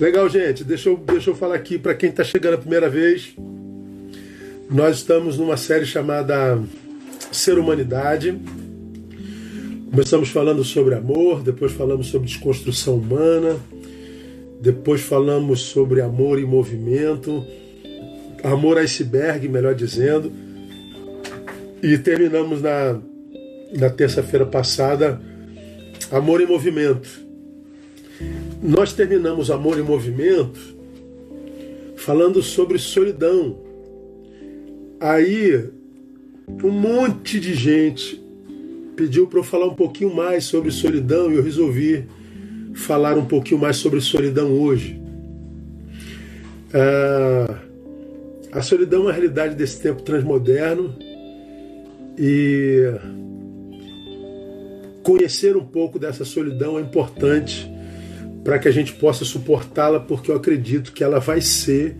Legal, 0.00 0.28
gente. 0.28 0.62
Deixa 0.62 0.88
eu, 0.88 0.96
deixa 0.96 1.30
eu 1.30 1.34
falar 1.34 1.56
aqui 1.56 1.76
para 1.76 1.92
quem 1.92 2.08
está 2.08 2.22
chegando 2.22 2.54
a 2.54 2.58
primeira 2.58 2.88
vez. 2.88 3.34
Nós 4.70 4.98
estamos 4.98 5.36
numa 5.36 5.56
série 5.56 5.84
chamada 5.84 6.62
Ser 7.32 7.58
Humanidade. 7.58 8.38
Começamos 9.90 10.28
falando 10.28 10.62
sobre 10.62 10.94
amor, 10.94 11.42
depois 11.42 11.72
falamos 11.72 12.06
sobre 12.08 12.28
desconstrução 12.28 12.96
humana, 12.96 13.56
depois 14.60 15.00
falamos 15.00 15.62
sobre 15.62 16.00
amor 16.00 16.38
em 16.38 16.44
movimento, 16.44 17.44
amor 18.44 18.78
iceberg, 18.78 19.48
melhor 19.48 19.74
dizendo, 19.74 20.30
e 21.82 21.98
terminamos 21.98 22.62
na, 22.62 23.00
na 23.72 23.90
terça-feira 23.90 24.46
passada, 24.46 25.20
amor 26.12 26.40
em 26.40 26.46
movimento. 26.46 27.27
Nós 28.62 28.92
terminamos 28.92 29.50
Amor 29.50 29.78
em 29.78 29.82
Movimento 29.82 30.58
falando 31.96 32.42
sobre 32.42 32.76
solidão. 32.76 33.56
Aí, 34.98 35.68
um 36.64 36.70
monte 36.70 37.38
de 37.38 37.54
gente 37.54 38.20
pediu 38.96 39.28
para 39.28 39.38
eu 39.38 39.44
falar 39.44 39.66
um 39.66 39.74
pouquinho 39.74 40.12
mais 40.12 40.44
sobre 40.44 40.72
solidão 40.72 41.30
e 41.30 41.36
eu 41.36 41.42
resolvi 41.42 42.04
falar 42.74 43.16
um 43.16 43.24
pouquinho 43.24 43.60
mais 43.60 43.76
sobre 43.76 44.00
solidão 44.00 44.50
hoje. 44.52 45.00
Ah, 46.74 47.58
a 48.50 48.62
solidão 48.62 49.00
é 49.00 49.02
uma 49.04 49.12
realidade 49.12 49.54
desse 49.54 49.80
tempo 49.80 50.02
transmoderno 50.02 50.96
e 52.18 52.92
conhecer 55.04 55.56
um 55.56 55.64
pouco 55.64 55.96
dessa 55.96 56.24
solidão 56.24 56.76
é 56.76 56.82
importante 56.82 57.77
para 58.48 58.58
que 58.58 58.66
a 58.66 58.70
gente 58.70 58.94
possa 58.94 59.26
suportá-la, 59.26 60.00
porque 60.00 60.30
eu 60.30 60.34
acredito 60.34 60.94
que 60.94 61.04
ela 61.04 61.18
vai 61.18 61.38
ser 61.38 61.94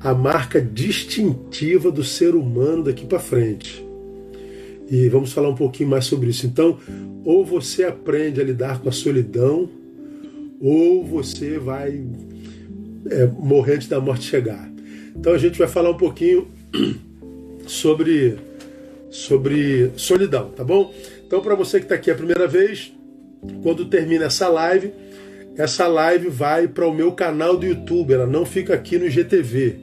a 0.00 0.14
marca 0.14 0.58
distintiva 0.58 1.90
do 1.90 2.02
ser 2.02 2.34
humano 2.34 2.84
daqui 2.84 3.04
para 3.04 3.18
frente. 3.18 3.84
E 4.90 5.06
vamos 5.10 5.34
falar 5.34 5.50
um 5.50 5.54
pouquinho 5.54 5.90
mais 5.90 6.06
sobre 6.06 6.30
isso. 6.30 6.46
Então, 6.46 6.78
ou 7.26 7.44
você 7.44 7.84
aprende 7.84 8.40
a 8.40 8.44
lidar 8.44 8.80
com 8.80 8.88
a 8.88 8.92
solidão, 8.92 9.68
ou 10.62 11.04
você 11.04 11.58
vai 11.58 12.02
é, 13.10 13.26
morrer 13.26 13.74
antes 13.74 13.88
da 13.88 14.00
morte 14.00 14.24
chegar. 14.24 14.72
Então 15.14 15.34
a 15.34 15.38
gente 15.38 15.58
vai 15.58 15.68
falar 15.68 15.90
um 15.90 15.98
pouquinho 15.98 16.48
sobre 17.68 18.38
sobre 19.10 19.90
solidão, 19.98 20.52
tá 20.52 20.64
bom? 20.64 20.90
Então 21.26 21.42
para 21.42 21.54
você 21.54 21.80
que 21.80 21.84
está 21.84 21.96
aqui 21.96 22.10
a 22.10 22.14
primeira 22.14 22.48
vez, 22.48 22.90
quando 23.62 23.84
termina 23.84 24.24
essa 24.24 24.48
live, 24.48 24.90
essa 25.56 25.86
live 25.86 26.28
vai 26.28 26.66
para 26.66 26.86
o 26.86 26.94
meu 26.94 27.12
canal 27.12 27.56
do 27.56 27.66
YouTube, 27.66 28.12
ela 28.12 28.26
não 28.26 28.44
fica 28.46 28.74
aqui 28.74 28.98
no 28.98 29.08
GTV. 29.08 29.76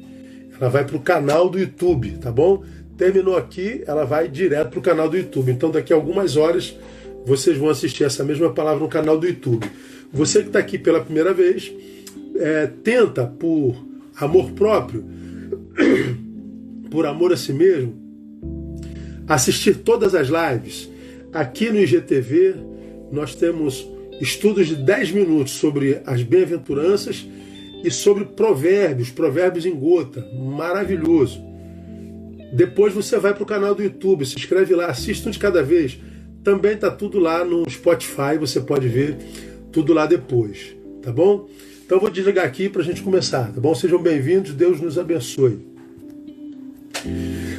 Ela 0.59 0.69
vai 0.69 0.83
para 0.83 0.97
o 0.97 0.99
canal 0.99 1.49
do 1.49 1.59
YouTube, 1.59 2.17
tá 2.17 2.31
bom? 2.31 2.63
Terminou 2.97 3.37
aqui, 3.37 3.83
ela 3.85 4.03
vai 4.03 4.27
direto 4.27 4.71
para 4.71 4.79
o 4.79 4.81
canal 4.81 5.07
do 5.07 5.15
YouTube. 5.15 5.51
Então, 5.51 5.71
daqui 5.71 5.93
a 5.93 5.95
algumas 5.95 6.35
horas, 6.35 6.75
vocês 7.25 7.57
vão 7.57 7.69
assistir 7.69 8.03
essa 8.03 8.23
mesma 8.23 8.51
palavra 8.51 8.81
no 8.81 8.89
canal 8.89 9.17
do 9.17 9.27
YouTube. 9.27 9.65
Você 10.11 10.41
que 10.41 10.47
está 10.47 10.59
aqui 10.59 10.77
pela 10.77 10.99
primeira 10.99 11.33
vez, 11.33 11.71
é, 12.35 12.67
tenta, 12.83 13.25
por 13.25 13.75
amor 14.19 14.51
próprio, 14.51 15.05
por 16.89 17.05
amor 17.05 17.31
a 17.31 17.37
si 17.37 17.53
mesmo, 17.53 17.95
assistir 19.27 19.75
todas 19.77 20.15
as 20.15 20.27
lives. 20.27 20.89
Aqui 21.31 21.69
no 21.69 21.79
IGTV, 21.79 22.55
nós 23.11 23.35
temos 23.35 23.87
estudos 24.19 24.67
de 24.67 24.75
10 24.75 25.11
minutos 25.11 25.53
sobre 25.53 26.01
as 26.05 26.21
bem-aventuranças 26.21 27.25
e 27.83 27.89
sobre 27.89 28.25
provérbios, 28.25 29.09
provérbios 29.09 29.65
em 29.65 29.73
gota. 29.73 30.27
Maravilhoso. 30.33 31.41
Depois 32.53 32.93
você 32.93 33.17
vai 33.17 33.33
para 33.33 33.43
o 33.43 33.45
canal 33.45 33.75
do 33.75 33.83
YouTube, 33.83 34.25
se 34.25 34.35
inscreve 34.35 34.73
lá, 34.75 34.87
assista 34.87 35.29
um 35.29 35.31
de 35.31 35.39
cada 35.39 35.63
vez. 35.63 35.99
Também 36.43 36.73
está 36.73 36.89
tudo 36.89 37.19
lá 37.19 37.45
no 37.45 37.69
Spotify, 37.69 38.37
você 38.39 38.59
pode 38.59 38.87
ver 38.87 39.17
tudo 39.71 39.93
lá 39.93 40.05
depois, 40.05 40.75
tá 41.01 41.11
bom? 41.11 41.47
Então 41.85 41.99
vou 41.99 42.09
desligar 42.09 42.45
aqui 42.45 42.69
para 42.69 42.81
a 42.81 42.85
gente 42.85 43.01
começar, 43.01 43.51
tá 43.51 43.61
bom? 43.61 43.73
Sejam 43.75 44.01
bem-vindos, 44.01 44.53
Deus 44.53 44.81
nos 44.81 44.97
abençoe. 44.97 45.59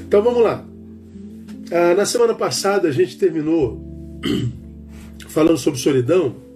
Então 0.07 0.23
vamos 0.23 0.43
lá. 0.43 0.65
Ah, 1.71 1.95
na 1.95 2.05
semana 2.05 2.35
passada 2.35 2.89
a 2.89 2.93
gente 2.93 3.17
terminou 3.17 3.81
falando 5.29 5.57
sobre 5.57 5.79
solidão 5.79 6.50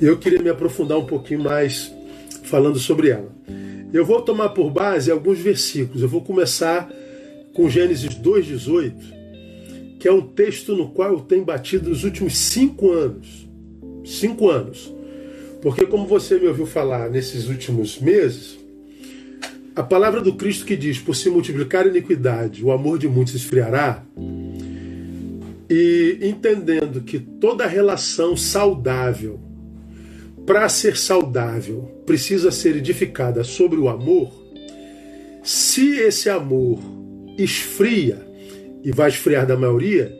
eu 0.00 0.16
queria 0.18 0.40
me 0.40 0.48
aprofundar 0.48 0.98
um 0.98 1.06
pouquinho 1.06 1.40
mais 1.40 1.92
falando 2.44 2.78
sobre 2.78 3.10
ela. 3.10 3.30
Eu 3.92 4.04
vou 4.04 4.22
tomar 4.22 4.50
por 4.50 4.70
base 4.70 5.10
alguns 5.10 5.38
versículos. 5.38 6.02
Eu 6.02 6.08
vou 6.08 6.22
começar 6.22 6.90
com 7.52 7.68
Gênesis 7.68 8.14
2,18, 8.14 9.98
que 9.98 10.06
é 10.06 10.12
um 10.12 10.22
texto 10.22 10.76
no 10.76 10.90
qual 10.90 11.12
eu 11.12 11.20
tenho 11.20 11.44
batido 11.44 11.90
nos 11.90 12.04
últimos 12.04 12.36
cinco 12.36 12.92
anos. 12.92 13.48
Cinco 14.04 14.48
anos. 14.48 14.92
Porque, 15.60 15.84
como 15.84 16.06
você 16.06 16.38
me 16.38 16.46
ouviu 16.46 16.66
falar 16.66 17.10
nesses 17.10 17.48
últimos 17.48 17.98
meses, 18.00 18.58
a 19.76 19.82
palavra 19.82 20.20
do 20.20 20.34
Cristo 20.34 20.64
que 20.64 20.76
diz: 20.76 20.98
Por 20.98 21.14
se 21.14 21.28
multiplicar 21.28 21.84
a 21.84 21.88
iniquidade, 21.88 22.64
o 22.64 22.70
amor 22.72 22.98
de 22.98 23.08
muitos 23.08 23.34
esfriará. 23.34 24.02
E 25.70 26.18
entendendo 26.20 27.00
que 27.00 27.20
toda 27.20 27.64
relação 27.64 28.36
saudável, 28.36 29.38
para 30.44 30.68
ser 30.68 30.96
saudável, 30.96 32.02
precisa 32.04 32.50
ser 32.50 32.74
edificada 32.74 33.44
sobre 33.44 33.78
o 33.78 33.88
amor, 33.88 34.32
se 35.44 35.96
esse 36.00 36.28
amor 36.28 36.80
esfria, 37.38 38.26
e 38.82 38.90
vai 38.90 39.10
esfriar 39.10 39.46
da 39.46 39.56
maioria, 39.56 40.12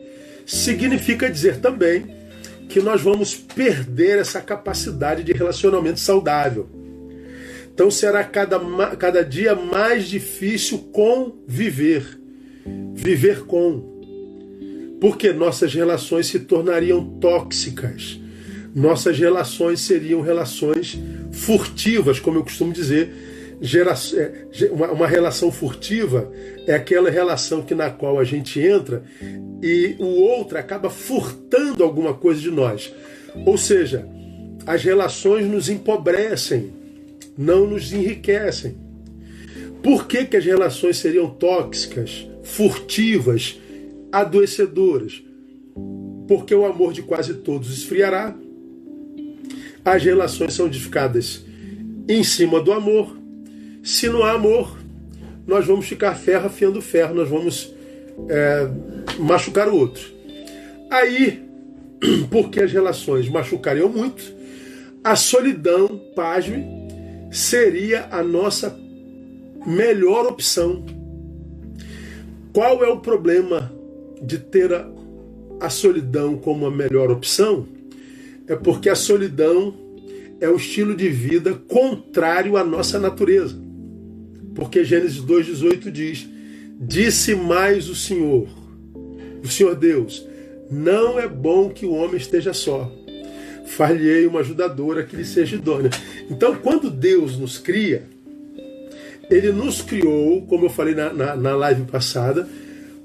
significa 0.45 1.29
dizer 1.29 1.57
também 1.57 2.15
que 2.69 2.79
nós 2.79 3.01
vamos 3.01 3.35
perder 3.35 4.19
essa 4.19 4.39
capacidade 4.39 5.21
de 5.21 5.33
relacionamento 5.33 5.99
saudável. 5.99 6.69
Então 7.73 7.91
será 7.91 8.23
cada, 8.23 8.57
cada 8.95 9.21
dia 9.21 9.53
mais 9.53 10.07
difícil 10.07 10.77
conviver, 10.93 12.19
viver 12.93 13.41
com 13.45 13.90
porque 15.01 15.33
nossas 15.33 15.73
relações 15.73 16.27
se 16.27 16.39
tornariam 16.41 17.03
tóxicas. 17.19 18.19
Nossas 18.73 19.17
relações 19.17 19.81
seriam 19.81 20.21
relações 20.21 20.97
furtivas, 21.31 22.19
como 22.19 22.37
eu 22.37 22.43
costumo 22.43 22.71
dizer. 22.71 23.11
É, 23.63 24.71
uma 24.71 25.07
relação 25.07 25.51
furtiva 25.51 26.31
é 26.67 26.75
aquela 26.75 27.09
relação 27.09 27.63
que 27.63 27.73
na 27.73 27.89
qual 27.89 28.19
a 28.19 28.23
gente 28.23 28.59
entra 28.59 29.03
e 29.61 29.95
o 29.99 30.21
outro 30.21 30.57
acaba 30.57 30.89
furtando 30.89 31.83
alguma 31.83 32.13
coisa 32.13 32.39
de 32.39 32.51
nós. 32.51 32.93
Ou 33.43 33.57
seja, 33.57 34.07
as 34.67 34.83
relações 34.83 35.47
nos 35.47 35.67
empobrecem, 35.67 36.71
não 37.35 37.65
nos 37.65 37.91
enriquecem. 37.91 38.77
Por 39.81 40.05
que, 40.05 40.25
que 40.25 40.37
as 40.37 40.45
relações 40.45 40.97
seriam 40.97 41.27
tóxicas, 41.27 42.27
furtivas, 42.43 43.60
adoecedoras, 44.11 45.23
porque 46.27 46.53
o 46.53 46.65
amor 46.65 46.93
de 46.93 47.01
quase 47.01 47.35
todos 47.35 47.71
esfriará. 47.71 48.35
As 49.83 50.03
relações 50.03 50.53
são 50.53 50.67
edificadas 50.67 51.43
em 52.07 52.23
cima 52.23 52.61
do 52.61 52.71
amor. 52.71 53.17
Se 53.83 54.09
não 54.09 54.23
há 54.23 54.33
amor, 54.33 54.77
nós 55.47 55.65
vamos 55.65 55.87
ficar 55.87 56.15
ferro 56.15 56.47
afiando 56.47 56.81
ferro, 56.81 57.15
nós 57.15 57.29
vamos 57.29 57.73
é, 58.29 58.69
machucar 59.19 59.67
o 59.67 59.75
outro. 59.75 60.03
Aí, 60.89 61.43
porque 62.29 62.61
as 62.61 62.71
relações 62.71 63.27
machucariam 63.27 63.89
muito, 63.89 64.23
a 65.03 65.15
solidão, 65.15 65.99
pasme, 66.15 66.63
seria 67.31 68.07
a 68.11 68.21
nossa 68.21 68.77
melhor 69.65 70.27
opção. 70.27 70.85
Qual 72.53 72.83
é 72.83 72.87
o 72.89 72.99
problema 72.99 73.71
de 74.21 74.37
ter 74.37 74.73
a, 74.73 74.87
a 75.59 75.69
solidão 75.69 76.37
como 76.37 76.65
a 76.65 76.71
melhor 76.71 77.11
opção 77.11 77.67
é 78.47 78.55
porque 78.55 78.89
a 78.89 78.95
solidão 78.95 79.73
é 80.41 80.49
um 80.49 80.55
estilo 80.55 80.95
de 80.95 81.07
vida 81.07 81.53
contrário 81.53 82.57
à 82.57 82.63
nossa 82.63 82.99
natureza. 82.99 83.55
Porque 84.53 84.83
Gênesis 84.83 85.21
2,18 85.21 85.89
diz: 85.89 86.27
Disse 86.79 87.33
mais 87.33 87.87
o 87.87 87.95
Senhor, 87.95 88.49
o 89.41 89.47
Senhor 89.47 89.75
Deus, 89.75 90.27
não 90.69 91.19
é 91.19 91.27
bom 91.27 91.69
que 91.69 91.85
o 91.85 91.93
homem 91.93 92.17
esteja 92.17 92.53
só. 92.53 92.91
Falhei 93.67 94.27
uma 94.27 94.41
ajudadora 94.41 95.03
que 95.03 95.15
lhe 95.15 95.23
seja 95.23 95.55
idônea. 95.55 95.91
Então, 96.29 96.55
quando 96.55 96.89
Deus 96.89 97.37
nos 97.37 97.57
cria, 97.57 98.03
Ele 99.29 99.51
nos 99.51 99.81
criou, 99.81 100.41
como 100.41 100.65
eu 100.65 100.69
falei 100.69 100.93
na, 100.93 101.13
na, 101.13 101.35
na 101.37 101.55
live 101.55 101.83
passada, 101.83 102.49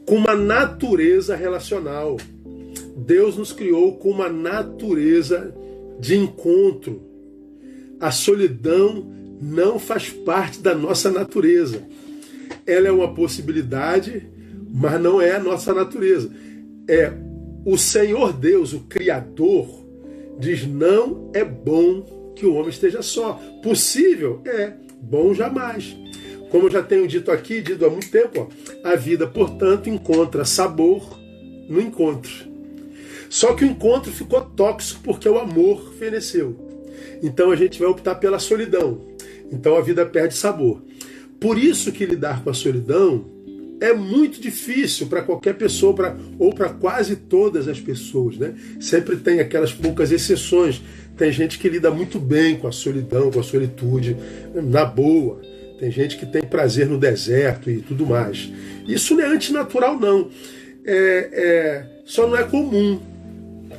com 0.06 0.14
uma 0.14 0.34
natureza 0.34 1.34
relacional. 1.34 2.16
Deus 2.96 3.36
nos 3.36 3.52
criou 3.52 3.96
com 3.96 4.10
uma 4.10 4.28
natureza 4.28 5.54
de 6.00 6.16
encontro. 6.16 7.02
a 7.98 8.10
solidão 8.10 9.06
não 9.40 9.78
faz 9.78 10.10
parte 10.10 10.60
da 10.60 10.74
nossa 10.74 11.10
natureza. 11.10 11.82
Ela 12.66 12.88
é 12.88 12.92
uma 12.92 13.14
possibilidade, 13.14 14.26
mas 14.72 15.00
não 15.00 15.20
é 15.20 15.36
a 15.36 15.40
nossa 15.40 15.74
natureza. 15.74 16.30
É 16.88 17.12
o 17.64 17.76
Senhor 17.76 18.32
Deus, 18.32 18.72
o 18.72 18.80
Criador, 18.80 19.66
diz: 20.38 20.66
não 20.66 21.30
é 21.34 21.44
bom 21.44 22.32
que 22.36 22.46
o 22.46 22.54
homem 22.54 22.68
esteja 22.68 23.02
só. 23.02 23.40
Possível? 23.62 24.42
É, 24.44 24.72
bom 25.00 25.34
jamais. 25.34 25.96
Como 26.50 26.66
eu 26.66 26.70
já 26.70 26.82
tenho 26.82 27.06
dito 27.06 27.30
aqui, 27.30 27.60
dito 27.60 27.84
há 27.84 27.90
muito 27.90 28.10
tempo, 28.10 28.48
ó, 28.84 28.88
a 28.88 28.94
vida, 28.94 29.26
portanto, 29.26 29.88
encontra 29.88 30.44
sabor 30.44 31.18
no 31.68 31.80
encontro. 31.80 32.32
Só 33.28 33.54
que 33.54 33.64
o 33.64 33.68
encontro 33.68 34.12
ficou 34.12 34.40
tóxico 34.40 35.00
porque 35.02 35.28
o 35.28 35.38
amor 35.38 35.94
feneceu. 35.98 36.56
Então 37.22 37.50
a 37.50 37.56
gente 37.56 37.78
vai 37.78 37.88
optar 37.88 38.14
pela 38.16 38.38
solidão. 38.38 39.00
Então 39.50 39.76
a 39.76 39.80
vida 39.80 40.06
perde 40.06 40.34
sabor. 40.34 40.82
Por 41.40 41.58
isso 41.58 41.92
que 41.92 42.06
lidar 42.06 42.42
com 42.42 42.50
a 42.50 42.54
solidão 42.54 43.26
é 43.80 43.92
muito 43.92 44.40
difícil 44.40 45.06
para 45.06 45.22
qualquer 45.22 45.54
pessoa 45.54 45.94
pra, 45.94 46.16
ou 46.38 46.52
para 46.54 46.70
quase 46.70 47.16
todas 47.16 47.68
as 47.68 47.80
pessoas. 47.80 48.36
Né? 48.36 48.54
Sempre 48.80 49.16
tem 49.16 49.40
aquelas 49.40 49.72
poucas 49.72 50.12
exceções. 50.12 50.80
Tem 51.16 51.30
gente 51.32 51.58
que 51.58 51.68
lida 51.68 51.90
muito 51.90 52.18
bem 52.18 52.56
com 52.56 52.68
a 52.68 52.72
solidão, 52.72 53.30
com 53.30 53.40
a 53.40 53.42
solitude, 53.42 54.16
na 54.54 54.84
boa. 54.84 55.40
Tem 55.78 55.90
gente 55.90 56.16
que 56.16 56.24
tem 56.24 56.42
prazer 56.42 56.86
no 56.86 56.98
deserto 56.98 57.70
e 57.70 57.82
tudo 57.82 58.06
mais. 58.06 58.50
Isso 58.88 59.14
não 59.14 59.24
é 59.24 59.26
antinatural, 59.26 59.98
não. 59.98 60.30
É, 60.84 61.30
é, 61.32 61.86
só 62.04 62.26
não 62.26 62.36
é 62.36 62.44
comum, 62.44 63.00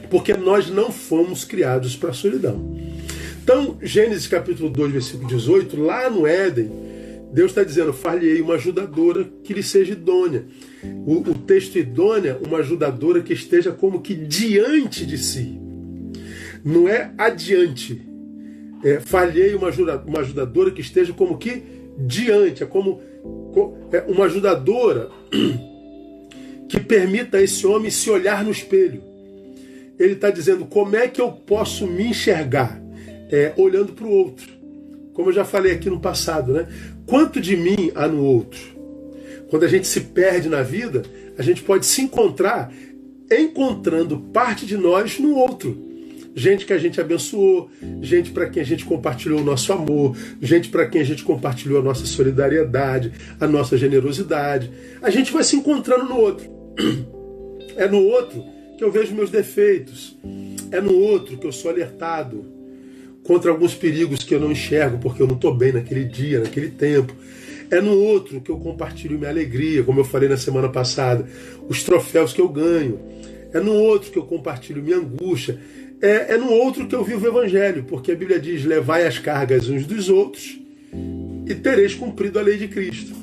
porque 0.10 0.34
nós 0.34 0.70
não 0.70 0.92
fomos 0.92 1.44
criados 1.44 1.96
para 1.96 2.12
a 2.12 2.14
solidão. 2.14 2.78
Então, 3.42 3.78
Gênesis 3.82 4.28
capítulo 4.28 4.70
2, 4.70 4.92
versículo 4.92 5.28
18, 5.28 5.80
lá 5.80 6.10
no 6.10 6.28
Éden, 6.28 6.70
Deus 7.34 7.52
está 7.52 7.64
dizendo: 7.64 7.94
falhei 7.94 8.42
uma 8.42 8.56
ajudadora 8.56 9.28
que 9.44 9.54
lhe 9.54 9.64
seja 9.64 9.94
idônea. 9.94 10.46
O, 10.84 11.18
o, 11.20 11.34
texto 11.34 11.78
idônea, 11.78 12.38
uma 12.46 12.60
ajudadora 12.60 13.22
que 13.22 13.34
esteja 13.34 13.72
como 13.72 14.02
que 14.02 14.14
diante 14.14 15.06
de 15.06 15.18
si. 15.18 15.60
Não 16.64 16.88
é 16.88 17.12
adiante. 17.18 18.02
É, 18.84 19.00
falhei 19.00 19.56
uma, 19.56 19.70
uma 20.06 20.20
ajudadora 20.20 20.70
que 20.70 20.82
esteja 20.82 21.12
como 21.14 21.38
que 21.38 21.77
diante. 21.98 22.64
É 22.64 22.66
como 22.66 23.02
é 23.92 24.02
uma 24.08 24.26
ajudadora 24.26 25.10
que 26.70 26.80
permita 26.80 27.38
a 27.38 27.42
esse 27.42 27.66
homem 27.66 27.90
se 27.90 28.10
olhar 28.10 28.44
no 28.44 28.52
espelho. 28.52 29.02
Ele 30.00 30.14
está 30.14 30.30
dizendo: 30.30 30.66
como 30.66 30.96
é 30.96 31.08
que 31.08 31.20
eu 31.20 31.32
posso 31.32 31.88
me 31.88 32.08
enxergar? 32.08 32.82
É, 33.30 33.54
olhando 33.58 33.92
para 33.92 34.06
o 34.06 34.12
outro. 34.12 34.48
Como 35.14 35.30
eu 35.30 35.34
já 35.34 35.44
falei 35.44 35.74
aqui 35.74 35.90
no 35.90 36.00
passado, 36.00 36.54
né? 36.54 36.68
Quanto 37.06 37.42
de 37.42 37.58
mim 37.58 37.92
há 37.96 38.08
no 38.08 38.24
outro? 38.24 38.60
Quando 39.50 39.64
a 39.64 39.68
gente 39.68 39.88
se 39.88 40.02
perde 40.02 40.48
na 40.48 40.62
vida, 40.62 41.04
a 41.38 41.42
gente 41.42 41.62
pode 41.64 41.86
se 41.86 42.02
encontrar 42.02 42.72
encontrando 43.30 44.20
parte 44.32 44.66
de 44.66 44.78
nós 44.78 45.20
no 45.20 45.36
outro. 45.36 45.87
Gente 46.38 46.68
que 46.68 46.74
a 46.74 46.78
gente 46.78 47.02
abençoou, 47.02 47.68
gente 48.00 48.30
para 48.30 48.48
quem 48.48 48.62
a 48.62 48.66
gente 48.66 48.86
compartilhou 48.86 49.40
o 49.40 49.44
nosso 49.44 49.74
amor, 49.74 50.16
gente 50.40 50.70
para 50.70 50.86
quem 50.86 51.02
a 51.02 51.04
gente 51.04 51.24
compartilhou 51.24 51.80
a 51.80 51.84
nossa 51.84 52.06
solidariedade, 52.06 53.12
a 53.40 53.48
nossa 53.48 53.76
generosidade. 53.76 54.70
A 55.02 55.10
gente 55.10 55.34
vai 55.34 55.44
se 55.44 55.56
encontrando 55.56 56.06
no 56.06 56.16
outro. 56.16 56.48
É 57.76 57.88
no 57.88 58.04
outro 58.04 58.44
que 58.78 58.84
eu 58.84 58.92
vejo 58.92 59.16
meus 59.16 59.32
defeitos. 59.32 60.16
É 60.72 60.80
no 60.80 60.96
outro 60.96 61.40
que 61.40 61.48
eu 61.48 61.52
sou 61.52 61.72
alertado 61.72 62.46
contra 63.24 63.50
alguns 63.50 63.74
perigos 63.74 64.24
que 64.24 64.36
eu 64.36 64.40
não 64.40 64.52
enxergo 64.52 65.00
porque 65.00 65.24
eu 65.24 65.28
não 65.28 65.36
estou 65.36 65.56
bem 65.56 65.72
naquele 65.72 66.06
dia, 66.06 66.40
naquele 66.40 66.70
tempo. 66.70 67.16
É 67.72 67.82
no 67.82 67.98
outro 67.98 68.42
que 68.42 68.52
eu 68.52 68.60
compartilho 68.60 69.18
minha 69.18 69.32
alegria, 69.32 69.84
como 69.84 70.02
eu 70.02 70.06
falei 70.06 70.30
na 70.30 70.38
semana 70.38 70.70
passada, 70.70 71.28
os 71.68 71.82
troféus 71.82 72.32
que 72.32 72.42
eu 72.42 72.48
ganho. 72.48 73.00
É 73.52 73.60
no 73.60 73.74
outro 73.74 74.12
que 74.12 74.20
eu 74.20 74.24
compartilho 74.24 74.84
minha 74.84 74.98
angústia. 74.98 75.60
É, 76.02 76.34
é 76.34 76.38
no 76.38 76.52
outro 76.52 76.88
que 76.88 76.96
eu 76.96 77.04
vivo 77.04 77.26
o 77.26 77.30
evangelho, 77.30 77.84
porque 77.84 78.12
a 78.12 78.16
Bíblia 78.16 78.40
diz: 78.40 78.64
levai 78.64 79.06
as 79.06 79.18
cargas 79.18 79.70
uns 79.70 79.86
dos 79.86 80.10
outros 80.10 80.60
e 81.46 81.56
tereis 81.56 81.96
cumprido 81.96 82.38
a 82.40 82.42
lei 82.42 82.58
de 82.58 82.68
Cristo. 82.68 83.14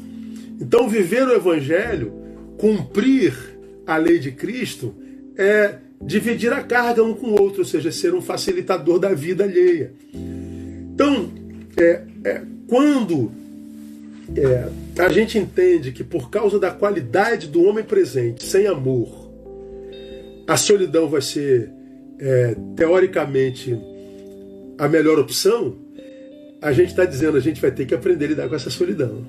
Então, 0.61 0.89
viver 0.89 1.27
o 1.27 1.33
evangelho, 1.33 2.13
cumprir 2.59 3.35
a 3.87 3.97
lei 3.97 4.19
de 4.19 4.33
Cristo, 4.33 4.95
é 5.37 5.77
dividir 6.01 6.53
a 6.53 6.63
carga 6.63 7.03
um 7.03 7.15
com 7.15 7.29
o 7.29 7.41
outro, 7.41 7.61
ou 7.61 7.65
seja, 7.65 7.91
ser 7.91 8.15
um 8.15 8.21
facilitador 8.21 8.99
da 8.99 9.13
vida 9.13 9.45
alheia. 9.45 9.93
Então, 10.13 11.31
é, 11.77 12.03
é, 12.25 12.43
quando 12.67 13.33
é, 14.37 14.69
a 15.03 15.09
gente 15.09 15.39
entende 15.39 15.93
que 15.93 16.05
por 16.05 16.31
causa 16.31 16.59
da 16.59 16.71
qualidade 16.71 17.49
do 17.49 17.63
homem 17.65 17.85
presente, 17.85 18.45
sem 18.45 18.67
amor, 18.67 19.31
a 20.47 20.57
solidão 20.57 21.09
vai 21.09 21.23
ser 21.23 21.71
é, 22.25 22.57
teoricamente 22.75 23.79
a 24.79 24.89
melhor 24.89 25.19
opção, 25.19 25.77
a 26.61 26.73
gente 26.73 26.89
está 26.89 27.05
dizendo 27.05 27.37
a 27.37 27.41
gente 27.41 27.61
vai 27.61 27.71
ter 27.71 27.85
que 27.85 27.95
aprender 27.95 28.25
a 28.25 28.29
lidar 28.29 28.49
com 28.49 28.55
essa 28.55 28.71
solidão. 28.71 29.23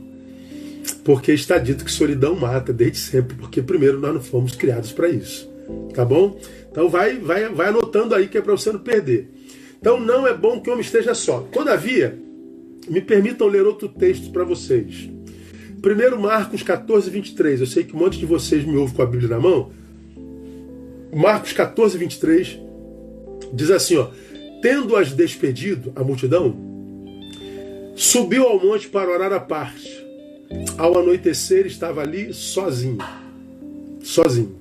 Porque 1.03 1.33
está 1.33 1.57
dito 1.57 1.83
que 1.83 1.92
solidão 1.92 2.36
mata 2.36 2.71
desde 2.71 3.00
sempre, 3.00 3.36
porque 3.36 3.62
primeiro 3.62 4.00
nós 4.00 4.13
não 4.13 4.21
fomos 4.21 4.56
criados 4.56 4.94
para 4.94 5.09
isso. 5.09 5.50
Tá 5.94 6.06
bom? 6.06 6.39
Então 6.71 6.88
vai, 6.88 7.18
vai, 7.18 7.50
vai 7.50 7.68
anotando 7.68 8.15
aí 8.15 8.30
que 8.30 8.38
é 8.38 8.42
para 8.42 8.53
você 8.53 8.71
não 8.71 8.80
perder. 8.80 9.30
Então 9.77 10.00
não 10.00 10.25
é 10.25 10.33
bom 10.33 10.62
que 10.62 10.69
o 10.69 10.74
homem 10.74 10.86
esteja 10.86 11.13
só. 11.13 11.41
Todavia, 11.51 12.18
me 12.88 13.01
permitam 13.01 13.48
ler 13.48 13.65
outro 13.65 13.89
texto 13.89 14.31
para 14.31 14.45
vocês. 14.45 15.09
Primeiro 15.81 16.19
Marcos 16.19 16.63
14, 16.63 17.09
23. 17.09 17.59
Eu 17.59 17.68
sei 17.68 17.83
que 17.83 17.94
um 17.94 18.00
monte 18.00 18.18
de 18.18 18.25
vocês 18.25 18.63
me 18.63 18.77
ouvem 18.77 18.95
com 18.95 19.01
a 19.01 19.06
Bíblia 19.06 19.30
na 19.30 19.39
mão. 19.39 19.71
Marcos 21.13 21.51
14, 21.51 21.98
23 21.98 22.64
diz 23.53 23.71
assim: 23.71 23.97
ó, 23.97 24.09
Tendo-as 24.62 25.12
despedido, 25.12 25.94
a 25.95 26.03
multidão, 26.03 26.56
subiu 27.95 28.47
ao 28.47 28.59
monte 28.59 28.88
para 28.88 29.12
orar 29.12 29.31
à 29.31 29.39
parte. 29.39 30.03
Ao 30.77 30.97
anoitecer, 30.97 31.68
estava 31.68 32.01
ali 32.01 32.33
sozinho. 32.33 32.97
Sozinho. 34.01 34.55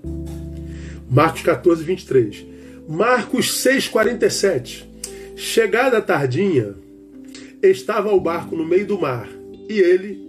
Marcos 1.11 1.41
14, 1.41 1.83
23. 1.83 2.45
Marcos 2.87 3.61
6, 3.63 3.89
47. 3.89 4.87
Chegada 5.37 5.99
a 5.99 6.03
tardinha, 6.03 6.75
estava 7.63 8.13
o 8.13 8.21
barco 8.21 8.55
no 8.55 8.67
meio 8.67 8.87
do 8.87 9.01
mar 9.01 9.27
e 9.71 9.79
ele 9.79 10.21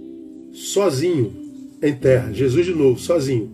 sozinho 0.53 1.33
em 1.81 1.93
terra. 1.93 2.31
Jesus 2.31 2.65
de 2.65 2.73
novo, 2.73 2.97
sozinho. 2.97 3.51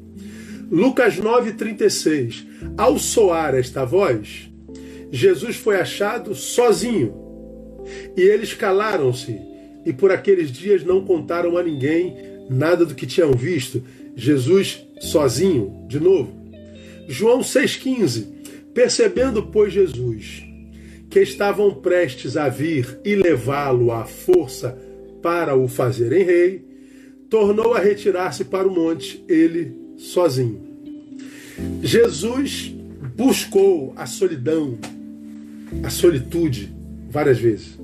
Lucas 0.70 1.18
9, 1.18 1.54
36. 1.54 2.46
Ao 2.78 3.00
soar 3.00 3.56
esta 3.56 3.84
voz, 3.84 4.51
Jesus 5.12 5.58
foi 5.58 5.80
achado 5.80 6.34
sozinho 6.34 7.14
e 8.16 8.22
eles 8.22 8.54
calaram-se 8.54 9.40
e 9.86 9.92
por 9.92 10.12
aqueles 10.12 10.52
dias 10.52 10.84
não 10.84 11.04
contaram 11.04 11.58
a 11.58 11.64
ninguém 11.64 12.16
nada 12.50 12.86
do 12.86 12.96
que 12.96 13.06
tinham 13.06 13.34
visto. 13.34 13.84
Jesus 14.16 14.86
sozinho, 15.00 15.86
de 15.88 16.00
novo. 16.00 16.34
João 17.08 17.42
6,15. 17.42 18.28
Percebendo, 18.74 19.44
pois, 19.44 19.74
Jesus 19.74 20.52
que 21.12 21.20
estavam 21.20 21.74
prestes 21.74 22.38
a 22.38 22.48
vir 22.48 22.98
e 23.04 23.16
levá-lo 23.16 23.92
à 23.92 24.06
força 24.06 24.78
para 25.22 25.54
o 25.56 25.68
fazerem 25.68 26.24
rei, 26.24 26.66
tornou 27.30 27.74
a 27.74 27.80
retirar-se 27.80 28.46
para 28.46 28.66
o 28.66 28.74
monte, 28.74 29.24
ele 29.28 29.76
sozinho. 29.98 30.62
Jesus 31.84 32.74
buscou 33.14 33.94
a 33.98 34.06
solidão, 34.06 34.80
a 35.84 35.90
solitude, 35.90 36.74
várias 37.10 37.40
vezes. 37.40 37.80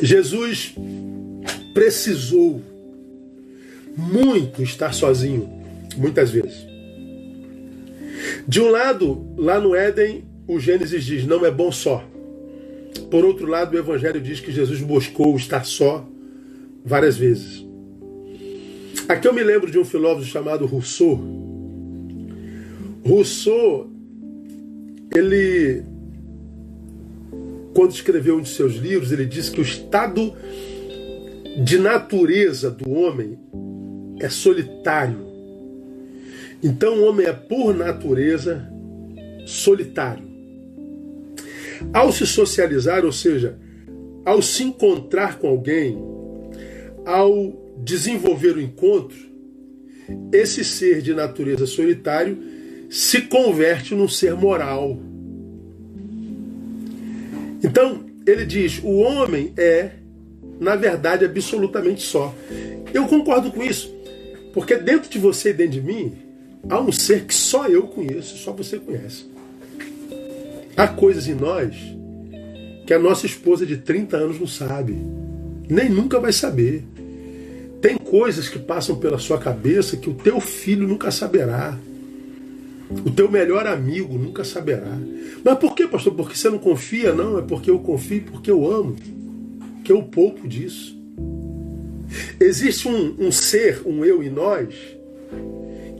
Jesus 0.00 0.74
precisou 1.74 2.62
muito 3.96 4.62
estar 4.62 4.92
sozinho, 4.92 5.48
muitas 5.96 6.30
vezes. 6.30 6.66
De 8.46 8.60
um 8.60 8.70
lado, 8.70 9.26
lá 9.36 9.60
no 9.60 9.74
Éden, 9.74 10.24
o 10.46 10.58
Gênesis 10.58 11.04
diz: 11.04 11.26
não 11.26 11.44
é 11.44 11.50
bom 11.50 11.70
só. 11.70 12.04
Por 13.10 13.24
outro 13.24 13.46
lado, 13.46 13.74
o 13.74 13.78
Evangelho 13.78 14.20
diz 14.20 14.40
que 14.40 14.52
Jesus 14.52 14.80
buscou 14.80 15.36
estar 15.36 15.64
só 15.64 16.06
várias 16.84 17.16
vezes. 17.16 17.64
Aqui 19.08 19.26
eu 19.26 19.32
me 19.32 19.42
lembro 19.42 19.70
de 19.70 19.78
um 19.78 19.84
filósofo 19.84 20.26
chamado 20.26 20.66
Rousseau. 20.66 21.47
Rousseau, 23.08 23.90
ele, 25.16 25.82
quando 27.74 27.92
escreveu 27.92 28.36
um 28.36 28.42
de 28.42 28.50
seus 28.50 28.74
livros, 28.74 29.10
ele 29.10 29.24
disse 29.24 29.50
que 29.50 29.60
o 29.60 29.62
estado 29.62 30.34
de 31.64 31.78
natureza 31.78 32.70
do 32.70 32.90
homem 32.90 33.38
é 34.20 34.28
solitário. 34.28 35.26
Então 36.62 36.98
o 36.98 37.04
homem 37.08 37.26
é, 37.26 37.32
por 37.32 37.74
natureza, 37.74 38.70
solitário. 39.46 40.28
Ao 41.94 42.12
se 42.12 42.26
socializar, 42.26 43.06
ou 43.06 43.12
seja, 43.12 43.58
ao 44.22 44.42
se 44.42 44.64
encontrar 44.64 45.38
com 45.38 45.48
alguém, 45.48 45.96
ao 47.06 47.74
desenvolver 47.78 48.56
o 48.56 48.60
encontro, 48.60 49.16
esse 50.30 50.62
ser 50.62 51.00
de 51.00 51.14
natureza 51.14 51.64
solitário 51.64 52.58
se 52.88 53.22
converte 53.22 53.94
num 53.94 54.08
ser 54.08 54.34
moral. 54.34 54.98
Então, 57.62 58.04
ele 58.26 58.44
diz: 58.44 58.80
o 58.82 58.98
homem 58.98 59.52
é, 59.56 59.92
na 60.60 60.76
verdade, 60.76 61.24
absolutamente 61.24 62.02
só. 62.02 62.34
Eu 62.92 63.06
concordo 63.06 63.50
com 63.50 63.62
isso, 63.62 63.94
porque 64.52 64.76
dentro 64.76 65.10
de 65.10 65.18
você 65.18 65.50
e 65.50 65.54
dentro 65.54 65.72
de 65.72 65.82
mim 65.82 66.12
há 66.68 66.80
um 66.80 66.90
ser 66.90 67.24
que 67.24 67.34
só 67.34 67.66
eu 67.68 67.82
conheço, 67.82 68.36
só 68.38 68.52
você 68.52 68.78
conhece. 68.78 69.26
Há 70.76 70.88
coisas 70.88 71.26
em 71.26 71.34
nós 71.34 71.74
que 72.86 72.94
a 72.94 72.98
nossa 72.98 73.26
esposa 73.26 73.66
de 73.66 73.76
30 73.76 74.16
anos 74.16 74.40
não 74.40 74.46
sabe, 74.46 74.96
nem 75.68 75.88
nunca 75.88 76.18
vai 76.18 76.32
saber. 76.32 76.84
Tem 77.82 77.96
coisas 77.96 78.48
que 78.48 78.58
passam 78.58 78.96
pela 78.96 79.18
sua 79.18 79.38
cabeça 79.38 79.96
que 79.96 80.08
o 80.08 80.14
teu 80.14 80.40
filho 80.40 80.88
nunca 80.88 81.10
saberá. 81.10 81.78
O 83.04 83.10
teu 83.10 83.30
melhor 83.30 83.66
amigo 83.66 84.18
nunca 84.18 84.44
saberá. 84.44 84.98
Mas 85.44 85.58
por 85.58 85.74
que, 85.74 85.86
pastor? 85.86 86.14
Porque 86.14 86.36
você 86.36 86.48
não 86.48 86.58
confia? 86.58 87.12
Não, 87.12 87.38
é 87.38 87.42
porque 87.42 87.70
eu 87.70 87.78
confio, 87.78 88.22
porque 88.30 88.50
eu 88.50 88.70
amo. 88.70 88.96
Que 89.84 89.92
eu 89.92 90.02
pouco 90.02 90.48
disso. 90.48 90.96
Existe 92.40 92.88
um, 92.88 93.14
um 93.18 93.30
ser, 93.30 93.82
um 93.84 94.04
eu 94.04 94.22
em 94.22 94.30
nós, 94.30 94.74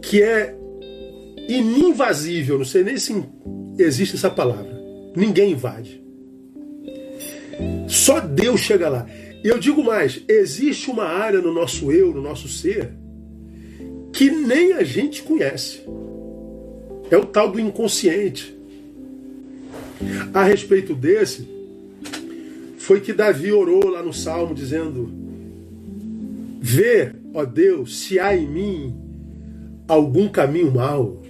que 0.02 0.22
é 0.22 0.56
ininvasível. 1.48 2.58
Não 2.58 2.64
sei 2.64 2.82
nem 2.82 2.96
se 2.96 3.22
existe 3.78 4.16
essa 4.16 4.30
palavra. 4.30 4.78
Ninguém 5.14 5.52
invade. 5.52 6.02
Só 7.86 8.20
Deus 8.20 8.60
chega 8.60 8.88
lá. 8.88 9.06
E 9.44 9.48
eu 9.48 9.58
digo 9.58 9.84
mais: 9.84 10.22
existe 10.28 10.90
uma 10.90 11.04
área 11.04 11.40
no 11.40 11.52
nosso 11.52 11.92
eu, 11.92 12.12
no 12.12 12.22
nosso 12.22 12.48
ser, 12.48 12.92
que 14.12 14.30
nem 14.30 14.72
a 14.72 14.82
gente 14.82 15.22
conhece. 15.22 15.82
É 17.10 17.16
o 17.16 17.24
tal 17.24 17.50
do 17.50 17.58
inconsciente. 17.58 18.56
A 20.32 20.44
respeito 20.44 20.94
desse, 20.94 21.48
foi 22.78 23.00
que 23.00 23.12
Davi 23.12 23.52
orou 23.52 23.88
lá 23.88 24.02
no 24.02 24.12
Salmo 24.14 24.54
dizendo: 24.54 25.10
Vê, 26.60 27.12
ó 27.34 27.44
Deus, 27.44 28.00
se 28.00 28.18
há 28.18 28.36
em 28.36 28.46
mim 28.46 28.96
algum 29.86 30.28
caminho 30.28 30.70
mau. 30.70 31.22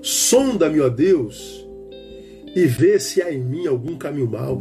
Sonda-me, 0.00 0.80
ó 0.80 0.88
Deus, 0.88 1.64
e 2.56 2.64
vê 2.64 2.98
se 2.98 3.22
há 3.22 3.32
em 3.32 3.40
mim 3.40 3.66
algum 3.68 3.96
caminho 3.96 4.28
mau. 4.28 4.60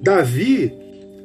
Davi 0.00 0.72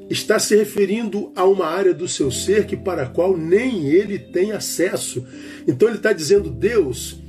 está 0.10 0.40
se 0.40 0.56
referindo 0.56 1.32
a 1.36 1.46
uma 1.46 1.68
área 1.68 1.94
do 1.94 2.08
seu 2.08 2.32
ser 2.32 2.66
que 2.66 2.76
para 2.76 3.04
a 3.04 3.08
qual 3.08 3.38
nem 3.38 3.86
ele 3.86 4.18
tem 4.18 4.52
acesso. 4.52 5.24
Então 5.68 5.88
ele 5.88 5.98
está 5.98 6.14
dizendo: 6.14 6.50
Deus, 6.50 7.21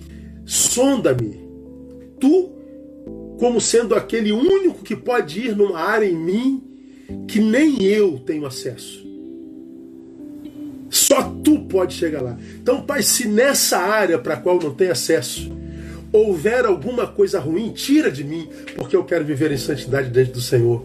sonda-me, 0.44 1.40
tu 2.20 2.50
como 3.38 3.60
sendo 3.60 3.94
aquele 3.94 4.30
único 4.30 4.82
que 4.84 4.94
pode 4.94 5.40
ir 5.40 5.56
numa 5.56 5.80
área 5.80 6.06
em 6.06 6.16
mim 6.16 6.62
que 7.26 7.40
nem 7.40 7.82
eu 7.82 8.18
tenho 8.20 8.46
acesso. 8.46 9.02
Só 10.88 11.22
tu 11.42 11.60
pode 11.60 11.94
chegar 11.94 12.22
lá. 12.22 12.38
Então, 12.60 12.82
Pai, 12.82 13.02
se 13.02 13.26
nessa 13.26 13.78
área 13.78 14.18
para 14.18 14.34
a 14.34 14.36
qual 14.36 14.60
não 14.60 14.72
tem 14.72 14.90
acesso 14.90 15.50
houver 16.12 16.66
alguma 16.66 17.06
coisa 17.06 17.40
ruim, 17.40 17.72
tira 17.72 18.10
de 18.10 18.22
mim, 18.22 18.46
porque 18.76 18.94
eu 18.94 19.02
quero 19.02 19.24
viver 19.24 19.50
em 19.50 19.56
santidade 19.56 20.10
diante 20.10 20.32
do 20.32 20.40
Senhor. 20.40 20.84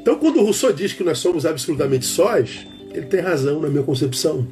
Então, 0.00 0.18
quando 0.18 0.38
o 0.38 0.44
Rousseau 0.44 0.72
diz 0.72 0.92
que 0.92 1.04
nós 1.04 1.18
somos 1.18 1.44
absolutamente 1.44 2.06
sós, 2.06 2.66
ele 2.92 3.06
tem 3.06 3.20
razão 3.20 3.60
na 3.60 3.68
minha 3.68 3.82
concepção. 3.82 4.46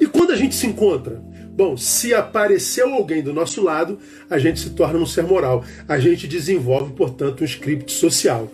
E 0.00 0.06
quando 0.06 0.30
a 0.32 0.36
gente 0.36 0.54
se 0.54 0.66
encontra? 0.66 1.20
Bom, 1.60 1.76
se 1.76 2.14
apareceu 2.14 2.94
alguém 2.94 3.22
do 3.22 3.34
nosso 3.34 3.62
lado, 3.62 3.98
a 4.30 4.38
gente 4.38 4.58
se 4.58 4.70
torna 4.70 4.98
um 4.98 5.04
ser 5.04 5.24
moral. 5.24 5.62
A 5.86 5.98
gente 5.98 6.26
desenvolve, 6.26 6.94
portanto, 6.94 7.42
um 7.42 7.44
script 7.44 7.92
social. 7.92 8.50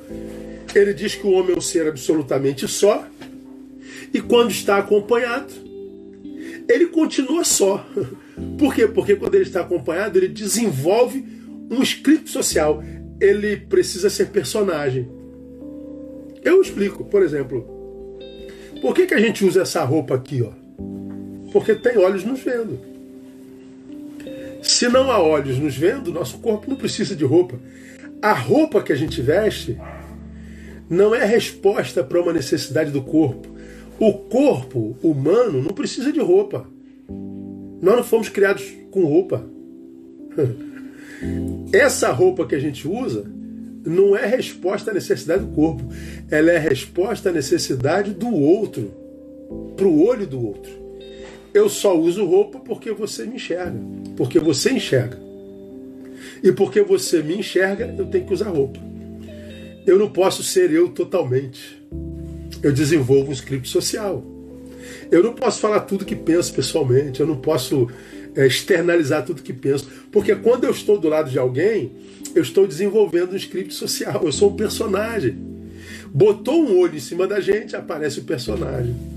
Ele 0.75 0.92
diz 0.92 1.14
que 1.14 1.25
o 1.25 1.30
homem 1.30 1.54
é 1.54 1.56
um 1.56 1.60
ser 1.60 1.86
absolutamente 1.86 2.66
só, 2.66 3.06
e 4.12 4.20
quando 4.20 4.50
está 4.50 4.78
acompanhado, 4.78 5.54
ele 6.68 6.86
continua 6.86 7.44
só. 7.44 7.86
Por 8.58 8.75
quê? 8.75 8.88
Porque 8.88 9.14
quando 9.14 9.36
ele 9.36 9.44
está 9.44 9.60
acompanhado, 9.60 10.18
ele 10.18 10.26
desenvolve 10.26 11.25
um 11.70 11.84
script 11.84 12.28
social. 12.28 12.82
Ele 13.20 13.56
precisa 13.56 14.10
ser 14.10 14.30
personagem. 14.30 15.08
Eu 16.42 16.60
explico, 16.60 17.04
por 17.04 17.22
exemplo, 17.22 17.64
por 18.82 18.92
que, 18.92 19.06
que 19.06 19.14
a 19.14 19.20
gente 19.20 19.44
usa 19.44 19.62
essa 19.62 19.84
roupa 19.84 20.16
aqui, 20.16 20.42
ó? 20.42 20.50
Porque 21.52 21.72
tem 21.76 21.98
olhos 21.98 22.25
nos 22.25 22.40
vendo. 22.40 22.96
Se 24.66 24.88
não 24.88 25.11
há 25.12 25.23
olhos 25.23 25.58
nos 25.58 25.76
vendo, 25.76 26.12
nosso 26.12 26.38
corpo 26.38 26.68
não 26.68 26.76
precisa 26.76 27.14
de 27.14 27.25
roupa. 27.25 27.58
A 28.20 28.32
roupa 28.32 28.82
que 28.82 28.92
a 28.92 28.96
gente 28.96 29.23
veste 29.23 29.78
não 30.90 31.14
é 31.14 31.25
resposta 31.25 32.02
para 32.02 32.20
uma 32.20 32.32
necessidade 32.32 32.90
do 32.90 33.00
corpo. 33.00 33.49
O 33.99 34.12
corpo 34.12 34.96
humano 35.02 35.62
não 35.62 35.70
precisa 35.70 36.12
de 36.12 36.18
roupa. 36.18 36.66
Nós 37.80 37.96
não 37.96 38.04
fomos 38.04 38.28
criados 38.28 38.64
com 38.90 39.04
roupa. 39.04 39.46
Essa 41.73 42.11
roupa 42.11 42.44
que 42.44 42.56
a 42.56 42.61
gente 42.61 42.88
usa 42.88 43.25
não 43.85 44.16
é 44.16 44.26
resposta 44.26 44.90
à 44.90 44.94
necessidade 44.94 45.44
do 45.44 45.52
corpo. 45.52 45.85
Ela 46.28 46.50
é 46.50 46.58
resposta 46.58 47.30
à 47.30 47.32
necessidade 47.32 48.12
do 48.12 48.35
outro, 48.35 48.92
para 49.76 49.87
o 49.87 50.04
olho 50.04 50.26
do 50.26 50.44
outro. 50.44 50.86
Eu 51.56 51.70
só 51.70 51.98
uso 51.98 52.22
roupa 52.26 52.58
porque 52.58 52.92
você 52.92 53.25
me 53.25 53.36
enxerga, 53.36 53.80
porque 54.14 54.38
você 54.38 54.72
enxerga. 54.72 55.18
E 56.42 56.52
porque 56.52 56.82
você 56.82 57.22
me 57.22 57.34
enxerga, 57.34 57.94
eu 57.96 58.04
tenho 58.04 58.26
que 58.26 58.34
usar 58.34 58.50
roupa. 58.50 58.78
Eu 59.86 59.98
não 59.98 60.10
posso 60.10 60.42
ser 60.42 60.70
eu 60.70 60.90
totalmente. 60.90 61.82
Eu 62.62 62.75
desenvolvo 62.75 63.30
um 63.30 63.32
script 63.32 63.70
social. 63.70 64.22
Eu 65.10 65.22
não 65.22 65.32
posso 65.32 65.58
falar 65.58 65.80
tudo 65.80 66.04
que 66.04 66.14
penso 66.14 66.52
pessoalmente, 66.52 67.20
eu 67.20 67.26
não 67.26 67.38
posso 67.38 67.88
é, 68.34 68.46
externalizar 68.46 69.25
tudo 69.25 69.40
que 69.40 69.54
penso, 69.54 69.88
porque 70.12 70.34
quando 70.34 70.64
eu 70.64 70.70
estou 70.70 71.00
do 71.00 71.08
lado 71.08 71.30
de 71.30 71.38
alguém, 71.38 71.90
eu 72.34 72.42
estou 72.42 72.66
desenvolvendo 72.66 73.32
um 73.32 73.36
script 73.36 73.72
social, 73.72 74.20
eu 74.26 74.32
sou 74.32 74.50
um 74.50 74.56
personagem. 74.56 75.38
Botou 76.12 76.62
um 76.62 76.78
olho 76.78 76.96
em 76.96 77.00
cima 77.00 77.26
da 77.26 77.40
gente, 77.40 77.75
aparece 77.75 78.20
o 78.20 78.25
personagem. 78.25 79.15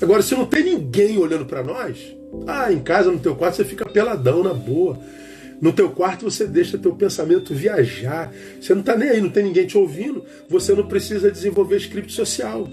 Agora, 0.00 0.22
se 0.22 0.34
não 0.34 0.46
tem 0.46 0.64
ninguém 0.64 1.18
olhando 1.18 1.44
para 1.44 1.62
nós, 1.62 1.98
ah, 2.46 2.72
em 2.72 2.80
casa, 2.80 3.10
no 3.10 3.18
teu 3.18 3.34
quarto, 3.34 3.56
você 3.56 3.64
fica 3.64 3.84
peladão, 3.84 4.42
na 4.42 4.54
boa. 4.54 4.98
No 5.60 5.72
teu 5.72 5.90
quarto 5.90 6.24
você 6.24 6.46
deixa 6.46 6.78
teu 6.78 6.94
pensamento 6.94 7.52
viajar. 7.52 8.32
Você 8.60 8.72
não 8.74 8.80
está 8.80 8.96
nem 8.96 9.08
aí, 9.08 9.20
não 9.20 9.30
tem 9.30 9.42
ninguém 9.42 9.66
te 9.66 9.76
ouvindo. 9.76 10.24
Você 10.48 10.72
não 10.72 10.86
precisa 10.86 11.30
desenvolver 11.30 11.76
script 11.78 12.12
social. 12.12 12.68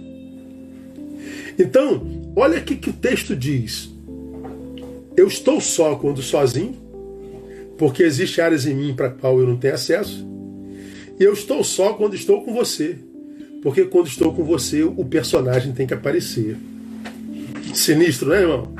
Então, 1.58 2.32
olha 2.36 2.60
o 2.60 2.62
que 2.62 2.90
o 2.90 2.94
texto 2.94 3.36
diz. 3.36 3.90
Eu 5.18 5.28
estou 5.28 5.60
só 5.62 5.96
quando 5.96 6.22
sozinho, 6.22 6.76
porque 7.78 8.04
existem 8.04 8.44
áreas 8.44 8.66
em 8.68 8.76
mim 8.76 8.94
para 8.94 9.10
qual 9.10 9.40
eu 9.40 9.48
não 9.48 9.58
tenho 9.58 9.74
acesso. 9.74 10.28
E 11.20 11.24
eu 11.24 11.34
estou 11.34 11.64
só 11.64 11.94
quando 11.94 12.14
estou 12.14 12.44
com 12.44 12.54
você, 12.54 12.98
porque 13.64 13.86
quando 13.86 14.08
estou 14.08 14.34
com 14.34 14.44
você, 14.44 14.84
o 14.84 15.06
personagem 15.06 15.72
tem 15.72 15.88
que 15.88 15.94
aparecer. 15.94 16.58
Sinistro, 17.78 18.30
né, 18.30 18.42
irmão? 18.42 18.74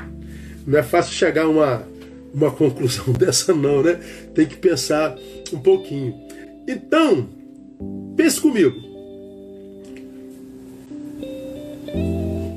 Não 0.66 0.78
é 0.78 0.82
fácil 0.82 1.12
chegar 1.12 1.44
a 1.44 1.48
uma, 1.48 1.88
uma 2.34 2.50
conclusão 2.50 3.12
dessa, 3.14 3.54
não, 3.54 3.82
né? 3.82 4.00
Tem 4.34 4.46
que 4.46 4.56
pensar 4.56 5.16
um 5.52 5.58
pouquinho. 5.58 6.14
Então, 6.66 7.28
pense 8.16 8.40
comigo. 8.40 8.74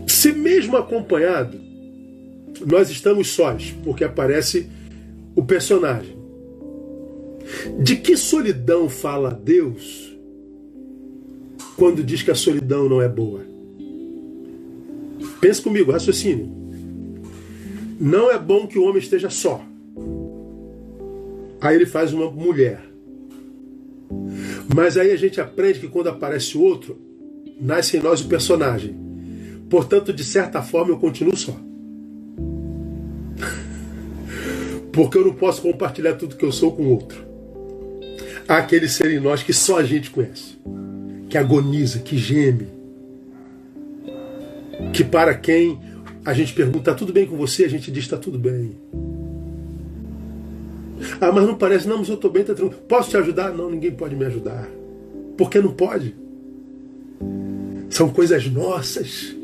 Se 0.08 0.32
mesmo 0.34 0.76
acompanhado, 0.76 1.60
nós 2.66 2.90
estamos 2.90 3.30
sós, 3.30 3.74
porque 3.84 4.04
aparece 4.04 4.68
o 5.36 5.44
personagem. 5.44 6.18
De 7.82 7.96
que 7.96 8.18
solidão 8.18 8.90
fala 8.90 9.32
Deus 9.32 10.16
quando 11.78 12.04
diz 12.04 12.22
que 12.22 12.32
a 12.32 12.36
solidão 12.36 12.90
não 12.90 13.02
é 13.02 13.08
boa? 13.08 13.49
Pense 15.40 15.62
comigo, 15.62 15.92
raciocínio. 15.92 16.50
Não 18.00 18.32
é 18.32 18.38
bom 18.38 18.68
que 18.68 18.80
o 18.80 18.84
homem 18.84 19.00
esteja 19.00 19.30
só. 19.30 19.62
Aí 21.62 21.76
ele 21.76 21.86
faz 21.86 22.14
uma 22.14 22.30
mulher. 22.30 22.82
Mas 24.74 24.98
aí 24.98 25.12
a 25.12 25.18
gente 25.18 25.42
aprende 25.42 25.80
que 25.80 25.88
quando 25.88 26.08
aparece 26.08 26.58
outro, 26.58 26.98
nasce 27.60 27.98
em 27.98 28.02
nós 28.02 28.22
o 28.22 28.28
personagem. 28.28 28.96
Portanto, 29.70 30.14
de 30.14 30.24
certa 30.24 30.62
forma, 30.62 30.92
eu 30.92 30.98
continuo 30.98 31.36
só. 31.36 31.56
Porque 34.92 35.18
eu 35.18 35.26
não 35.26 35.34
posso 35.34 35.62
compartilhar 35.62 36.16
tudo 36.16 36.36
que 36.36 36.46
eu 36.46 36.52
sou 36.52 36.72
com 36.72 36.88
outro. 36.88 37.24
Há 38.48 38.58
aquele 38.58 38.88
ser 38.88 39.12
em 39.12 39.20
nós 39.20 39.44
que 39.44 39.54
só 39.54 39.78
a 39.78 39.84
gente 39.84 40.10
conhece, 40.10 40.58
que 41.30 41.38
agoniza, 41.38 42.00
que 42.00 42.18
geme, 42.18 42.68
que 44.94 45.04
para 45.04 45.34
quem 45.36 45.80
a 46.26 46.34
gente 46.34 46.54
pergunta, 46.54 46.80
está 46.80 46.94
tudo 46.94 47.14
bem 47.14 47.26
com 47.26 47.36
você? 47.36 47.66
A 47.66 47.70
gente 47.70 47.92
diz, 47.92 48.04
está 48.04 48.18
tudo 48.18 48.38
bem. 48.38 48.76
Ah, 51.22 51.32
mas 51.32 51.46
não 51.46 51.56
parece, 51.56 51.88
não, 51.88 51.98
mas 51.98 52.10
eu 52.10 52.16
estou 52.16 52.30
bem, 52.30 52.42
está 52.42 52.54
tranquilo. 52.54 52.82
Posso 52.88 53.10
te 53.10 53.18
ajudar? 53.18 53.54
Não, 53.54 53.70
ninguém 53.70 53.92
pode 53.92 54.16
me 54.16 54.26
ajudar. 54.26 54.68
Porque 55.38 55.60
não 55.60 55.72
pode. 55.72 56.16
São 57.90 58.10
coisas 58.10 58.48
nossas. 58.48 59.36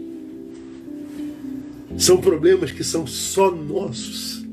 São 1.98 2.18
problemas 2.18 2.72
que 2.72 2.84
são 2.84 3.08
só 3.08 3.52
nossos. 3.52 4.46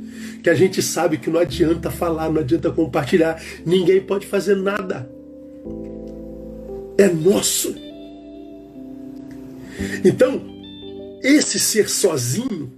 Que 0.42 0.50
a 0.50 0.54
gente 0.54 0.80
sabe 0.80 1.18
que 1.18 1.30
não 1.30 1.40
adianta 1.40 1.90
falar, 1.90 2.30
não 2.30 2.40
adianta 2.40 2.70
compartilhar. 2.70 3.40
Ninguém 3.66 4.00
pode 4.00 4.26
fazer 4.26 4.56
nada. 4.56 5.10
É 6.98 7.08
nosso. 7.08 7.74
Então, 10.04 10.51
esse 11.22 11.58
ser 11.58 11.88
sozinho 11.88 12.72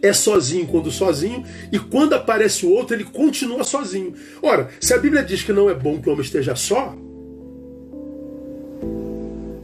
é 0.00 0.12
sozinho 0.12 0.66
quando 0.66 0.90
sozinho, 0.90 1.44
e 1.72 1.78
quando 1.78 2.12
aparece 2.12 2.64
o 2.64 2.70
outro, 2.70 2.94
ele 2.94 3.04
continua 3.04 3.64
sozinho. 3.64 4.14
Ora, 4.40 4.68
se 4.80 4.94
a 4.94 4.98
Bíblia 4.98 5.24
diz 5.24 5.42
que 5.42 5.52
não 5.52 5.68
é 5.68 5.74
bom 5.74 6.00
que 6.00 6.08
o 6.08 6.12
homem 6.12 6.24
esteja 6.24 6.54
só, 6.54 6.96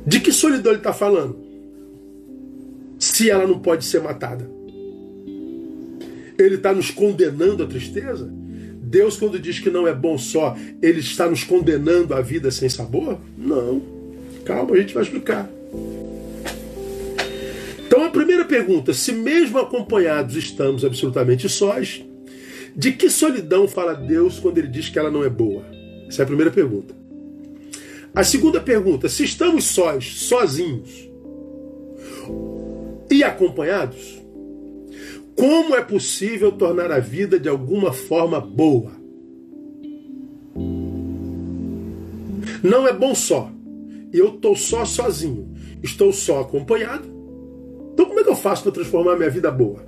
de 0.07 0.21
que 0.21 0.33
solidão 0.33 0.73
ele 0.73 0.81
está 0.81 0.93
falando? 0.93 1.37
Se 2.99 3.31
ela 3.31 3.47
não 3.47 3.59
pode 3.59 3.85
ser 3.85 4.03
matada. 4.03 4.49
Ele 6.39 6.57
está 6.57 6.73
nos 6.73 6.91
condenando 6.91 7.63
à 7.63 7.67
tristeza? 7.67 8.29
Deus, 8.83 9.17
quando 9.17 9.39
diz 9.39 9.59
que 9.59 9.71
não 9.71 9.89
é 9.89 9.95
bom 9.95 10.19
só, 10.19 10.57
ele 10.83 11.01
está 11.01 11.29
nos 11.29 11.43
condenando 11.43 12.13
à 12.15 12.21
vida 12.21 12.51
sem 12.51 12.69
sabor? 12.69 13.19
Não. 13.37 13.83
Calma, 14.45 14.75
a 14.75 14.79
gente 14.79 14.95
vai 14.95 15.03
explicar. 15.03 15.51
Então 17.95 18.05
a 18.05 18.11
primeira 18.11 18.45
pergunta: 18.45 18.93
se 18.93 19.13
mesmo 19.13 19.57
acompanhados 19.57 20.35
estamos 20.35 20.85
absolutamente 20.85 21.49
sós, 21.49 22.05
de 22.75 22.91
que 22.91 23.09
solidão 23.09 23.69
fala 23.69 23.95
Deus 23.95 24.41
quando 24.41 24.59
ele 24.59 24.67
diz 24.67 24.89
que 24.89 24.99
ela 24.99 25.13
não 25.13 25.23
é 25.23 25.29
boa? 25.29 25.65
Essa 26.09 26.23
é 26.23 26.25
a 26.25 26.27
primeira 26.27 26.51
pergunta. 26.51 26.93
A 28.13 28.25
segunda 28.25 28.61
pergunta: 28.61 29.09
se 29.09 29.23
estamos 29.23 29.67
sós, 29.67 30.23
sozinhos 30.23 31.09
e 33.09 33.23
acompanhados, 33.23 34.21
como 35.37 35.77
é 35.77 35.81
possível 35.81 36.51
tornar 36.51 36.91
a 36.91 36.99
vida 36.99 37.39
de 37.39 37.49
alguma 37.49 37.93
forma 37.93 38.41
boa? 38.41 38.91
Não 42.61 42.89
é 42.89 42.93
bom 42.93 43.15
só. 43.15 43.53
Eu 44.13 44.35
estou 44.35 44.57
só 44.57 44.85
sozinho. 44.85 45.55
Estou 45.81 46.13
só 46.13 46.41
acompanhado. 46.41 47.14
Então 47.95 48.07
como 48.07 48.21
é 48.21 48.25
que 48.25 48.29
eu 48.29 48.37
faço 48.37 48.65
para 48.65 48.73
transformar 48.73 49.17
minha 49.17 49.31
vida 49.31 49.51
boa? 49.51 49.83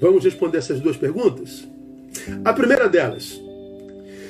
Vamos 0.00 0.22
responder 0.24 0.58
essas 0.58 0.78
duas 0.78 0.96
perguntas? 0.96 1.66
A 2.44 2.52
primeira 2.52 2.88
delas, 2.88 3.40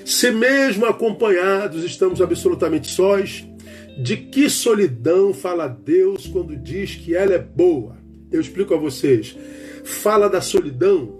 se 0.04 0.30
mesmo 0.30 0.86
acompanhados 0.86 1.84
estamos 1.84 2.22
absolutamente 2.22 2.88
sós, 2.88 3.44
de 4.02 4.16
que 4.16 4.48
solidão 4.48 5.34
fala 5.34 5.68
Deus 5.68 6.26
quando 6.26 6.56
diz 6.56 6.94
que 6.94 7.14
ela 7.14 7.34
é 7.34 7.38
boa? 7.38 7.96
Eu 8.30 8.40
explico 8.40 8.74
a 8.74 8.78
vocês. 8.78 9.36
Fala 9.84 10.28
da 10.28 10.40
solidão 10.40 11.12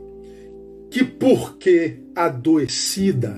que, 0.90 1.05
porque 1.05 1.99
adoecida, 2.14 3.37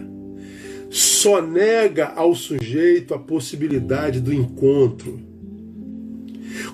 só 0.91 1.41
nega 1.41 2.13
ao 2.15 2.35
sujeito 2.35 3.15
a 3.15 3.19
possibilidade 3.19 4.21
do 4.21 4.33
encontro. 4.33 5.19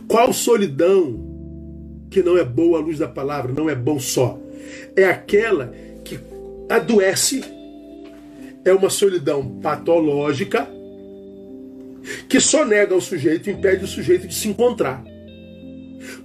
Qual 0.08 0.32
solidão 0.32 1.31
que 2.12 2.22
não 2.22 2.36
é 2.36 2.44
boa 2.44 2.78
à 2.78 2.82
luz 2.82 2.98
da 2.98 3.08
palavra, 3.08 3.52
não 3.52 3.68
é 3.70 3.74
bom 3.74 3.98
só? 3.98 4.38
É 4.94 5.04
aquela 5.04 5.74
que 6.04 6.20
adoece 6.68 7.42
é 8.64 8.72
uma 8.72 8.90
solidão 8.90 9.58
patológica 9.60 10.68
que 12.28 12.38
só 12.38 12.64
nega 12.64 12.94
o 12.94 13.00
sujeito, 13.00 13.50
impede 13.50 13.84
o 13.84 13.88
sujeito 13.88 14.28
de 14.28 14.34
se 14.34 14.46
encontrar. 14.46 15.02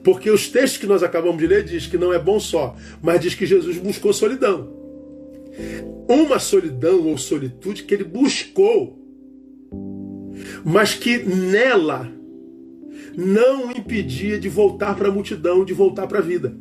Porque 0.04 0.30
os 0.30 0.50
textos 0.50 0.80
que 0.80 0.88
nós 0.88 1.04
acabamos 1.04 1.38
de 1.38 1.48
ler 1.48 1.64
diz 1.64 1.88
que 1.88 1.98
não 1.98 2.12
é 2.12 2.20
bom 2.20 2.40
só, 2.40 2.76
mas 3.02 3.22
diz 3.22 3.34
que 3.34 3.46
Jesus 3.46 3.78
buscou 3.78 4.12
solidão. 4.12 4.70
Uma 6.08 6.40
solidão 6.40 7.08
ou 7.08 7.18
solitude 7.18 7.84
que 7.84 7.94
ele 7.94 8.04
buscou, 8.04 9.00
mas 10.66 10.94
que 10.94 11.18
nela 11.18 12.17
não 13.18 13.72
impedia 13.72 14.40
de 14.40 14.48
voltar 14.48 14.96
para 14.96 15.08
a 15.08 15.12
multidão, 15.12 15.66
de 15.66 15.74
voltar 15.74 16.06
para 16.06 16.20
a 16.20 16.22
vida. 16.22 16.56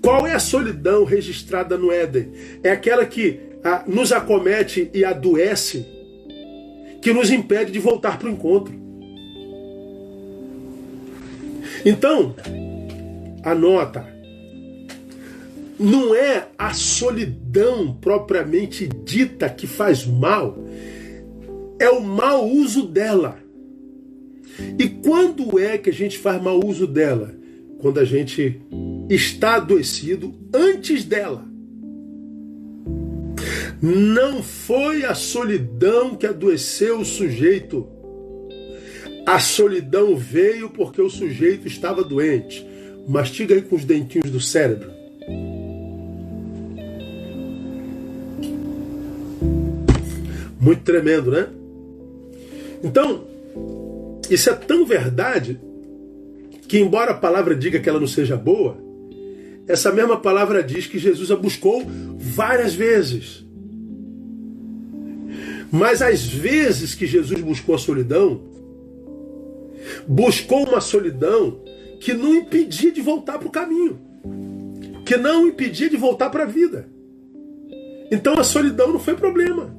Qual 0.00 0.26
é 0.26 0.32
a 0.32 0.40
solidão 0.40 1.04
registrada 1.04 1.78
no 1.78 1.92
Éden? 1.92 2.32
É 2.60 2.72
aquela 2.72 3.06
que 3.06 3.38
a, 3.62 3.84
nos 3.86 4.10
acomete 4.10 4.90
e 4.92 5.04
adoece, 5.04 5.86
que 7.00 7.12
nos 7.12 7.30
impede 7.30 7.70
de 7.70 7.78
voltar 7.78 8.18
para 8.18 8.28
o 8.28 8.32
encontro. 8.32 8.74
Então, 11.84 12.34
anota, 13.44 14.04
não 15.78 16.14
é 16.16 16.48
a 16.58 16.74
solidão 16.74 17.94
propriamente 17.94 18.88
dita 18.88 19.48
que 19.48 19.68
faz 19.68 20.04
mal, 20.04 20.58
é 21.78 21.88
o 21.90 22.00
mau 22.00 22.48
uso 22.48 22.86
dela. 22.86 23.41
E 24.78 24.88
quando 24.88 25.58
é 25.58 25.78
que 25.78 25.90
a 25.90 25.92
gente 25.92 26.18
faz 26.18 26.42
mau 26.42 26.60
uso 26.64 26.86
dela? 26.86 27.34
Quando 27.78 27.98
a 27.98 28.04
gente 28.04 28.60
está 29.08 29.56
adoecido 29.56 30.34
antes 30.52 31.04
dela. 31.04 31.44
Não 33.80 34.42
foi 34.42 35.04
a 35.04 35.14
solidão 35.14 36.14
que 36.14 36.26
adoeceu 36.26 37.00
o 37.00 37.04
sujeito. 37.04 37.88
A 39.26 39.40
solidão 39.40 40.16
veio 40.16 40.70
porque 40.70 41.02
o 41.02 41.10
sujeito 41.10 41.66
estava 41.66 42.04
doente. 42.04 42.64
Mastiga 43.08 43.54
aí 43.54 43.62
com 43.62 43.74
os 43.74 43.84
dentinhos 43.84 44.30
do 44.30 44.40
cérebro. 44.40 44.90
Muito 50.60 50.82
tremendo, 50.82 51.32
né? 51.32 51.48
Então, 52.84 53.24
isso 54.34 54.50
é 54.50 54.54
tão 54.54 54.84
verdade 54.84 55.60
que, 56.66 56.78
embora 56.78 57.10
a 57.10 57.14
palavra 57.14 57.54
diga 57.54 57.80
que 57.80 57.88
ela 57.88 58.00
não 58.00 58.06
seja 58.06 58.36
boa, 58.36 58.78
essa 59.66 59.92
mesma 59.92 60.16
palavra 60.16 60.62
diz 60.62 60.86
que 60.86 60.98
Jesus 60.98 61.30
a 61.30 61.36
buscou 61.36 61.84
várias 62.16 62.74
vezes. 62.74 63.44
Mas 65.70 66.02
as 66.02 66.26
vezes 66.26 66.94
que 66.94 67.06
Jesus 67.06 67.40
buscou 67.40 67.74
a 67.74 67.78
solidão, 67.78 68.42
buscou 70.06 70.68
uma 70.68 70.80
solidão 70.80 71.60
que 72.00 72.12
não 72.12 72.34
impedia 72.34 72.90
de 72.90 73.00
voltar 73.00 73.38
para 73.38 73.48
o 73.48 73.52
caminho, 73.52 73.98
que 75.06 75.16
não 75.16 75.46
impedia 75.46 75.88
de 75.88 75.96
voltar 75.96 76.30
para 76.30 76.42
a 76.42 76.46
vida. 76.46 76.88
Então 78.10 78.34
a 78.38 78.44
solidão 78.44 78.92
não 78.92 79.00
foi 79.00 79.14
problema. 79.14 79.74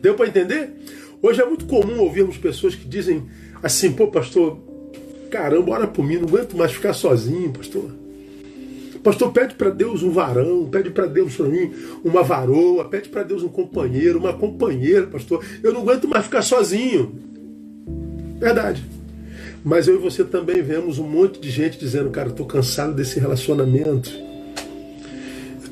Deu 0.00 0.14
para 0.14 0.28
entender? 0.28 0.72
Hoje 1.20 1.40
é 1.40 1.44
muito 1.44 1.66
comum 1.66 2.00
ouvirmos 2.00 2.36
pessoas 2.36 2.74
que 2.74 2.86
dizem 2.86 3.24
assim: 3.62 3.92
pô, 3.92 4.06
pastor, 4.08 4.58
caramba, 5.30 5.72
ora 5.72 5.86
por 5.86 6.04
mim, 6.04 6.16
não 6.16 6.28
aguento 6.28 6.56
mais 6.56 6.72
ficar 6.72 6.92
sozinho, 6.92 7.52
pastor. 7.52 7.90
Pastor, 9.02 9.32
pede 9.32 9.54
para 9.54 9.70
Deus 9.70 10.02
um 10.02 10.10
varão, 10.10 10.68
pede 10.70 10.90
para 10.90 11.06
Deus 11.06 11.36
para 11.36 11.46
mim 11.46 11.72
uma 12.04 12.22
varoa, 12.22 12.84
pede 12.84 13.08
para 13.08 13.22
Deus 13.22 13.42
um 13.42 13.48
companheiro, 13.48 14.18
uma 14.18 14.32
companheira, 14.32 15.06
pastor. 15.06 15.44
Eu 15.62 15.72
não 15.72 15.82
aguento 15.82 16.08
mais 16.08 16.24
ficar 16.24 16.42
sozinho. 16.42 17.14
Verdade. 18.38 18.84
Mas 19.64 19.88
eu 19.88 19.96
e 19.96 19.98
você 19.98 20.24
também 20.24 20.62
vemos 20.62 20.98
um 20.98 21.08
monte 21.08 21.40
de 21.40 21.50
gente 21.50 21.78
dizendo, 21.78 22.10
cara, 22.10 22.28
eu 22.28 22.34
tô 22.34 22.44
cansado 22.44 22.94
desse 22.94 23.18
relacionamento. 23.18 24.27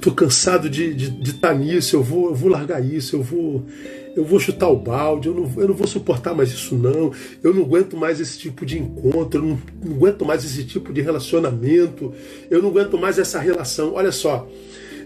Tô 0.07 0.12
cansado 0.12 0.71
de 0.71 0.85
estar 0.85 0.97
de, 0.97 1.11
de 1.11 1.33
tá 1.35 1.53
nisso, 1.53 1.97
eu 1.97 2.01
vou, 2.01 2.29
eu 2.29 2.35
vou 2.37 2.49
largar 2.49 2.81
isso, 2.81 3.16
eu 3.16 3.23
vou, 3.25 3.66
eu 4.14 4.25
vou 4.25 4.38
chutar 4.38 4.69
o 4.69 4.77
balde, 4.77 5.27
eu 5.27 5.35
não, 5.35 5.53
eu 5.61 5.66
não 5.66 5.75
vou 5.75 5.85
suportar 5.85 6.33
mais 6.33 6.51
isso 6.51 6.77
não, 6.77 7.11
eu 7.42 7.53
não 7.53 7.64
aguento 7.64 7.97
mais 7.97 8.21
esse 8.21 8.38
tipo 8.38 8.64
de 8.64 8.79
encontro, 8.79 9.40
eu 9.40 9.45
não, 9.49 9.59
não 9.85 9.97
aguento 9.97 10.25
mais 10.25 10.45
esse 10.45 10.62
tipo 10.62 10.92
de 10.92 11.01
relacionamento, 11.01 12.14
eu 12.49 12.62
não 12.62 12.69
aguento 12.69 12.97
mais 12.97 13.19
essa 13.19 13.40
relação. 13.40 13.95
Olha 13.95 14.12
só, 14.12 14.49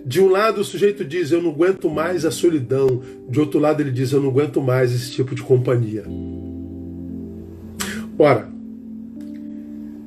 de 0.05 0.21
um 0.21 0.29
lado 0.29 0.61
o 0.61 0.65
sujeito 0.65 1.03
diz 1.03 1.33
eu 1.33 1.41
não 1.41 1.49
aguento 1.49 1.89
mais 1.89 2.27
a 2.27 2.31
solidão, 2.31 3.01
de 3.27 3.41
outro 3.41 3.59
lado 3.59 3.81
ele 3.81 3.93
diz 3.93 4.13
eu 4.13 4.21
não 4.21 4.29
aguento 4.29 4.61
mais 4.61 4.93
esse 4.93 5.13
tipo 5.13 5.35
de 5.35 5.43
companhia. 5.43 6.05
Ora, 8.19 8.51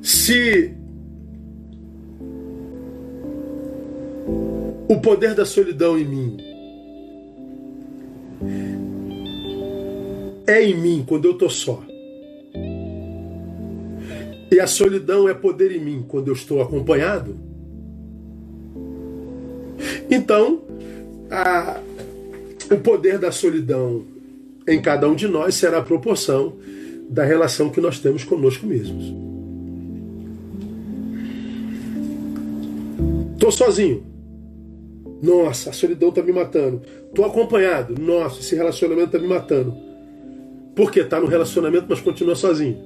se 0.00 0.72
o 4.94 5.00
poder 5.00 5.34
da 5.34 5.44
solidão 5.44 5.98
em 5.98 6.04
mim 6.04 6.36
é 10.46 10.62
em 10.62 10.76
mim 10.76 11.04
quando 11.06 11.24
eu 11.24 11.32
estou 11.32 11.50
só. 11.50 11.82
E 14.52 14.60
a 14.60 14.68
solidão 14.68 15.28
é 15.28 15.34
poder 15.34 15.72
em 15.72 15.80
mim 15.80 16.04
quando 16.06 16.28
eu 16.28 16.34
estou 16.34 16.62
acompanhado. 16.62 17.34
Então, 20.08 20.62
a, 21.28 21.80
o 22.70 22.76
poder 22.76 23.18
da 23.18 23.32
solidão 23.32 24.04
em 24.68 24.80
cada 24.80 25.08
um 25.08 25.14
de 25.16 25.26
nós 25.26 25.56
será 25.56 25.78
a 25.78 25.82
proporção 25.82 26.54
da 27.10 27.24
relação 27.24 27.68
que 27.68 27.80
nós 27.80 27.98
temos 27.98 28.22
conosco 28.22 28.64
mesmos. 28.64 29.12
Estou 33.34 33.50
sozinho. 33.50 34.13
Nossa, 35.24 35.70
a 35.70 35.72
solidão 35.72 36.10
está 36.10 36.22
me 36.22 36.32
matando. 36.32 36.82
Estou 37.08 37.24
acompanhado. 37.24 37.94
Nossa, 37.98 38.40
esse 38.40 38.54
relacionamento 38.54 39.06
está 39.06 39.18
me 39.18 39.26
matando. 39.26 39.74
Por 40.76 40.92
quê? 40.92 41.00
Está 41.00 41.18
no 41.18 41.26
relacionamento, 41.26 41.86
mas 41.88 42.00
continua 42.00 42.36
sozinho. 42.36 42.76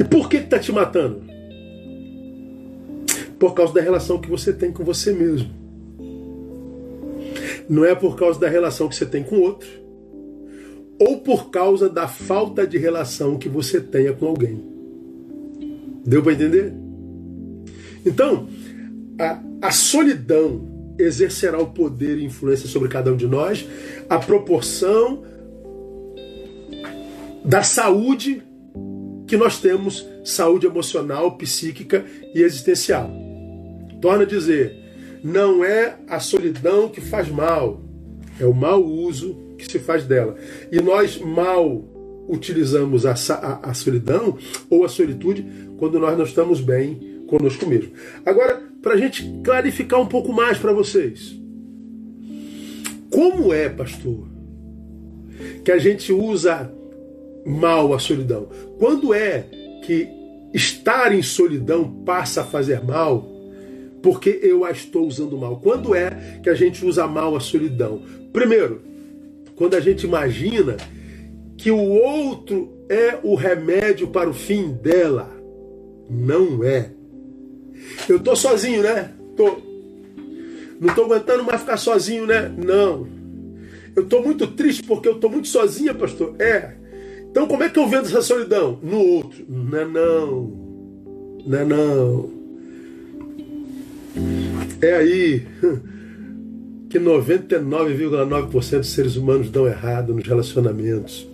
E 0.00 0.02
por 0.02 0.28
que 0.28 0.38
está 0.38 0.58
te 0.58 0.72
matando? 0.72 1.22
Por 3.38 3.54
causa 3.54 3.72
da 3.72 3.80
relação 3.80 4.20
que 4.20 4.28
você 4.28 4.52
tem 4.52 4.72
com 4.72 4.82
você 4.82 5.12
mesmo. 5.12 5.48
Não 7.68 7.84
é 7.84 7.94
por 7.94 8.16
causa 8.16 8.40
da 8.40 8.48
relação 8.48 8.88
que 8.88 8.96
você 8.96 9.06
tem 9.06 9.22
com 9.22 9.38
outro. 9.38 9.68
Ou 10.98 11.20
por 11.20 11.50
causa 11.50 11.88
da 11.88 12.08
falta 12.08 12.66
de 12.66 12.78
relação 12.78 13.38
que 13.38 13.48
você 13.48 13.80
tenha 13.80 14.12
com 14.12 14.26
alguém. 14.26 14.60
Deu 16.04 16.20
para 16.20 16.32
entender? 16.32 16.74
Então, 18.04 18.48
a, 19.20 19.51
a 19.62 19.70
solidão 19.70 20.94
exercerá 20.98 21.58
o 21.58 21.68
poder 21.68 22.18
e 22.18 22.24
influência 22.24 22.68
sobre 22.68 22.88
cada 22.88 23.12
um 23.12 23.16
de 23.16 23.28
nós, 23.28 23.66
a 24.10 24.18
proporção 24.18 25.22
da 27.44 27.62
saúde 27.62 28.42
que 29.26 29.36
nós 29.36 29.60
temos, 29.60 30.06
saúde 30.24 30.66
emocional, 30.66 31.36
psíquica 31.38 32.04
e 32.34 32.42
existencial. 32.42 33.08
Torna 34.00 34.24
a 34.24 34.26
dizer, 34.26 34.76
não 35.22 35.64
é 35.64 35.96
a 36.08 36.18
solidão 36.18 36.88
que 36.88 37.00
faz 37.00 37.28
mal, 37.28 37.80
é 38.40 38.44
o 38.44 38.52
mau 38.52 38.84
uso 38.84 39.54
que 39.56 39.70
se 39.70 39.78
faz 39.78 40.04
dela. 40.04 40.36
E 40.72 40.80
nós 40.80 41.18
mal 41.18 41.84
utilizamos 42.28 43.06
a, 43.06 43.12
a, 43.12 43.70
a 43.70 43.74
solidão 43.74 44.36
ou 44.68 44.84
a 44.84 44.88
solitude 44.88 45.46
quando 45.78 46.00
nós 46.00 46.18
não 46.18 46.24
estamos 46.24 46.60
bem 46.60 47.22
conosco 47.28 47.64
mesmo. 47.66 47.92
Agora, 48.26 48.71
para 48.82 48.94
a 48.94 48.96
gente 48.96 49.40
clarificar 49.44 50.00
um 50.00 50.06
pouco 50.06 50.32
mais 50.32 50.58
para 50.58 50.72
vocês. 50.72 51.40
Como 53.08 53.52
é, 53.52 53.68
pastor, 53.68 54.26
que 55.64 55.70
a 55.70 55.78
gente 55.78 56.12
usa 56.12 56.70
mal 57.46 57.94
a 57.94 57.98
solidão? 57.98 58.48
Quando 58.78 59.14
é 59.14 59.46
que 59.84 60.08
estar 60.52 61.14
em 61.14 61.22
solidão 61.22 62.02
passa 62.04 62.40
a 62.40 62.44
fazer 62.44 62.82
mal 62.82 63.30
porque 64.02 64.40
eu 64.42 64.64
a 64.64 64.72
estou 64.72 65.06
usando 65.06 65.38
mal? 65.38 65.60
Quando 65.60 65.94
é 65.94 66.40
que 66.42 66.50
a 66.50 66.54
gente 66.54 66.84
usa 66.84 67.06
mal 67.06 67.36
a 67.36 67.40
solidão? 67.40 68.02
Primeiro, 68.32 68.82
quando 69.54 69.74
a 69.74 69.80
gente 69.80 70.04
imagina 70.04 70.76
que 71.56 71.70
o 71.70 71.78
outro 71.78 72.72
é 72.88 73.18
o 73.22 73.34
remédio 73.36 74.08
para 74.08 74.28
o 74.28 74.34
fim 74.34 74.72
dela. 74.72 75.30
Não 76.10 76.64
é. 76.64 76.90
Eu 78.08 78.20
tô 78.20 78.34
sozinho, 78.36 78.82
né? 78.82 79.10
Tô. 79.36 79.58
Não 80.80 80.94
tô 80.94 81.04
aguentando 81.04 81.44
mais 81.44 81.60
ficar 81.60 81.76
sozinho, 81.76 82.26
né? 82.26 82.52
Não. 82.56 83.06
Eu 83.94 84.06
tô 84.06 84.22
muito 84.22 84.46
triste 84.46 84.82
porque 84.82 85.08
eu 85.08 85.16
tô 85.16 85.28
muito 85.28 85.48
sozinha, 85.48 85.94
pastor. 85.94 86.34
É. 86.38 86.74
Então 87.30 87.46
como 87.46 87.62
é 87.62 87.68
que 87.68 87.78
eu 87.78 87.88
vendo 87.88 88.06
essa 88.06 88.22
solidão? 88.22 88.78
No 88.82 88.98
outro. 88.98 89.44
Não 89.48 89.78
é 89.78 89.84
não. 89.84 90.62
Não 91.46 91.58
é 91.58 91.64
não. 91.64 92.30
É 94.80 94.94
aí 94.96 95.46
que 96.90 96.98
99,9% 96.98 98.78
dos 98.78 98.92
seres 98.92 99.16
humanos 99.16 99.50
dão 99.50 99.66
errado 99.66 100.14
nos 100.14 100.26
relacionamentos. 100.26 101.26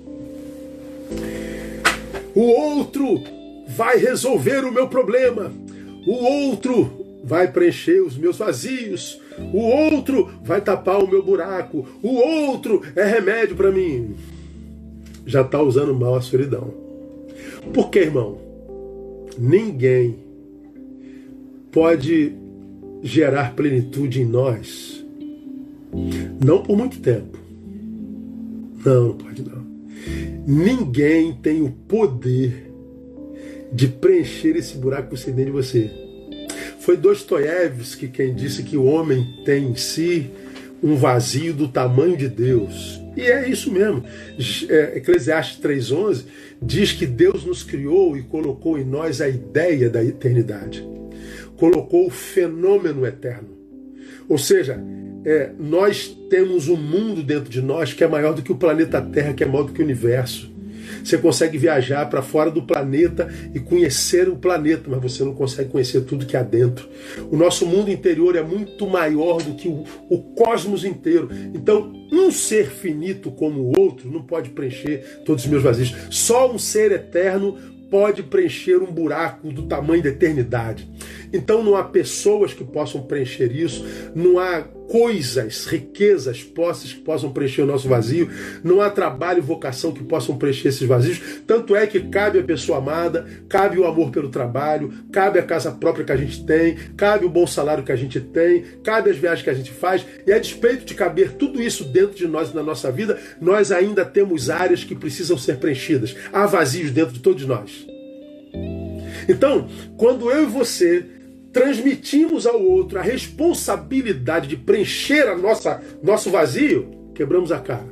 O 2.35 2.43
outro 2.43 3.21
vai 3.67 3.97
resolver 3.97 4.65
o 4.65 4.73
meu 4.73 4.87
problema. 4.89 5.51
O 6.09 6.25
outro 6.25 7.21
vai 7.23 7.53
preencher 7.53 8.01
os 8.01 8.17
meus 8.17 8.39
vazios. 8.39 9.21
O 9.53 9.59
outro 9.59 10.31
vai 10.43 10.59
tapar 10.59 11.05
o 11.05 11.07
meu 11.07 11.23
buraco. 11.23 11.87
O 12.03 12.15
outro 12.15 12.81
é 12.97 13.05
remédio 13.05 13.55
para 13.55 13.71
mim. 13.71 14.15
Já 15.27 15.43
está 15.43 15.61
usando 15.61 15.95
mal 15.95 16.15
a 16.15 16.23
solidão. 16.23 16.73
Por 17.75 17.91
que, 17.91 17.99
irmão? 17.99 18.39
Ninguém 19.39 20.17
pode 21.71 22.33
gerar 23.03 23.55
plenitude 23.55 24.23
em 24.23 24.25
nós. 24.25 25.05
Não 26.43 26.63
por 26.63 26.75
muito 26.75 27.01
tempo. 27.01 27.39
Não, 28.83 29.09
não 29.09 29.15
pode 29.15 29.43
não. 29.43 29.63
Ninguém 30.47 31.35
tem 31.35 31.61
o 31.61 31.71
poder 31.71 32.68
de 33.73 33.89
preencher 33.89 34.57
esse 34.57 34.77
buraco 34.77 35.11
que 35.11 35.17
você 35.17 35.33
tem 35.33 35.45
de 35.45 35.51
você. 35.51 35.91
Foi 36.81 36.97
Dostoiévski 36.97 38.09
quem 38.09 38.35
disse 38.35 38.63
que 38.63 38.77
o 38.77 38.85
homem 38.85 39.43
tem 39.45 39.71
em 39.71 39.75
si 39.75 40.31
um 40.83 40.95
vazio 40.95 41.53
do 41.53 41.69
tamanho 41.69 42.17
de 42.17 42.29
Deus. 42.29 43.01
E 43.17 43.23
é 43.23 43.49
isso 43.49 43.71
mesmo. 43.71 44.05
É, 44.69 44.97
Eclesiastes 44.97 45.61
3,11 45.61 46.25
diz 46.63 46.93
que 46.93 47.05
Deus 47.05 47.45
nos 47.45 47.63
criou 47.63 48.17
e 48.17 48.23
colocou 48.23 48.79
em 48.79 48.85
nós 48.85 49.21
a 49.21 49.29
ideia 49.29 49.91
da 49.91 50.03
eternidade. 50.05 50.87
Colocou 51.57 52.07
o 52.07 52.11
fenômeno 52.11 53.05
eterno. 53.05 53.49
Ou 54.29 54.39
seja, 54.39 54.81
é, 55.25 55.51
nós 55.59 56.17
temos 56.31 56.69
um 56.69 56.77
mundo 56.77 57.23
dentro 57.23 57.51
de 57.51 57.61
nós 57.61 57.93
que 57.93 58.05
é 58.05 58.09
maior 58.09 58.33
do 58.33 58.43
que 58.43 58.53
o 58.53 58.57
planeta 58.57 59.01
Terra, 59.03 59.35
que 59.35 59.43
é 59.43 59.47
maior 59.47 59.65
do 59.65 59.73
que 59.73 59.81
o 59.81 59.85
universo. 59.85 60.51
Você 61.03 61.19
consegue 61.19 61.59
viajar 61.59 62.09
para 62.09 62.23
fora 62.23 62.51
do 62.51 62.63
planeta 62.63 63.29
e 63.55 63.61
conhecer 63.61 64.29
o 64.29 64.37
planeta, 64.37 64.85
mas 64.89 65.01
você 65.01 65.25
não 65.25 65.35
consegue 65.35 65.71
conhecer 65.71 66.03
tudo 66.03 66.27
que 66.27 66.37
há 66.37 66.43
dentro. 66.43 66.89
O 67.31 67.37
nosso 67.37 67.67
mundo 67.67 67.91
interior 67.91 68.37
é 68.37 68.43
muito 68.43 68.87
maior 68.87 69.43
do 69.43 69.55
que 69.55 69.69
o, 69.69 69.85
o 70.09 70.19
cosmos 70.35 70.85
inteiro. 70.85 71.29
Então, 71.55 71.93
um 72.13 72.31
ser 72.31 72.71
finito 72.71 73.31
como 73.31 73.61
o 73.61 73.79
outro 73.79 74.11
não 74.11 74.23
pode 74.23 74.51
preencher 74.51 75.23
todos 75.25 75.45
os 75.45 75.51
meus 75.51 75.63
vazios. 75.63 75.95
Só 76.11 76.51
um 76.51 76.59
ser 76.59 76.93
eterno 76.93 77.57
pode 77.91 78.23
preencher 78.23 78.77
um 78.77 78.93
buraco 78.93 79.51
do 79.51 79.63
tamanho 79.63 80.03
da 80.03 80.11
eternidade. 80.11 80.89
Então 81.33 81.63
não 81.63 81.77
há 81.77 81.85
pessoas 81.85 82.53
que 82.53 82.65
possam 82.65 83.03
preencher 83.03 83.53
isso, 83.53 83.85
não 84.15 84.39
há 84.39 84.65
coisas, 84.89 85.67
riquezas, 85.67 86.43
posses 86.43 86.95
que 86.95 87.01
possam 87.01 87.31
preencher 87.31 87.63
o 87.63 87.67
nosso 87.67 87.87
vazio, 87.89 88.31
não 88.65 88.81
há 88.81 88.89
trabalho 88.89 89.39
e 89.39 89.43
vocação 89.43 89.93
que 89.93 90.03
possam 90.03 90.39
preencher 90.39 90.69
esses 90.69 90.89
vazios. 90.89 91.21
Tanto 91.47 91.77
é 91.77 91.87
que 91.87 92.01
cabe 92.01 92.39
a 92.39 92.43
pessoa 92.43 92.79
amada, 92.79 93.27
cabe 93.49 93.79
o 93.79 93.85
amor 93.85 94.11
pelo 94.11 94.31
trabalho, 94.31 94.93
cabe 95.13 95.39
a 95.39 95.43
casa 95.43 95.71
própria 95.71 96.05
que 96.05 96.13
a 96.13 96.17
gente 96.17 96.45
tem, 96.45 96.75
cabe 96.97 97.27
o 97.27 97.31
bom 97.31 97.47
salário 97.47 97.85
que 97.85 97.93
a 97.93 97.97
gente 97.97 98.19
tem, 98.19 98.65
cabe 98.83 99.11
as 99.11 99.19
viagens 99.19 99.45
que 99.45 99.51
a 99.51 99.55
gente 99.55 99.71
faz, 99.71 100.07
e 100.27 100.33
a 100.33 100.39
despeito 100.39 100.87
de 100.87 100.95
caber 100.95 101.33
tudo 101.33 101.63
isso 101.63 101.85
dentro 101.85 102.17
de 102.17 102.27
nós 102.27 102.55
na 102.55 102.63
nossa 102.63 102.91
vida, 102.91 103.19
nós 103.41 103.71
ainda 103.71 104.05
temos 104.05 104.49
áreas 104.49 104.85
que 104.85 104.95
precisam 104.95 105.37
ser 105.37 105.59
preenchidas. 105.59 106.17
Há 106.33 106.47
vazios 106.47 106.91
dentro 106.91 107.13
de 107.13 107.21
todos 107.21 107.45
nós. 107.45 107.87
Então, 109.29 109.69
quando 109.99 110.31
eu 110.31 110.45
e 110.45 110.47
você 110.47 111.18
transmitimos 111.53 112.47
ao 112.47 112.63
outro 112.63 112.99
a 112.99 113.03
responsabilidade 113.03 114.49
de 114.49 114.57
preencher 114.57 115.29
a 115.29 115.37
nossa 115.37 115.83
nosso 116.03 116.31
vazio, 116.31 116.89
quebramos 117.15 117.53
a 117.53 117.59
cara. 117.59 117.89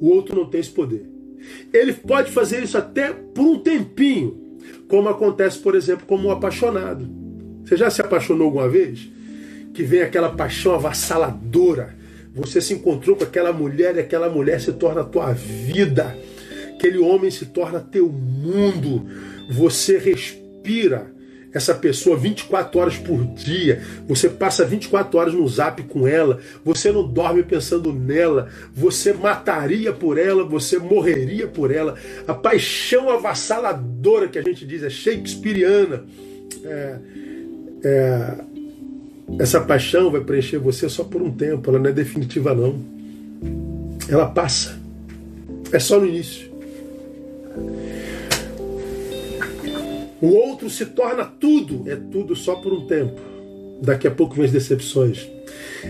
O 0.00 0.08
outro 0.08 0.36
não 0.36 0.46
tem 0.46 0.60
esse 0.60 0.70
poder. 0.70 1.06
Ele 1.72 1.92
pode 1.92 2.30
fazer 2.30 2.62
isso 2.62 2.76
até 2.76 3.12
por 3.12 3.44
um 3.44 3.58
tempinho, 3.58 4.58
como 4.88 5.08
acontece, 5.08 5.58
por 5.58 5.74
exemplo, 5.74 6.06
como 6.06 6.28
um 6.28 6.30
apaixonado. 6.30 7.08
Você 7.64 7.76
já 7.76 7.90
se 7.90 8.00
apaixonou 8.00 8.46
alguma 8.46 8.68
vez? 8.68 9.08
Que 9.72 9.82
vem 9.82 10.02
aquela 10.02 10.30
paixão 10.30 10.74
avassaladora. 10.74 11.96
Você 12.34 12.60
se 12.60 12.74
encontrou 12.74 13.16
com 13.16 13.24
aquela 13.24 13.52
mulher 13.52 13.96
e 13.96 14.00
aquela 14.00 14.28
mulher 14.28 14.60
se 14.60 14.72
torna 14.72 15.02
a 15.02 15.04
tua 15.04 15.32
vida. 15.32 16.16
Aquele 16.74 16.98
homem 16.98 17.30
se 17.30 17.46
torna 17.46 17.80
teu 17.80 18.08
mundo. 18.08 19.06
Você 19.50 19.98
respira 19.98 21.12
essa 21.52 21.74
pessoa 21.74 22.16
24 22.16 22.78
horas 22.78 22.96
por 22.96 23.24
dia, 23.24 23.82
você 24.06 24.28
passa 24.28 24.64
24 24.64 25.18
horas 25.18 25.34
no 25.34 25.46
zap 25.48 25.82
com 25.84 26.06
ela, 26.06 26.38
você 26.64 26.92
não 26.92 27.06
dorme 27.06 27.42
pensando 27.42 27.92
nela, 27.92 28.48
você 28.72 29.12
mataria 29.12 29.92
por 29.92 30.18
ela, 30.18 30.44
você 30.44 30.78
morreria 30.78 31.48
por 31.48 31.70
ela. 31.70 31.96
A 32.26 32.34
paixão 32.34 33.10
avassaladora 33.10 34.28
que 34.28 34.38
a 34.38 34.42
gente 34.42 34.64
diz 34.66 34.82
é 34.82 34.90
shakespeariana. 34.90 36.04
É, 36.64 36.96
é, 37.82 38.34
essa 39.38 39.60
paixão 39.60 40.10
vai 40.10 40.20
preencher 40.20 40.58
você 40.58 40.88
só 40.88 41.04
por 41.04 41.22
um 41.22 41.30
tempo, 41.30 41.70
ela 41.70 41.78
não 41.78 41.90
é 41.90 41.92
definitiva 41.92 42.54
não. 42.54 42.80
Ela 44.08 44.26
passa. 44.26 44.78
É 45.72 45.78
só 45.78 46.00
no 46.00 46.06
início. 46.06 46.50
O 50.20 50.28
outro 50.28 50.68
se 50.68 50.86
torna 50.86 51.24
tudo, 51.24 51.90
é 51.90 51.96
tudo 51.96 52.36
só 52.36 52.56
por 52.56 52.72
um 52.72 52.86
tempo. 52.86 53.20
Daqui 53.80 54.06
a 54.06 54.10
pouco 54.10 54.34
vem 54.34 54.44
as 54.44 54.52
decepções. 54.52 55.28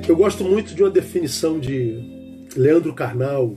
Eu 0.06 0.14
gosto 0.14 0.44
muito 0.44 0.74
de 0.74 0.82
uma 0.82 0.90
definição 0.90 1.58
de 1.58 2.48
Leandro 2.56 2.94
Carnal 2.94 3.56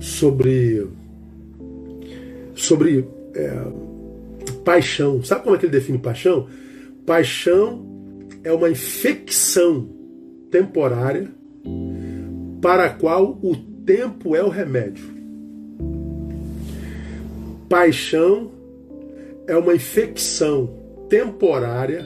sobre 0.00 0.86
sobre 2.54 3.06
é, 3.34 3.66
paixão. 4.64 5.22
Sabe 5.22 5.42
como 5.42 5.54
é 5.54 5.58
que 5.58 5.66
ele 5.66 5.72
define 5.72 5.98
paixão? 5.98 6.48
Paixão 7.04 7.84
é 8.42 8.52
uma 8.52 8.70
infecção 8.70 9.88
temporária 10.50 11.30
para 12.62 12.86
a 12.86 12.90
qual 12.90 13.38
o 13.42 13.54
tempo 13.84 14.34
é 14.34 14.42
o 14.42 14.48
remédio. 14.48 15.04
Paixão 17.68 18.55
é 19.46 19.56
uma 19.56 19.74
infecção 19.74 20.68
temporária 21.08 22.04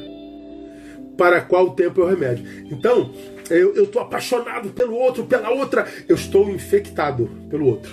para 1.17 1.39
a 1.39 1.41
qual 1.41 1.67
o 1.67 1.71
tempo 1.71 2.01
é 2.01 2.05
o 2.05 2.09
remédio. 2.09 2.45
Então, 2.71 3.13
eu 3.51 3.85
estou 3.85 4.01
apaixonado 4.01 4.71
pelo 4.71 4.95
outro, 4.95 5.25
pela 5.25 5.51
outra, 5.51 5.87
eu 6.09 6.15
estou 6.15 6.49
infectado 6.49 7.29
pelo 7.49 7.67
outro. 7.67 7.93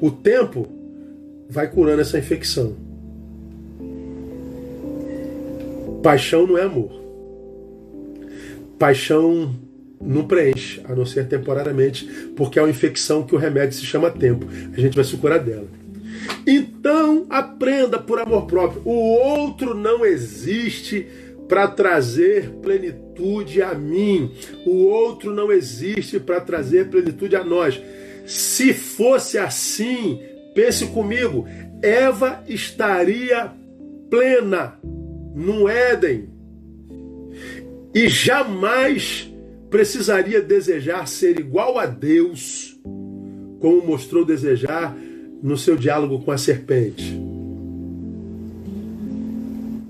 O 0.00 0.10
tempo 0.10 0.66
vai 1.48 1.68
curando 1.68 2.00
essa 2.00 2.18
infecção. 2.18 2.76
Paixão 6.02 6.46
não 6.46 6.58
é 6.58 6.62
amor. 6.62 7.02
Paixão 8.78 9.54
não 10.00 10.26
preenche, 10.26 10.82
a 10.84 10.94
não 10.94 11.06
ser 11.06 11.26
temporariamente, 11.26 12.04
porque 12.36 12.58
é 12.58 12.62
uma 12.62 12.70
infecção 12.70 13.22
que 13.22 13.34
o 13.34 13.38
remédio 13.38 13.76
se 13.76 13.86
chama 13.86 14.10
tempo. 14.10 14.46
A 14.76 14.80
gente 14.80 14.94
vai 14.94 15.04
se 15.04 15.16
curar 15.16 15.38
dela. 15.38 15.66
Então 16.46 17.26
aprenda 17.30 17.98
por 17.98 18.18
amor 18.18 18.46
próprio. 18.46 18.82
O 18.84 18.92
outro 18.92 19.74
não 19.74 20.04
existe 20.04 21.06
para 21.48 21.68
trazer 21.68 22.50
plenitude 22.62 23.62
a 23.62 23.74
mim. 23.74 24.32
O 24.66 24.84
outro 24.84 25.32
não 25.32 25.52
existe 25.52 26.18
para 26.18 26.40
trazer 26.40 26.88
plenitude 26.88 27.36
a 27.36 27.44
nós. 27.44 27.80
Se 28.26 28.72
fosse 28.72 29.38
assim, 29.38 30.20
pense 30.54 30.86
comigo, 30.86 31.46
Eva 31.82 32.42
estaria 32.48 33.52
plena 34.10 34.78
no 35.34 35.68
Éden 35.68 36.28
e 37.94 38.08
jamais 38.08 39.30
precisaria 39.70 40.40
desejar 40.40 41.06
ser 41.06 41.38
igual 41.38 41.78
a 41.78 41.86
Deus, 41.86 42.78
como 43.60 43.86
mostrou 43.86 44.24
desejar 44.24 44.96
no 45.44 45.58
seu 45.58 45.76
diálogo 45.76 46.20
com 46.20 46.30
a 46.30 46.38
serpente. 46.38 47.20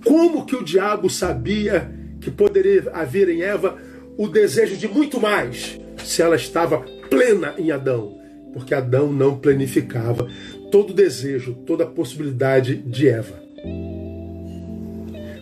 Como 0.05 0.45
que 0.45 0.57
o 0.57 0.65
diabo 0.65 1.09
sabia 1.09 1.89
que 2.21 2.29
poderia 2.29 2.91
haver 2.93 3.29
em 3.29 3.43
Eva 3.43 3.79
o 4.19 4.27
desejo 4.27 4.77
de 4.77 4.89
muito 4.89 5.21
mais 5.21 5.81
se 6.05 6.21
ela 6.21 6.35
estava 6.35 6.79
plena 7.09 7.55
em 7.57 7.71
Adão? 7.71 8.19
Porque 8.53 8.75
Adão 8.75 9.13
não 9.13 9.39
planificava 9.39 10.27
todo 10.73 10.91
o 10.91 10.95
desejo, 10.95 11.55
toda 11.65 11.85
a 11.85 11.87
possibilidade 11.87 12.77
de 12.77 13.09
Eva. 13.09 13.41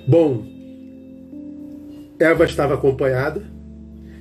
Bom, 0.07 0.45
Eva 2.19 2.45
estava 2.45 2.75
acompanhada, 2.75 3.43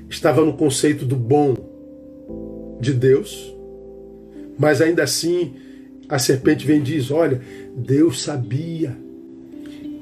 estava 0.10 0.45
no 0.45 0.54
conceito 0.54 1.04
do 1.04 1.17
bom 1.17 2.77
de 2.80 2.93
Deus, 2.93 3.54
mas 4.58 4.80
ainda 4.80 5.04
assim 5.04 5.56
a 6.12 6.19
serpente 6.19 6.67
vem 6.67 6.80
e 6.80 6.82
diz: 6.82 7.10
Olha, 7.10 7.39
Deus 7.74 8.21
sabia 8.21 8.93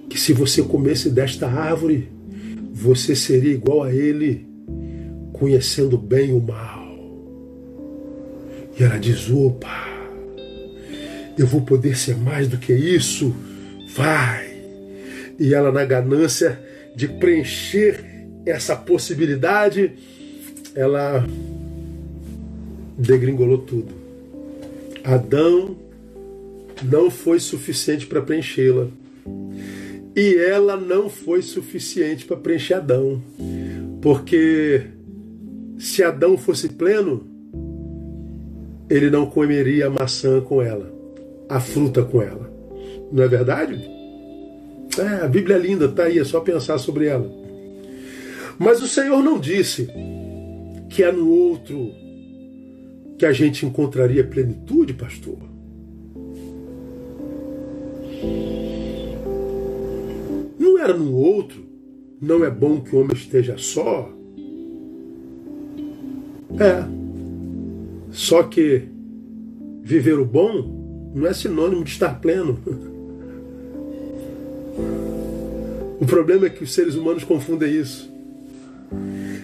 que 0.09 0.19
se 0.19 0.33
você 0.33 0.63
comesse 0.63 1.11
desta 1.11 1.47
árvore, 1.47 2.09
você 2.73 3.15
seria 3.15 3.53
igual 3.53 3.83
a 3.83 3.93
Ele, 3.93 4.47
conhecendo 5.31 5.99
bem 5.99 6.33
o 6.33 6.41
mal. 6.41 6.89
E 8.77 8.83
ela 8.83 8.97
diz: 8.97 9.29
Opa, 9.29 9.87
eu 11.37 11.45
vou 11.45 11.61
poder 11.61 11.95
ser 11.95 12.17
mais 12.17 12.47
do 12.47 12.57
que 12.57 12.73
isso? 12.73 13.31
Vai! 13.95 14.49
E 15.37 15.53
ela, 15.53 15.71
na 15.71 15.85
ganância 15.85 16.59
de 16.95 17.07
preencher 17.07 18.03
essa 18.47 18.75
possibilidade, 18.75 19.91
ela 20.73 21.23
degringolou 22.97 23.59
tudo. 23.59 23.93
Adão 25.03 25.88
não 26.83 27.09
foi 27.09 27.39
suficiente 27.39 28.05
para 28.05 28.21
preenchê-la. 28.21 28.87
E 30.15 30.35
ela 30.35 30.75
não 30.75 31.09
foi 31.09 31.41
suficiente 31.41 32.25
para 32.25 32.37
preencher 32.37 32.75
Adão. 32.75 33.21
Porque 34.01 34.83
se 35.77 36.03
Adão 36.03 36.37
fosse 36.37 36.69
pleno, 36.69 37.25
ele 38.89 39.09
não 39.09 39.25
comeria 39.25 39.87
a 39.87 39.89
maçã 39.89 40.41
com 40.41 40.61
ela, 40.61 40.91
a 41.47 41.59
fruta 41.59 42.03
com 42.03 42.21
ela. 42.21 42.51
Não 43.11 43.23
é 43.23 43.27
verdade? 43.27 43.79
É, 44.97 45.23
a 45.23 45.27
Bíblia 45.27 45.55
é 45.55 45.59
linda, 45.59 45.87
tá 45.87 46.03
aí, 46.03 46.19
é 46.19 46.23
só 46.23 46.39
pensar 46.41 46.77
sobre 46.79 47.05
ela. 47.05 47.31
Mas 48.57 48.81
o 48.81 48.87
Senhor 48.87 49.23
não 49.23 49.39
disse 49.39 49.87
que 50.89 51.03
é 51.03 51.11
no 51.11 51.29
outro 51.29 51.91
que 53.17 53.25
a 53.25 53.31
gente 53.31 53.65
encontraria 53.65 54.23
plenitude, 54.23 54.93
pastor. 54.93 55.48
Era 60.81 60.93
no 60.95 61.13
outro, 61.13 61.65
não 62.21 62.43
é 62.43 62.49
bom 62.49 62.81
que 62.81 62.95
o 62.95 62.99
homem 62.99 63.15
esteja 63.15 63.57
só. 63.57 64.11
É. 66.59 66.83
Só 68.11 68.43
que 68.43 68.83
viver 69.83 70.19
o 70.19 70.25
bom 70.25 71.11
não 71.13 71.27
é 71.27 71.33
sinônimo 71.33 71.83
de 71.83 71.91
estar 71.91 72.19
pleno. 72.19 72.59
O 75.99 76.05
problema 76.05 76.45
é 76.45 76.49
que 76.49 76.63
os 76.63 76.73
seres 76.73 76.95
humanos 76.95 77.23
confundem 77.23 77.73
isso. 77.73 78.09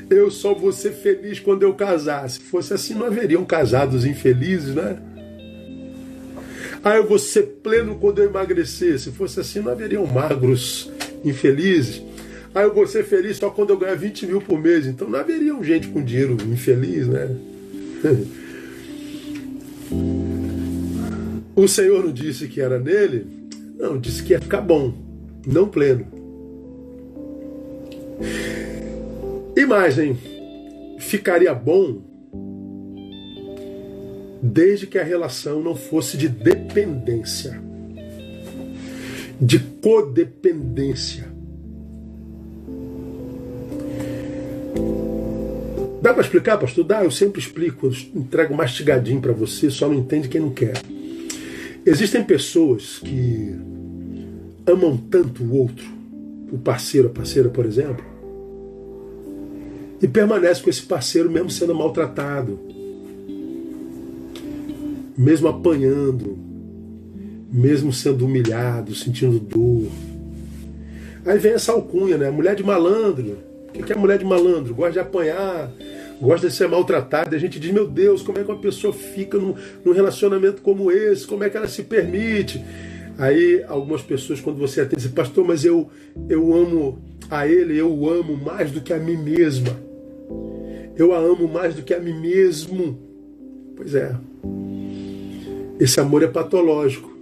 Eu 0.10 0.30
só 0.32 0.54
vou 0.54 0.72
ser 0.72 0.92
feliz 0.92 1.40
quando 1.40 1.64
eu 1.64 1.74
casar. 1.74 2.30
Se 2.30 2.40
fosse 2.40 2.74
assim, 2.74 2.94
não 2.94 3.08
haveriam 3.08 3.44
casados 3.44 4.06
infelizes, 4.06 4.74
né? 4.74 4.98
Ah, 6.84 6.96
eu 6.98 7.08
vou 7.08 7.18
ser 7.18 7.44
pleno 7.64 7.96
quando 7.96 8.20
eu 8.20 8.30
emagrecer. 8.30 9.00
Se 9.00 9.12
fosse 9.12 9.40
assim, 9.40 9.60
não 9.60 9.72
haveriam 9.72 10.06
magros 10.06 10.92
infelizes. 11.26 12.02
Ah, 12.54 12.62
eu 12.62 12.74
vou 12.74 12.88
ser 12.88 13.04
feliz 13.04 13.36
só 13.38 13.50
quando 13.50 13.72
eu 13.72 13.78
ganhar 13.78 13.96
20 13.96 14.28
mil 14.28 14.42
por 14.42 14.58
mês. 14.58 14.88
Então 14.88 15.10
não 15.10 15.20
haveria 15.20 15.54
gente 15.62 15.90
com 15.90 16.02
dinheiro 16.02 16.38
infeliz, 16.50 17.08
né? 17.08 17.36
O 21.56 21.70
Senhor 21.70 22.04
não 22.04 22.12
disse 22.12 22.50
que 22.50 22.60
era 22.60 22.78
nele? 22.78 23.26
Não, 23.78 23.98
disse 23.98 24.22
que 24.22 24.34
ia 24.34 24.42
ficar 24.42 24.60
bom, 24.60 24.94
não 25.48 25.70
pleno. 25.70 26.06
Imagem, 29.56 30.18
ficaria 31.00 31.54
bom 31.54 32.02
desde 34.44 34.86
que 34.86 35.00
a 35.00 35.04
relação 35.04 35.62
não 35.62 35.76
fosse 35.76 36.18
de 36.18 36.28
dependência 36.28 37.65
de 39.40 39.60
codependência. 39.60 41.34
Dá 46.02 46.14
para 46.14 46.22
explicar, 46.22 46.58
pastor? 46.58 46.84
Dá, 46.84 47.04
eu 47.04 47.10
sempre 47.10 47.42
explico, 47.42 47.88
eu 47.88 47.92
entrego 48.14 48.54
mastigadinho 48.54 49.20
para 49.20 49.34
você, 49.34 49.72
só 49.72 49.88
não 49.88 49.96
entende 49.96 50.30
quem 50.30 50.40
não 50.40 50.52
quer. 50.52 50.80
Existem 51.84 52.24
pessoas 52.24 53.00
que 53.00 53.56
amam 54.68 54.98
tanto 54.98 55.44
o 55.44 55.56
outro, 55.56 55.86
o 56.52 56.58
parceiro, 56.58 57.08
a 57.08 57.12
parceira, 57.12 57.50
por 57.50 57.66
exemplo, 57.66 58.06
e 60.02 60.08
permanece 60.08 60.62
com 60.62 60.70
esse 60.70 60.84
parceiro 60.84 61.32
mesmo 61.32 61.50
sendo 61.50 61.74
maltratado, 61.74 62.60
mesmo 65.18 65.48
apanhando, 65.48 66.38
mesmo 67.56 67.94
sendo 67.94 68.26
humilhado, 68.26 68.94
sentindo 68.94 69.40
dor. 69.40 69.90
Aí 71.26 71.40
vem 71.40 71.54
essa 71.54 71.72
alcunha, 71.72 72.18
né? 72.18 72.30
Mulher 72.30 72.56
de 72.56 72.64
malandro. 72.64 73.38
O 73.74 73.84
que 73.84 73.92
é 73.92 73.96
mulher 73.96 74.18
de 74.18 74.26
malandro? 74.26 74.76
Gosta 74.76 74.94
de 74.94 75.00
apanhar, 75.00 75.72
gosta 76.22 76.48
de 76.48 76.54
ser 76.54 76.68
maltratada. 76.68 77.36
A 77.36 77.40
gente 77.40 77.60
diz, 77.60 77.72
meu 77.72 77.88
Deus, 77.88 78.22
como 78.22 78.38
é 78.38 78.44
que 78.44 78.52
uma 78.52 78.60
pessoa 78.60 78.94
fica 78.94 79.38
num, 79.38 79.56
num 79.84 79.94
relacionamento 79.94 80.62
como 80.62 80.92
esse? 80.92 81.26
Como 81.26 81.44
é 81.44 81.50
que 81.50 81.58
ela 81.58 81.68
se 81.68 81.84
permite? 81.84 82.64
Aí 83.18 83.64
algumas 83.68 84.02
pessoas, 84.02 84.42
quando 84.42 84.58
você 84.58 84.82
atende, 84.82 84.98
dizem, 84.98 85.12
pastor, 85.12 85.46
mas 85.46 85.64
eu, 85.64 85.90
eu 86.30 86.54
amo 86.54 87.00
a 87.30 87.48
ele, 87.48 87.78
eu 87.78 87.92
o 87.92 88.10
amo 88.10 88.36
mais 88.38 88.72
do 88.72 88.82
que 88.82 88.94
a 88.94 89.00
mim 89.00 89.18
mesma. 89.18 89.78
Eu 90.98 91.14
a 91.14 91.18
amo 91.18 91.48
mais 91.48 91.76
do 91.76 91.84
que 91.84 91.94
a 91.94 92.00
mim 92.00 92.20
mesmo. 92.20 93.00
Pois 93.76 93.96
é. 93.96 94.16
esse 95.80 96.00
amor 96.00 96.24
é 96.24 96.28
patológico. 96.28 97.15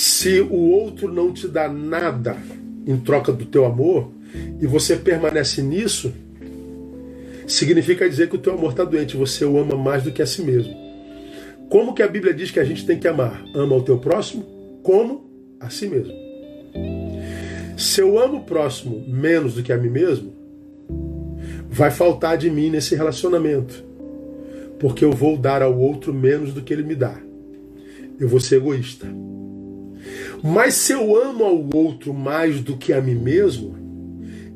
Se 0.00 0.40
o 0.40 0.54
outro 0.54 1.12
não 1.12 1.32
te 1.32 1.48
dá 1.48 1.68
nada 1.68 2.36
em 2.86 2.96
troca 2.98 3.32
do 3.32 3.44
teu 3.44 3.64
amor 3.64 4.12
e 4.60 4.64
você 4.64 4.94
permanece 4.94 5.60
nisso, 5.60 6.12
significa 7.48 8.08
dizer 8.08 8.28
que 8.28 8.36
o 8.36 8.38
teu 8.38 8.52
amor 8.52 8.70
está 8.70 8.84
doente, 8.84 9.16
você 9.16 9.44
o 9.44 9.58
ama 9.58 9.74
mais 9.74 10.04
do 10.04 10.12
que 10.12 10.22
a 10.22 10.26
si 10.26 10.40
mesmo. 10.40 10.72
Como 11.68 11.94
que 11.94 12.02
a 12.04 12.06
Bíblia 12.06 12.32
diz 12.32 12.52
que 12.52 12.60
a 12.60 12.64
gente 12.64 12.86
tem 12.86 12.96
que 12.96 13.08
amar? 13.08 13.42
Ama 13.52 13.74
o 13.74 13.82
teu 13.82 13.98
próximo 13.98 14.46
como 14.84 15.28
a 15.58 15.68
si 15.68 15.88
mesmo. 15.88 16.14
Se 17.76 18.00
eu 18.00 18.20
amo 18.20 18.36
o 18.36 18.44
próximo 18.44 19.04
menos 19.08 19.54
do 19.54 19.64
que 19.64 19.72
a 19.72 19.76
mim 19.76 19.90
mesmo, 19.90 20.32
vai 21.68 21.90
faltar 21.90 22.38
de 22.38 22.48
mim 22.48 22.70
nesse 22.70 22.94
relacionamento. 22.94 23.84
Porque 24.78 25.04
eu 25.04 25.10
vou 25.10 25.36
dar 25.36 25.60
ao 25.60 25.76
outro 25.76 26.14
menos 26.14 26.54
do 26.54 26.62
que 26.62 26.72
ele 26.72 26.84
me 26.84 26.94
dá. 26.94 27.20
Eu 28.20 28.28
vou 28.28 28.38
ser 28.38 28.58
egoísta. 28.58 29.08
Mas 30.42 30.74
se 30.74 30.92
eu 30.92 31.16
amo 31.16 31.44
ao 31.44 31.68
outro 31.74 32.14
mais 32.14 32.60
do 32.60 32.76
que 32.76 32.92
a 32.92 33.00
mim 33.00 33.14
mesmo, 33.14 33.76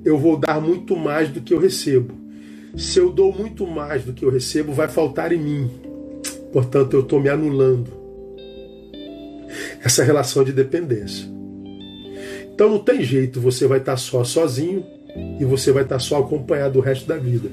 eu 0.04 0.18
vou 0.18 0.36
dar 0.36 0.60
muito 0.60 0.96
mais 0.96 1.28
do 1.28 1.40
que 1.40 1.52
eu 1.52 1.58
recebo. 1.58 2.14
Se 2.76 2.98
eu 2.98 3.10
dou 3.10 3.32
muito 3.32 3.66
mais 3.66 4.04
do 4.04 4.12
que 4.12 4.24
eu 4.24 4.30
recebo, 4.30 4.72
vai 4.72 4.88
faltar 4.88 5.32
em 5.32 5.38
mim. 5.38 5.70
Portanto, 6.52 6.94
eu 6.94 7.00
estou 7.00 7.20
me 7.20 7.28
anulando. 7.28 7.90
Essa 9.84 10.04
relação 10.04 10.44
de 10.44 10.52
dependência. 10.52 11.26
Então 12.54 12.70
não 12.70 12.78
tem 12.78 13.02
jeito, 13.02 13.40
você 13.40 13.66
vai 13.66 13.78
estar 13.78 13.96
só 13.96 14.24
sozinho 14.24 14.84
e 15.40 15.44
você 15.44 15.72
vai 15.72 15.82
estar 15.82 15.98
só 15.98 16.18
acompanhado 16.18 16.78
o 16.78 16.82
resto 16.82 17.06
da 17.06 17.16
vida. 17.16 17.50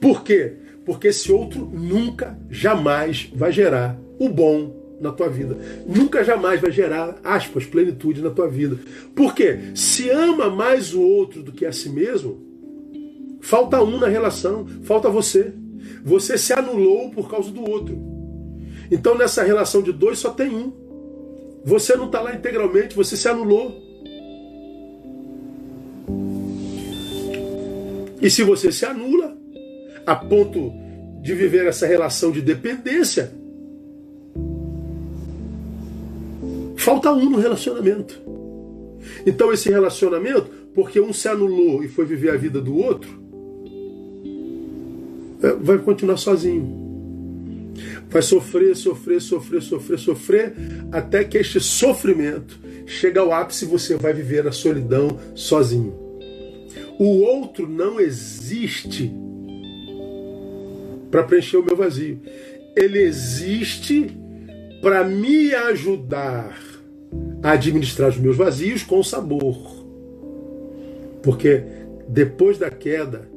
Por 0.00 0.22
quê? 0.22 0.54
Porque 0.84 1.08
esse 1.08 1.30
outro 1.30 1.70
nunca, 1.72 2.38
jamais 2.50 3.30
vai 3.34 3.52
gerar 3.52 3.98
o 4.18 4.28
bom 4.28 4.77
na 5.00 5.12
tua 5.12 5.28
vida. 5.28 5.56
Nunca 5.86 6.24
jamais 6.24 6.60
vai 6.60 6.70
gerar, 6.70 7.18
aspas, 7.22 7.64
plenitude 7.64 8.20
na 8.20 8.30
tua 8.30 8.48
vida. 8.48 8.78
Por 9.14 9.34
quê? 9.34 9.58
Se 9.74 10.10
ama 10.10 10.50
mais 10.50 10.94
o 10.94 11.00
outro 11.00 11.42
do 11.42 11.52
que 11.52 11.64
a 11.64 11.72
si 11.72 11.88
mesmo, 11.88 12.40
falta 13.40 13.82
um 13.82 13.98
na 13.98 14.08
relação, 14.08 14.66
falta 14.82 15.08
você. 15.08 15.52
Você 16.04 16.36
se 16.36 16.52
anulou 16.52 17.10
por 17.10 17.30
causa 17.30 17.50
do 17.50 17.68
outro. 17.68 17.98
Então 18.90 19.16
nessa 19.16 19.42
relação 19.42 19.82
de 19.82 19.92
dois 19.92 20.18
só 20.18 20.30
tem 20.30 20.54
um. 20.54 20.72
Você 21.64 21.96
não 21.96 22.06
está 22.06 22.20
lá 22.20 22.34
integralmente, 22.34 22.96
você 22.96 23.16
se 23.16 23.28
anulou. 23.28 23.86
E 28.20 28.30
se 28.30 28.42
você 28.42 28.72
se 28.72 28.84
anula 28.84 29.36
a 30.06 30.16
ponto 30.16 30.72
de 31.20 31.34
viver 31.34 31.66
essa 31.66 31.86
relação 31.86 32.30
de 32.30 32.40
dependência, 32.40 33.32
falta 36.88 37.12
um 37.12 37.28
no 37.28 37.38
relacionamento. 37.38 38.18
Então 39.26 39.52
esse 39.52 39.68
relacionamento, 39.68 40.48
porque 40.74 40.98
um 40.98 41.12
se 41.12 41.28
anulou 41.28 41.84
e 41.84 41.88
foi 41.88 42.06
viver 42.06 42.30
a 42.30 42.36
vida 42.36 42.62
do 42.62 42.74
outro, 42.78 43.10
é, 45.42 45.52
vai 45.52 45.76
continuar 45.76 46.16
sozinho. 46.16 46.88
Vai 48.08 48.22
sofrer, 48.22 48.74
sofrer, 48.74 49.20
sofrer, 49.20 49.60
sofrer, 49.60 49.98
sofrer, 49.98 50.54
até 50.90 51.24
que 51.24 51.36
este 51.36 51.60
sofrimento 51.60 52.58
chega 52.86 53.20
ao 53.20 53.34
ápice 53.34 53.66
e 53.66 53.68
você 53.68 53.94
vai 53.94 54.14
viver 54.14 54.46
a 54.46 54.52
solidão 54.52 55.18
sozinho. 55.34 55.94
O 56.98 57.20
outro 57.20 57.68
não 57.68 58.00
existe 58.00 59.12
para 61.10 61.22
preencher 61.22 61.58
o 61.58 61.62
meu 61.62 61.76
vazio. 61.76 62.18
Ele 62.74 62.98
existe 62.98 64.10
para 64.80 65.04
me 65.04 65.54
ajudar 65.54 66.67
a 67.42 67.52
administrar 67.52 68.10
os 68.10 68.18
meus 68.18 68.36
vazios 68.36 68.82
com 68.82 69.02
sabor. 69.02 69.56
Porque 71.22 71.62
depois 72.08 72.58
da 72.58 72.70
queda, 72.70 73.28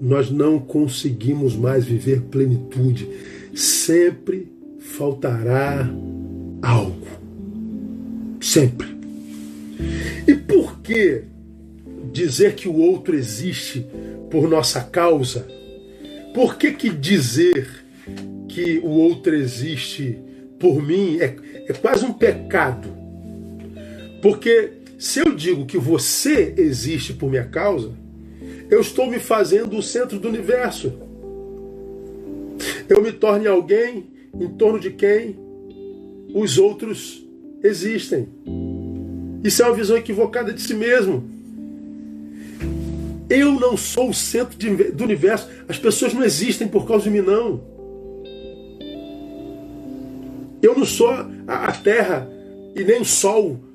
nós 0.00 0.30
não 0.30 0.58
conseguimos 0.58 1.54
mais 1.54 1.84
viver 1.84 2.22
plenitude. 2.22 3.08
Sempre 3.54 4.50
faltará 4.78 5.88
algo. 6.62 7.06
Sempre. 8.40 8.88
E 10.26 10.34
por 10.34 10.80
que 10.80 11.24
dizer 12.12 12.54
que 12.54 12.68
o 12.68 12.76
outro 12.76 13.14
existe 13.14 13.86
por 14.30 14.48
nossa 14.48 14.80
causa? 14.80 15.46
Por 16.34 16.56
que, 16.56 16.72
que 16.72 16.90
dizer 16.90 17.84
que 18.48 18.78
o 18.78 18.88
outro 18.88 19.34
existe 19.34 20.18
por 20.58 20.82
mim 20.82 21.18
é, 21.18 21.36
é 21.66 21.72
quase 21.72 22.04
um 22.04 22.12
pecado? 22.12 22.99
Porque 24.22 24.72
se 24.98 25.20
eu 25.20 25.34
digo 25.34 25.64
que 25.64 25.78
você 25.78 26.54
existe 26.58 27.14
por 27.14 27.30
minha 27.30 27.46
causa, 27.46 27.92
eu 28.70 28.80
estou 28.80 29.10
me 29.10 29.18
fazendo 29.18 29.76
o 29.78 29.82
centro 29.82 30.18
do 30.18 30.28
universo. 30.28 30.92
Eu 32.88 33.02
me 33.02 33.10
torno 33.10 33.50
alguém 33.50 34.04
em 34.38 34.48
torno 34.48 34.78
de 34.78 34.90
quem 34.90 35.36
os 36.34 36.58
outros 36.58 37.24
existem. 37.62 38.28
Isso 39.42 39.62
é 39.62 39.66
uma 39.66 39.74
visão 39.74 39.96
equivocada 39.96 40.52
de 40.52 40.60
si 40.60 40.74
mesmo. 40.74 41.24
Eu 43.28 43.52
não 43.52 43.76
sou 43.76 44.10
o 44.10 44.14
centro 44.14 44.58
de, 44.58 44.90
do 44.90 45.04
universo. 45.04 45.48
As 45.66 45.78
pessoas 45.78 46.12
não 46.12 46.22
existem 46.22 46.68
por 46.68 46.86
causa 46.86 47.04
de 47.04 47.10
mim, 47.10 47.20
não. 47.20 47.62
Eu 50.60 50.76
não 50.76 50.84
sou 50.84 51.08
a, 51.08 51.26
a 51.46 51.72
terra 51.72 52.28
e 52.76 52.84
nem 52.84 53.00
o 53.00 53.04
sol 53.04 53.69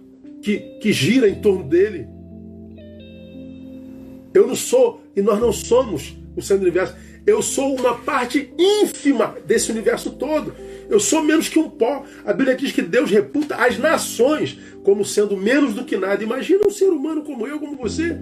que, 0.46 0.60
que 0.80 0.94
gira 0.94 1.28
em 1.28 1.34
torno 1.34 1.64
dele. 1.64 2.08
Eu 4.32 4.46
não 4.46 4.56
sou, 4.56 5.02
e 5.16 5.22
nós 5.22 5.40
não 5.40 5.52
somos 5.52 6.16
o 6.36 6.42
centro 6.42 6.60
do 6.60 6.68
universo. 6.68 6.96
Eu 7.26 7.42
sou 7.42 7.76
uma 7.76 7.96
parte 7.96 8.54
ínfima 8.56 9.36
desse 9.48 9.72
universo 9.72 10.12
todo. 10.12 10.54
Eu 10.88 11.00
sou 11.00 11.24
menos 11.24 11.50
que 11.50 11.58
um 11.58 11.68
pó. 11.68 12.06
A 12.24 12.32
Bíblia 12.32 12.56
diz 12.56 12.72
que 12.72 12.84
Deus 12.84 13.10
reputa 13.10 13.56
as 13.56 13.80
nações 13.80 14.56
como 14.84 15.04
sendo 15.04 15.36
menos 15.36 15.74
do 15.74 15.84
que 15.84 15.98
nada. 15.98 16.24
Imagina 16.24 16.68
um 16.68 16.72
ser 16.72 16.90
humano 16.90 17.24
como 17.24 17.48
eu, 17.48 17.60
como 17.60 17.76
você. 17.76 18.16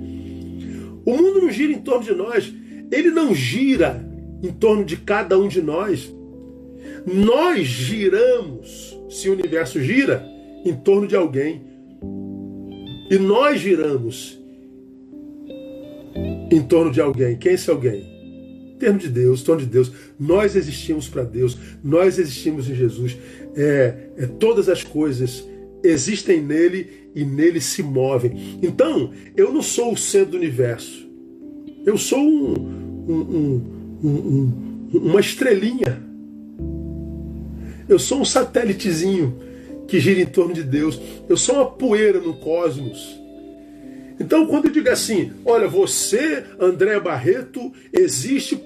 O 1.06 1.18
mundo 1.18 1.42
não 1.42 1.52
gira 1.52 1.74
em 1.74 1.82
torno 1.82 2.06
de 2.06 2.14
nós, 2.14 2.54
ele 2.90 3.12
não 3.12 3.36
gira 3.36 4.10
em 4.42 4.54
torno 4.54 4.86
de 4.86 4.96
cada 4.96 5.38
um 5.38 5.50
de 5.50 5.62
nós. 5.62 6.10
Nós 7.06 7.68
giramos, 7.68 8.98
se 9.10 9.30
o 9.30 9.34
universo 9.34 9.82
gira, 9.82 10.26
em 10.64 10.74
torno 10.74 11.06
de 11.06 11.18
alguém. 11.18 11.73
E 13.10 13.18
nós 13.18 13.60
giramos 13.60 14.39
em 16.52 16.62
torno 16.62 16.92
de 16.92 17.02
alguém. 17.02 17.36
Quem 17.38 17.52
é 17.52 17.56
esse 17.56 17.70
alguém? 17.70 18.12
Em 18.76 18.78
torno 18.80 19.00
de 19.00 19.10
Deus, 19.10 19.42
em 19.42 19.46
torno 19.46 19.62
de 19.62 19.68
Deus. 19.68 19.92
Nós 20.20 20.56
existimos 20.56 21.08
para 21.08 21.24
Deus, 21.24 21.58
nós 21.84 22.20
existimos 22.20 22.70
em 22.70 22.76
Jesus. 22.76 23.18
É, 23.56 24.10
é, 24.18 24.26
todas 24.28 24.70
as 24.70 24.84
coisas 24.84 25.48
existem 25.84 26.42
nele 26.42 27.10
e 27.16 27.24
nele 27.24 27.60
se 27.60 27.84
movem. 27.84 28.60
Então, 28.62 29.12
eu 29.36 29.54
não 29.54 29.62
sou 29.62 29.94
o 29.94 29.98
centro 29.98 30.32
do 30.32 30.38
universo. 30.38 31.08
Eu 31.86 31.98
sou 31.98 32.20
um, 32.20 32.54
um, 33.08 33.62
um, 34.04 34.90
uma 34.94 35.19
estrelinha. 35.19 36.02
Eu 37.88 38.00
sou 38.00 38.21
um 38.21 38.25
satélitezinho 38.25 39.38
que 39.94 40.00
gira 40.00 40.21
em 40.21 40.25
torno 40.25 40.56
de 40.56 40.63
Deus. 40.63 41.00
Eu 41.29 41.37
sou 41.37 41.54
uma 41.54 41.67
poeira 41.67 42.19
no 42.19 42.33
cosmos. 42.33 43.15
Então, 44.19 44.48
quando 44.48 44.65
eu 44.65 44.71
digo 44.71 44.89
assim, 44.89 45.31
olha, 45.46 45.67
você, 45.67 46.44
André 46.60 47.00
Barreto, 47.00 47.71
existe 47.94 48.60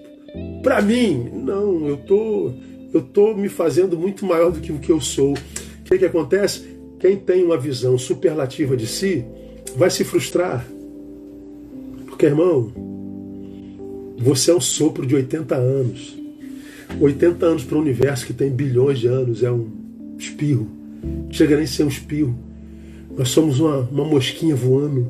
para 0.64 0.82
mim. 0.82 1.30
Não, 1.34 1.86
eu 1.86 1.98
tô, 1.98 2.54
eu 2.94 3.02
tô 3.02 3.36
me 3.36 3.50
fazendo 3.50 4.00
muito 4.00 4.26
maior 4.26 4.54
do 4.54 4.62
que 4.62 4.72
o 4.72 4.80
que 4.80 4.90
eu 4.90 5.02
sou. 5.02 5.34
O 5.34 5.84
que, 5.84 5.98
que 5.98 6.06
acontece? 6.06 6.64
Quem 6.98 7.18
tem 7.18 7.44
uma 7.44 7.58
visão 7.58 7.98
superlativa 7.98 8.78
de 8.78 8.88
si 8.88 9.26
vai 9.76 9.90
se 9.90 10.06
frustrar. 10.06 10.66
Porque, 12.06 12.26
irmão, 12.26 12.72
você 14.18 14.52
é 14.52 14.56
um 14.56 14.62
sopro 14.62 15.06
de 15.06 15.14
80 15.14 15.56
anos. 15.56 16.18
80 17.02 17.46
anos 17.46 17.64
para 17.66 17.78
um 17.78 17.82
universo 17.82 18.26
que 18.26 18.32
tem 18.32 18.50
bilhões 18.50 18.98
de 18.98 19.08
anos 19.08 19.44
é 19.44 19.52
um 19.52 19.68
espirro. 20.18 20.87
Chega 21.30 21.56
nem 21.56 21.66
a 21.66 21.68
ser 21.68 21.84
um 21.84 21.88
espirro. 21.88 22.38
Nós 23.18 23.30
somos 23.30 23.60
uma, 23.60 23.80
uma 23.80 24.06
mosquinha 24.06 24.56
voando. 24.56 25.08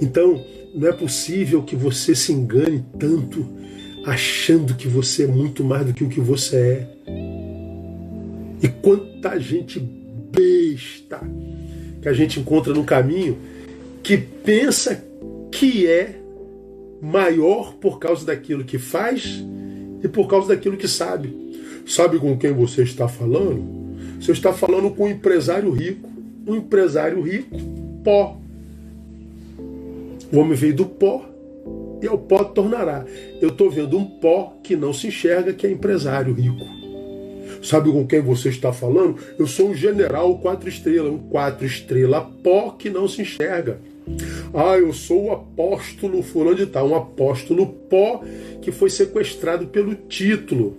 Então, 0.00 0.44
não 0.74 0.88
é 0.88 0.92
possível 0.92 1.62
que 1.62 1.76
você 1.76 2.14
se 2.14 2.32
engane 2.32 2.84
tanto 2.98 3.46
achando 4.04 4.74
que 4.74 4.88
você 4.88 5.24
é 5.24 5.26
muito 5.26 5.62
mais 5.62 5.86
do 5.86 5.92
que 5.92 6.04
o 6.04 6.08
que 6.08 6.20
você 6.20 6.56
é. 6.56 6.88
E 8.62 8.68
quanta 8.68 9.38
gente 9.38 9.78
besta 9.78 11.20
que 12.00 12.08
a 12.08 12.12
gente 12.12 12.40
encontra 12.40 12.72
no 12.72 12.84
caminho 12.84 13.38
que 14.02 14.16
pensa 14.16 15.04
que 15.50 15.86
é 15.86 16.18
maior 17.00 17.74
por 17.74 17.98
causa 17.98 18.24
daquilo 18.24 18.64
que 18.64 18.78
faz 18.78 19.42
e 20.02 20.08
por 20.08 20.26
causa 20.28 20.48
daquilo 20.48 20.76
que 20.76 20.88
sabe. 20.88 21.50
Sabe 21.86 22.18
com 22.18 22.36
quem 22.36 22.52
você 22.52 22.82
está 22.82 23.08
falando? 23.08 23.79
Você 24.20 24.32
está 24.32 24.52
falando 24.52 24.90
com 24.90 25.04
um 25.04 25.08
empresário 25.08 25.70
rico. 25.70 26.08
Um 26.46 26.56
empresário 26.56 27.22
rico, 27.22 27.56
pó. 28.04 28.36
O 30.32 30.38
homem 30.38 30.54
veio 30.54 30.74
do 30.74 30.84
pó 30.84 31.24
e 32.02 32.06
ao 32.06 32.18
pó 32.18 32.44
tornará. 32.44 33.04
Eu 33.40 33.48
estou 33.48 33.70
vendo 33.70 33.96
um 33.98 34.04
pó 34.04 34.56
que 34.62 34.76
não 34.76 34.92
se 34.92 35.08
enxerga, 35.08 35.52
que 35.52 35.66
é 35.66 35.70
empresário 35.70 36.34
rico. 36.34 36.64
Sabe 37.62 37.90
com 37.90 38.06
quem 38.06 38.20
você 38.20 38.48
está 38.48 38.72
falando? 38.72 39.16
Eu 39.38 39.46
sou 39.46 39.70
um 39.70 39.74
general 39.74 40.38
quatro 40.38 40.68
estrelas, 40.68 41.12
um 41.12 41.18
quatro 41.18 41.66
estrela 41.66 42.30
pó 42.42 42.70
que 42.70 42.88
não 42.88 43.08
se 43.08 43.22
enxerga. 43.22 43.80
Ah, 44.52 44.76
eu 44.76 44.92
sou 44.92 45.26
o 45.26 45.32
apóstolo 45.32 46.22
fulano 46.22 46.56
de 46.56 46.66
tal, 46.66 46.88
um 46.88 46.94
apóstolo 46.94 47.66
pó 47.66 48.22
que 48.62 48.72
foi 48.72 48.90
sequestrado 48.90 49.66
pelo 49.66 49.94
título. 49.94 50.76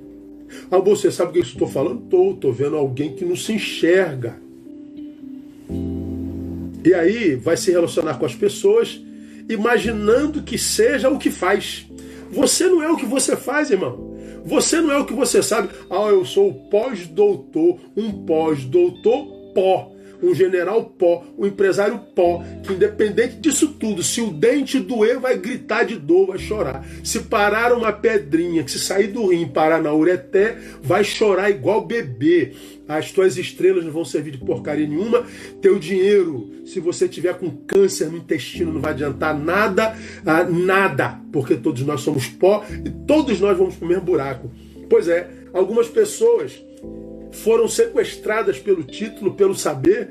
Ah, 0.70 0.80
você 0.80 1.12
sabe 1.12 1.30
o 1.30 1.34
que 1.34 1.40
eu 1.40 1.44
estou 1.44 1.68
falando? 1.68 2.04
Estou, 2.04 2.34
estou 2.34 2.54
vendo 2.54 2.78
alguém 2.78 3.16
que 3.16 3.26
não 3.26 3.36
se 3.36 3.54
enxerga. 3.54 4.36
E 6.84 6.94
aí 6.94 7.36
vai 7.36 7.56
se 7.58 7.72
relacionar 7.72 8.16
com 8.16 8.26
as 8.26 8.36
pessoas, 8.36 9.02
imaginando 9.48 10.42
que 10.42 10.58
seja 10.58 11.10
o 11.10 11.20
que 11.20 11.30
faz. 11.30 11.86
Você 12.32 12.68
não 12.68 12.82
é 12.82 12.90
o 12.90 12.98
que 12.98 13.06
você 13.06 13.36
faz, 13.36 13.70
irmão. 13.70 14.18
Você 14.46 14.82
não 14.82 14.92
é 14.92 14.98
o 14.98 15.06
que 15.06 15.14
você 15.14 15.44
sabe. 15.44 15.70
Ah, 15.90 16.08
eu 16.10 16.26
sou 16.26 16.54
pós-doutor, 16.54 17.80
um 17.96 18.26
pós-doutor 18.26 19.28
pó 19.54 19.91
um 20.22 20.34
general 20.34 20.84
pó, 20.84 21.26
um 21.38 21.46
empresário 21.46 22.00
pó, 22.16 22.44
que 22.64 22.74
independente 22.74 23.38
disso 23.38 23.70
tudo, 23.80 24.04
se 24.04 24.22
o 24.22 24.32
dente 24.32 24.80
doer, 24.80 25.20
vai 25.20 25.38
gritar 25.38 25.84
de 25.84 25.98
dor, 25.98 26.28
vai 26.28 26.38
chorar. 26.38 26.86
Se 27.04 27.22
parar 27.22 27.74
uma 27.74 27.92
pedrinha, 27.92 28.64
que 28.64 28.72
se 28.72 28.80
sair 28.80 29.08
do 29.08 29.28
rim 29.28 29.48
parar 29.48 29.82
na 29.82 29.94
ureté, 29.94 30.58
vai 30.82 31.04
chorar 31.04 31.50
igual 31.50 31.86
bebê. 31.86 32.54
As 32.88 33.12
tuas 33.12 33.38
estrelas 33.38 33.86
não 33.86 33.92
vão 33.92 34.04
servir 34.04 34.32
de 34.32 34.38
porcaria 34.38 34.88
nenhuma. 34.88 35.26
Teu 35.62 35.80
dinheiro, 35.80 36.52
se 36.66 36.80
você 36.80 37.08
tiver 37.08 37.34
com 37.36 37.50
câncer 37.50 38.10
no 38.10 38.18
intestino, 38.18 38.74
não 38.74 38.82
vai 38.82 38.92
adiantar 38.92 39.38
nada, 39.38 39.96
ah, 40.26 40.44
nada, 40.44 41.20
porque 41.32 41.56
todos 41.56 41.82
nós 41.84 42.02
somos 42.02 42.28
pó 42.28 42.66
e 42.86 42.90
todos 43.08 43.40
nós 43.40 43.58
vamos 43.58 43.80
mesmo 43.80 44.04
buraco. 44.04 44.52
Pois 44.90 45.08
é, 45.08 45.30
algumas 45.54 45.88
pessoas 45.88 46.62
foram 47.32 47.68
sequestradas 47.68 48.60
pelo 48.60 48.84
título, 48.84 49.34
pelo 49.34 49.56
saber, 49.56 50.10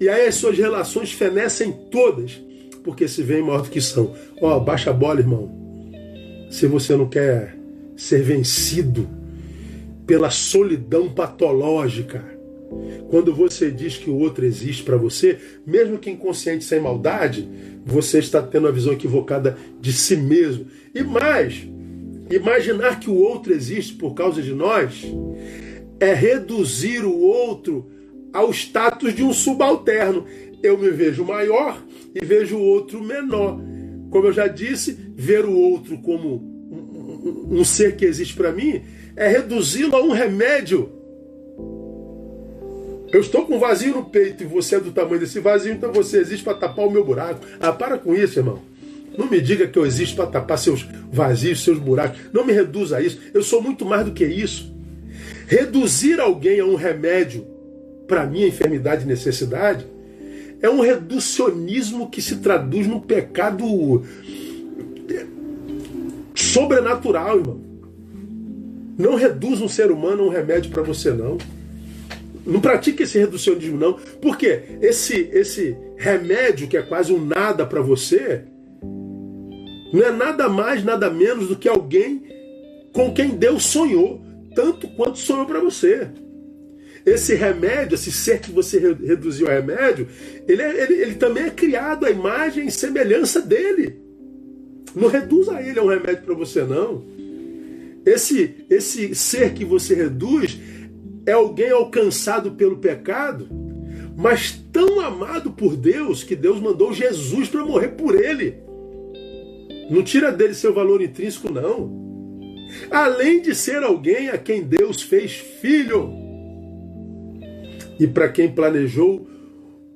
e 0.00 0.08
aí 0.08 0.26
as 0.26 0.34
suas 0.34 0.58
relações 0.58 1.12
fenecem 1.12 1.72
todas, 1.90 2.42
porque 2.82 3.06
se 3.06 3.22
veem 3.22 3.42
maior 3.42 3.62
do 3.62 3.70
que 3.70 3.80
são. 3.80 4.14
Ó, 4.40 4.56
oh, 4.56 4.60
baixa 4.60 4.90
a 4.90 4.92
bola, 4.92 5.20
irmão. 5.20 5.50
Se 6.50 6.66
você 6.66 6.96
não 6.96 7.08
quer 7.08 7.56
ser 7.96 8.22
vencido 8.22 9.08
pela 10.06 10.30
solidão 10.30 11.08
patológica, 11.12 12.24
quando 13.08 13.32
você 13.32 13.70
diz 13.70 13.96
que 13.96 14.10
o 14.10 14.18
outro 14.18 14.44
existe 14.44 14.82
para 14.82 14.96
você, 14.96 15.38
mesmo 15.64 15.98
que 15.98 16.10
inconsciente 16.10 16.64
sem 16.64 16.80
maldade, 16.80 17.48
você 17.84 18.18
está 18.18 18.42
tendo 18.42 18.66
a 18.66 18.72
visão 18.72 18.92
equivocada 18.92 19.56
de 19.80 19.92
si 19.92 20.16
mesmo. 20.16 20.66
E 20.94 21.02
mais, 21.02 21.66
imaginar 22.30 22.98
que 22.98 23.08
o 23.08 23.14
outro 23.14 23.52
existe 23.52 23.94
por 23.94 24.14
causa 24.14 24.42
de 24.42 24.52
nós 24.52 25.04
é 26.04 26.14
reduzir 26.14 27.04
o 27.04 27.18
outro 27.18 27.90
ao 28.32 28.50
status 28.50 29.14
de 29.14 29.22
um 29.22 29.32
subalterno. 29.32 30.24
Eu 30.62 30.78
me 30.78 30.90
vejo 30.90 31.24
maior 31.24 31.82
e 32.14 32.24
vejo 32.24 32.56
o 32.56 32.62
outro 32.62 33.02
menor. 33.02 33.60
Como 34.10 34.26
eu 34.26 34.32
já 34.32 34.46
disse, 34.46 34.96
ver 35.16 35.44
o 35.44 35.56
outro 35.56 35.98
como 35.98 36.36
um, 36.70 37.48
um, 37.52 37.60
um 37.60 37.64
ser 37.64 37.96
que 37.96 38.04
existe 38.04 38.34
para 38.34 38.52
mim 38.52 38.82
é 39.16 39.28
reduzi-lo 39.28 39.96
a 39.96 40.02
um 40.02 40.10
remédio. 40.10 40.90
Eu 43.12 43.20
estou 43.20 43.46
com 43.46 43.56
um 43.56 43.60
vazio 43.60 43.94
no 43.94 44.04
peito 44.04 44.42
e 44.42 44.46
você 44.46 44.76
é 44.76 44.80
do 44.80 44.90
tamanho 44.90 45.20
desse 45.20 45.38
vazio, 45.38 45.72
então 45.72 45.92
você 45.92 46.18
existe 46.18 46.42
para 46.42 46.54
tapar 46.54 46.84
o 46.84 46.90
meu 46.90 47.04
buraco. 47.04 47.46
Ah, 47.60 47.72
para 47.72 47.96
com 47.96 48.12
isso, 48.14 48.40
irmão. 48.40 48.60
Não 49.16 49.30
me 49.30 49.40
diga 49.40 49.68
que 49.68 49.78
eu 49.78 49.86
existo 49.86 50.16
para 50.16 50.26
tapar 50.26 50.58
seus 50.58 50.84
vazios, 51.12 51.62
seus 51.62 51.78
buracos. 51.78 52.18
Não 52.32 52.44
me 52.44 52.52
reduza 52.52 52.96
a 52.96 53.00
isso. 53.00 53.20
Eu 53.32 53.44
sou 53.44 53.62
muito 53.62 53.84
mais 53.84 54.04
do 54.04 54.10
que 54.10 54.24
isso. 54.24 54.73
Reduzir 55.46 56.20
alguém 56.20 56.60
a 56.60 56.64
um 56.64 56.74
remédio 56.74 57.46
para 58.06 58.26
minha 58.26 58.46
enfermidade 58.46 59.04
e 59.04 59.06
necessidade 59.06 59.86
é 60.60 60.68
um 60.70 60.80
reducionismo 60.80 62.08
que 62.08 62.22
se 62.22 62.36
traduz 62.36 62.86
num 62.86 63.00
pecado 63.00 64.02
sobrenatural, 66.34 67.38
irmão. 67.38 67.60
Não 68.96 69.14
reduz 69.16 69.60
um 69.60 69.68
ser 69.68 69.90
humano 69.90 70.22
a 70.22 70.26
um 70.26 70.30
remédio 70.30 70.70
para 70.70 70.82
você, 70.82 71.10
não. 71.10 71.36
Não 72.46 72.60
pratique 72.60 73.02
esse 73.02 73.18
reducionismo, 73.18 73.76
não. 73.76 73.94
Porque 74.22 74.62
esse, 74.80 75.28
esse 75.32 75.76
remédio, 75.96 76.68
que 76.68 76.76
é 76.76 76.82
quase 76.82 77.12
um 77.12 77.22
nada 77.22 77.66
para 77.66 77.82
você, 77.82 78.44
não 79.92 80.02
é 80.02 80.10
nada 80.10 80.48
mais, 80.48 80.82
nada 80.82 81.10
menos 81.10 81.48
do 81.48 81.56
que 81.56 81.68
alguém 81.68 82.22
com 82.92 83.12
quem 83.12 83.30
Deus 83.30 83.64
sonhou 83.64 84.23
tanto 84.54 84.88
quanto 84.88 85.18
sonhou 85.18 85.46
para 85.46 85.60
você. 85.60 86.08
Esse 87.04 87.34
remédio, 87.34 87.96
esse 87.96 88.10
ser 88.10 88.40
que 88.40 88.50
você 88.50 88.78
reduziu 88.78 89.46
a 89.48 89.52
remédio, 89.52 90.08
ele, 90.48 90.62
é, 90.62 90.82
ele, 90.82 90.94
ele 90.94 91.14
também 91.14 91.44
é 91.44 91.50
criado 91.50 92.06
à 92.06 92.10
imagem 92.10 92.66
e 92.66 92.70
semelhança 92.70 93.42
dele. 93.42 94.00
Não 94.94 95.08
reduza 95.08 95.60
ele 95.60 95.78
a 95.78 95.82
um 95.82 95.88
remédio 95.88 96.22
para 96.24 96.34
você, 96.34 96.62
não. 96.62 97.04
Esse, 98.06 98.66
esse 98.70 99.14
ser 99.14 99.52
que 99.52 99.64
você 99.64 99.94
reduz 99.94 100.58
é 101.26 101.32
alguém 101.32 101.70
alcançado 101.70 102.52
pelo 102.52 102.78
pecado, 102.78 103.48
mas 104.16 104.52
tão 104.72 105.00
amado 105.00 105.50
por 105.50 105.76
Deus 105.76 106.22
que 106.22 106.36
Deus 106.36 106.60
mandou 106.60 106.92
Jesus 106.92 107.48
para 107.48 107.64
morrer 107.64 107.88
por 107.88 108.14
ele. 108.14 108.54
Não 109.90 110.02
tira 110.02 110.32
dele 110.32 110.54
seu 110.54 110.72
valor 110.72 111.02
intrínseco, 111.02 111.52
não 111.52 112.03
além 112.90 113.42
de 113.42 113.54
ser 113.54 113.82
alguém 113.82 114.28
a 114.28 114.38
quem 114.38 114.62
Deus 114.62 115.02
fez 115.02 115.32
filho 115.32 116.10
e 117.98 118.06
para 118.06 118.28
quem 118.28 118.50
planejou 118.50 119.28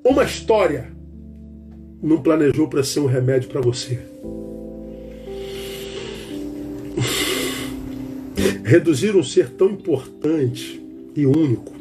uma 0.04 0.24
história, 0.24 0.90
não 2.02 2.22
planejou 2.22 2.68
para 2.68 2.82
ser 2.82 3.00
um 3.00 3.06
remédio 3.06 3.48
para 3.48 3.60
você. 3.60 3.98
Reduzir 8.64 9.16
um 9.16 9.22
ser 9.22 9.50
tão 9.50 9.70
importante 9.70 10.80
e 11.16 11.26
único, 11.26 11.72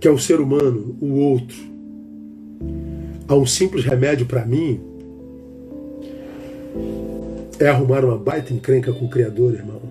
que 0.00 0.08
é 0.08 0.10
o 0.10 0.18
ser 0.18 0.40
humano, 0.40 0.96
o 1.00 1.14
outro, 1.14 1.56
a 3.28 3.34
um 3.34 3.46
simples 3.46 3.84
remédio 3.84 4.26
para 4.26 4.44
mim, 4.44 4.80
é 7.58 7.68
arrumar 7.68 8.04
uma 8.04 8.18
baita 8.18 8.52
encrenca 8.52 8.92
com 8.92 9.04
o 9.04 9.08
Criador, 9.08 9.54
irmão. 9.54 9.82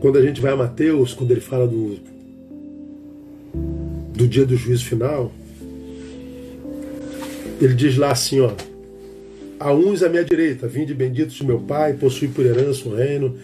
Quando 0.00 0.18
a 0.18 0.22
gente 0.22 0.40
vai 0.40 0.52
a 0.52 0.56
Mateus, 0.56 1.14
quando 1.14 1.30
ele 1.30 1.40
fala 1.40 1.66
do, 1.66 1.96
do 4.14 4.26
dia 4.26 4.44
do 4.44 4.56
juízo 4.56 4.84
final, 4.84 5.30
ele 7.60 7.74
diz 7.74 7.96
lá 7.96 8.10
assim, 8.10 8.40
ó, 8.40 8.50
a 9.60 9.72
uns 9.72 10.02
à 10.02 10.08
minha 10.08 10.24
direita, 10.24 10.66
vinde 10.66 10.92
benditos 10.92 11.34
de 11.34 11.46
meu 11.46 11.60
Pai, 11.60 11.92
possui 11.92 12.26
por 12.26 12.44
herança 12.44 12.88
um 12.88 12.96
reino 12.96 13.36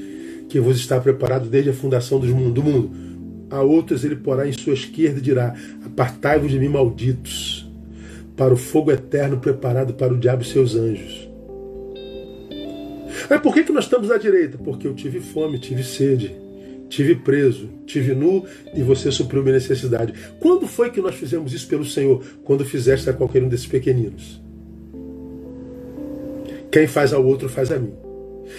que 0.48 0.58
vos 0.58 0.76
está 0.78 0.98
preparado 0.98 1.48
desde 1.48 1.70
a 1.70 1.72
fundação. 1.72 2.18
Do 2.18 2.26
mundo. 2.34 2.90
A 3.50 3.62
outros 3.62 4.04
ele 4.04 4.16
porá 4.16 4.48
em 4.48 4.52
sua 4.52 4.74
esquerda 4.74 5.20
e 5.20 5.22
dirá, 5.22 5.54
apartai-vos 5.84 6.50
de 6.50 6.58
mim, 6.58 6.68
malditos, 6.68 7.67
para 8.38 8.54
o 8.54 8.56
fogo 8.56 8.92
eterno 8.92 9.38
preparado 9.38 9.92
para 9.94 10.14
o 10.14 10.16
diabo 10.16 10.42
e 10.42 10.46
seus 10.46 10.76
anjos. 10.76 11.28
Mas 13.28 13.40
por 13.40 13.52
que, 13.52 13.64
que 13.64 13.72
nós 13.72 13.84
estamos 13.84 14.12
à 14.12 14.16
direita? 14.16 14.56
Porque 14.56 14.86
eu 14.86 14.94
tive 14.94 15.20
fome, 15.20 15.58
tive 15.58 15.82
sede, 15.82 16.34
tive 16.88 17.16
preso, 17.16 17.68
tive 17.84 18.14
nu 18.14 18.44
e 18.72 18.80
você 18.80 19.10
supriu 19.10 19.42
minha 19.42 19.56
necessidade. 19.56 20.14
Quando 20.38 20.68
foi 20.68 20.90
que 20.90 21.00
nós 21.00 21.16
fizemos 21.16 21.52
isso 21.52 21.66
pelo 21.66 21.84
Senhor? 21.84 22.24
Quando 22.44 22.64
fizeste 22.64 23.10
a 23.10 23.12
qualquer 23.12 23.42
um 23.42 23.48
desses 23.48 23.66
pequeninos. 23.66 24.40
Quem 26.70 26.86
faz 26.86 27.12
ao 27.12 27.26
outro 27.26 27.48
faz 27.48 27.72
a 27.72 27.78
mim. 27.78 27.92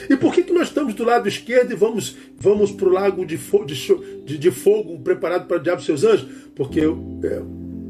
E 0.09 0.15
por 0.17 0.34
que, 0.34 0.43
que 0.43 0.51
nós 0.51 0.67
estamos 0.67 0.93
do 0.93 1.05
lado 1.05 1.27
esquerdo 1.27 1.71
e 1.71 1.75
vamos, 1.75 2.17
vamos 2.38 2.71
para 2.71 2.88
o 2.88 2.91
lago 2.91 3.25
de, 3.25 3.38
fo 3.38 3.65
de, 3.65 4.38
de, 4.38 4.51
fogo 4.51 4.99
preparado 4.99 5.47
para 5.47 5.57
o 5.57 5.59
diabo 5.59 5.82
e 5.82 5.86
seus 5.86 6.03
anjos? 6.03 6.27
Porque 6.53 6.80
eu, 6.80 7.19
é, 7.23 7.41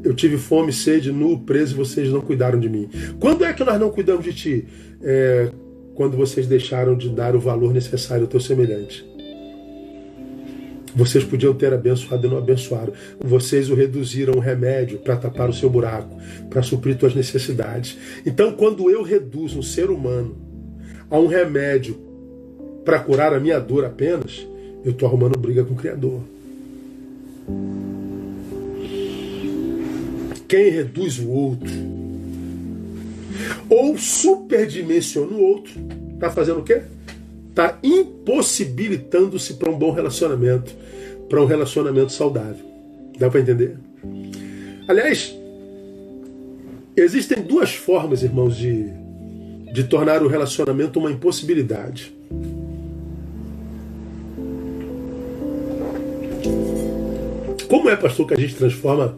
eu 0.02 0.14
tive 0.14 0.36
fome, 0.36 0.72
sede, 0.72 1.12
nu, 1.12 1.38
preso 1.40 1.74
e 1.74 1.76
vocês 1.76 2.10
não 2.10 2.20
cuidaram 2.20 2.58
de 2.58 2.68
mim. 2.68 2.88
Quando 3.18 3.44
é 3.44 3.52
que 3.52 3.64
nós 3.64 3.78
não 3.78 3.90
cuidamos 3.90 4.24
de 4.24 4.32
ti? 4.32 4.66
É, 5.02 5.50
quando 5.94 6.16
vocês 6.16 6.46
deixaram 6.46 6.96
de 6.96 7.08
dar 7.08 7.36
o 7.36 7.40
valor 7.40 7.72
necessário 7.72 8.22
ao 8.22 8.28
teu 8.28 8.40
semelhante. 8.40 9.04
Vocês 10.94 11.22
podiam 11.22 11.54
ter 11.54 11.72
abençoado 11.72 12.26
e 12.26 12.30
não 12.30 12.38
abençoaram. 12.38 12.92
Vocês 13.18 13.70
o 13.70 13.74
reduziram 13.74 14.34
um 14.34 14.40
remédio 14.40 14.98
para 14.98 15.16
tapar 15.16 15.48
o 15.48 15.52
seu 15.52 15.70
buraco, 15.70 16.16
para 16.48 16.62
suprir 16.62 16.98
suas 16.98 17.14
necessidades. 17.14 17.96
Então, 18.26 18.52
quando 18.52 18.90
eu 18.90 19.02
reduzo 19.02 19.58
um 19.58 19.62
ser 19.62 19.90
humano 19.90 20.36
a 21.08 21.18
um 21.18 21.26
remédio 21.26 21.96
para 22.84 22.98
curar 22.98 23.32
a 23.32 23.40
minha 23.40 23.60
dor 23.60 23.84
apenas, 23.84 24.46
eu 24.84 24.92
estou 24.92 25.08
arrumando 25.08 25.38
briga 25.38 25.64
com 25.64 25.74
o 25.74 25.76
Criador. 25.76 26.22
Quem 30.50 30.68
reduz 30.68 31.20
o 31.20 31.30
outro 31.30 31.70
ou 33.68 33.96
superdimensiona 33.96 35.32
o 35.32 35.40
outro, 35.40 35.72
está 36.14 36.28
fazendo 36.28 36.58
o 36.58 36.64
quê? 36.64 36.82
Está 37.50 37.78
impossibilitando-se 37.84 39.54
para 39.54 39.70
um 39.70 39.78
bom 39.78 39.92
relacionamento, 39.92 40.74
para 41.28 41.40
um 41.40 41.46
relacionamento 41.46 42.10
saudável. 42.10 42.66
Dá 43.16 43.30
para 43.30 43.38
entender? 43.38 43.76
Aliás, 44.88 45.32
existem 46.96 47.44
duas 47.44 47.72
formas, 47.72 48.24
irmãos, 48.24 48.56
de, 48.56 48.86
de 49.72 49.84
tornar 49.84 50.20
o 50.20 50.26
relacionamento 50.26 50.98
uma 50.98 51.12
impossibilidade. 51.12 52.12
Como 57.68 57.88
é, 57.88 57.94
pastor, 57.94 58.26
que 58.26 58.34
a 58.34 58.36
gente 58.36 58.56
transforma 58.56 59.16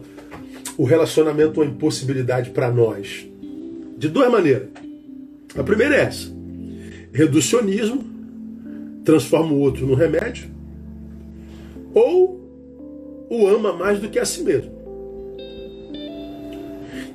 o 0.77 0.83
relacionamento 0.83 1.59
uma 1.59 1.65
impossibilidade 1.65 2.49
para 2.49 2.71
nós? 2.71 3.27
De 3.97 4.07
duas 4.07 4.31
maneiras. 4.31 4.69
A 5.55 5.63
primeira 5.63 5.95
é 5.95 6.01
essa: 6.01 6.31
reducionismo, 7.11 8.03
transforma 9.03 9.53
o 9.53 9.59
outro 9.59 9.85
num 9.85 9.95
remédio, 9.95 10.49
ou 11.93 12.41
o 13.29 13.47
ama 13.47 13.73
mais 13.73 13.99
do 13.99 14.09
que 14.09 14.19
a 14.19 14.25
si 14.25 14.43
mesmo. 14.43 14.71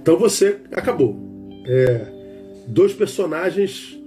Então 0.01 0.17
você 0.17 0.59
acabou. 0.73 1.17
É, 1.67 2.07
dois 2.67 2.95
personagens 2.95 3.99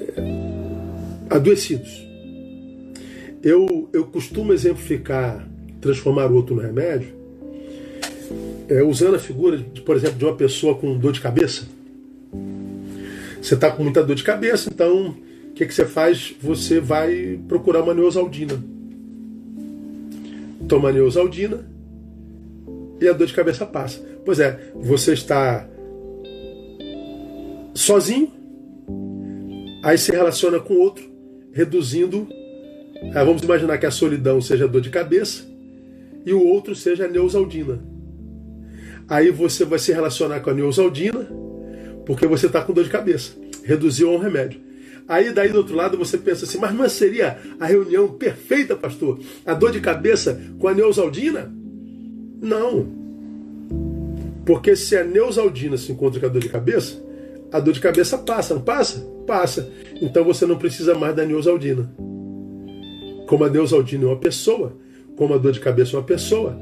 é, 0.00 1.34
adoecidos. 1.34 2.06
Eu, 3.42 3.88
eu 3.92 4.06
costumo 4.06 4.52
exemplificar 4.52 5.48
transformar 5.80 6.30
o 6.30 6.34
outro 6.34 6.54
no 6.54 6.60
remédio, 6.60 7.14
é, 8.70 8.82
usando 8.84 9.16
a 9.16 9.18
figura, 9.18 9.58
de, 9.58 9.80
por 9.80 9.96
exemplo, 9.96 10.16
de 10.16 10.24
uma 10.24 10.36
pessoa 10.36 10.76
com 10.76 10.96
dor 10.96 11.12
de 11.12 11.20
cabeça. 11.20 11.66
Você 13.42 13.54
está 13.54 13.70
com 13.70 13.82
muita 13.82 14.02
dor 14.04 14.14
de 14.14 14.22
cabeça, 14.22 14.70
então 14.72 15.08
o 15.50 15.54
que, 15.54 15.66
que 15.66 15.74
você 15.74 15.84
faz? 15.84 16.34
Você 16.40 16.78
vai 16.78 17.40
procurar 17.48 17.82
uma 17.82 17.92
neosaldina. 17.92 18.62
Toma 20.68 20.92
neosaldina 20.92 21.68
e 23.00 23.08
a 23.08 23.12
dor 23.12 23.26
de 23.26 23.34
cabeça 23.34 23.66
passa. 23.66 24.00
Pois 24.24 24.38
é, 24.38 24.72
você 24.76 25.14
está 25.14 25.66
sozinho, 27.74 28.30
aí 29.82 29.98
se 29.98 30.12
relaciona 30.12 30.60
com 30.60 30.74
outro, 30.74 31.10
reduzindo. 31.52 32.28
Ah, 33.14 33.24
vamos 33.24 33.42
imaginar 33.42 33.78
que 33.78 33.86
a 33.86 33.90
solidão 33.90 34.40
seja 34.40 34.68
dor 34.68 34.82
de 34.82 34.90
cabeça, 34.90 35.42
e 36.24 36.32
o 36.32 36.44
outro 36.44 36.76
seja 36.76 37.06
a 37.06 37.08
Neusaldina. 37.08 37.80
Aí 39.10 39.32
você 39.32 39.64
vai 39.64 39.80
se 39.80 39.90
relacionar 39.90 40.38
com 40.38 40.50
a 40.50 40.54
Neusaldina, 40.54 41.26
porque 42.06 42.28
você 42.28 42.46
está 42.46 42.62
com 42.62 42.72
dor 42.72 42.84
de 42.84 42.90
cabeça. 42.90 43.32
Reduziu 43.64 44.08
a 44.08 44.12
um 44.12 44.18
remédio. 44.18 44.60
Aí 45.08 45.32
daí 45.32 45.48
do 45.48 45.58
outro 45.58 45.74
lado 45.74 45.98
você 45.98 46.16
pensa 46.16 46.44
assim, 46.44 46.58
mas 46.58 46.72
não 46.72 46.88
seria 46.88 47.36
a 47.58 47.66
reunião 47.66 48.06
perfeita, 48.06 48.76
pastor? 48.76 49.18
A 49.44 49.52
dor 49.52 49.72
de 49.72 49.80
cabeça 49.80 50.40
com 50.60 50.68
a 50.68 50.74
Neusaldina? 50.74 51.52
Não. 52.40 52.86
Porque 54.46 54.76
se 54.76 54.96
a 54.96 55.02
Neusaldina 55.02 55.76
se 55.76 55.90
encontra 55.90 56.20
com 56.20 56.26
a 56.26 56.28
dor 56.28 56.40
de 56.40 56.48
cabeça, 56.48 57.02
a 57.50 57.58
dor 57.58 57.74
de 57.74 57.80
cabeça 57.80 58.16
passa, 58.16 58.54
não 58.54 58.62
passa? 58.62 59.00
Passa. 59.26 59.68
Então 60.00 60.22
você 60.22 60.46
não 60.46 60.56
precisa 60.56 60.94
mais 60.94 61.16
da 61.16 61.26
Neusaldina. 61.26 61.92
Como 63.26 63.42
a 63.42 63.50
Neusaldina 63.50 64.04
é 64.04 64.06
uma 64.06 64.16
pessoa, 64.16 64.76
como 65.16 65.34
a 65.34 65.38
dor 65.38 65.50
de 65.50 65.58
cabeça 65.58 65.96
uma 65.96 66.04
pessoa, 66.04 66.56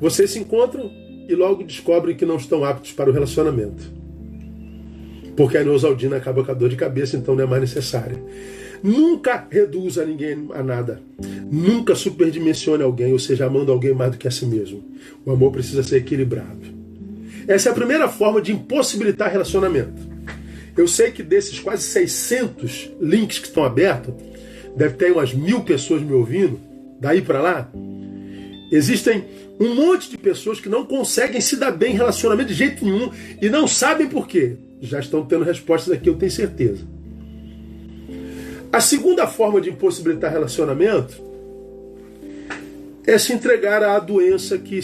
vocês 0.00 0.30
se 0.30 0.38
encontram 0.38 0.90
e 1.30 1.34
logo 1.34 1.62
descobrem 1.62 2.16
que 2.16 2.26
não 2.26 2.36
estão 2.36 2.64
aptos 2.64 2.92
para 2.92 3.08
o 3.08 3.12
relacionamento. 3.12 3.90
Porque 5.36 5.56
a 5.56 5.62
Neusaldina 5.62 6.16
acaba 6.16 6.44
com 6.44 6.50
a 6.50 6.54
dor 6.54 6.68
de 6.68 6.76
cabeça, 6.76 7.16
então 7.16 7.36
não 7.36 7.44
é 7.44 7.46
mais 7.46 7.62
necessária. 7.62 8.20
Nunca 8.82 9.46
reduza 9.48 10.04
ninguém 10.04 10.48
a 10.52 10.62
nada. 10.62 11.00
Nunca 11.50 11.94
superdimensione 11.94 12.82
alguém, 12.82 13.12
ou 13.12 13.18
seja, 13.18 13.46
amando 13.46 13.70
alguém 13.70 13.94
mais 13.94 14.10
do 14.10 14.18
que 14.18 14.26
a 14.26 14.30
si 14.30 14.44
mesmo. 14.44 14.82
O 15.24 15.30
amor 15.30 15.52
precisa 15.52 15.82
ser 15.82 15.98
equilibrado. 15.98 16.80
Essa 17.46 17.68
é 17.68 17.72
a 17.72 17.74
primeira 17.74 18.08
forma 18.08 18.42
de 18.42 18.52
impossibilitar 18.52 19.30
relacionamento. 19.30 20.10
Eu 20.76 20.88
sei 20.88 21.10
que 21.12 21.22
desses 21.22 21.60
quase 21.60 21.84
600 21.84 22.90
links 23.00 23.38
que 23.38 23.46
estão 23.46 23.64
abertos, 23.64 24.14
deve 24.76 24.94
ter 24.94 25.12
umas 25.12 25.32
mil 25.32 25.60
pessoas 25.60 26.02
me 26.02 26.12
ouvindo, 26.12 26.58
daí 27.00 27.20
para 27.22 27.40
lá, 27.40 27.70
Existem 28.70 29.24
um 29.60 29.74
monte 29.74 30.08
de 30.10 30.16
pessoas 30.16 30.58
que 30.58 30.70
não 30.70 30.86
conseguem 30.86 31.38
se 31.38 31.56
dar 31.56 31.70
bem 31.70 31.92
em 31.92 31.96
relacionamento 31.96 32.48
de 32.48 32.54
jeito 32.54 32.82
nenhum 32.82 33.10
e 33.42 33.50
não 33.50 33.68
sabem 33.68 34.08
por 34.08 34.26
quê. 34.26 34.56
Já 34.80 34.98
estão 34.98 35.24
tendo 35.26 35.44
respostas 35.44 35.92
aqui, 35.92 36.08
eu 36.08 36.16
tenho 36.16 36.32
certeza. 36.32 36.82
A 38.72 38.80
segunda 38.80 39.26
forma 39.26 39.60
de 39.60 39.68
impossibilitar 39.68 40.32
relacionamento 40.32 41.20
é 43.06 43.18
se 43.18 43.34
entregar 43.34 43.82
à 43.82 43.98
doença 43.98 44.56
que 44.56 44.80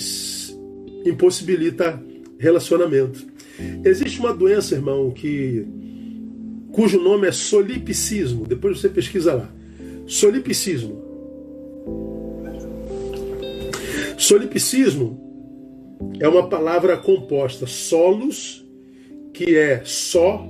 impossibilita 1.06 1.98
relacionamento. 2.38 3.24
Existe 3.82 4.20
uma 4.20 4.34
doença, 4.34 4.74
irmão, 4.74 5.10
que 5.10 5.66
cujo 6.72 7.00
nome 7.00 7.28
é 7.28 7.32
solipsismo. 7.32 8.44
Depois 8.46 8.78
você 8.78 8.90
pesquisa 8.90 9.32
lá. 9.32 9.50
Solipsismo. 10.06 11.05
Solipsismo 14.16 15.26
é 16.18 16.28
uma 16.28 16.48
palavra 16.48 16.96
composta 16.96 17.66
solos, 17.66 18.64
que 19.32 19.56
é 19.56 19.82
só, 19.84 20.46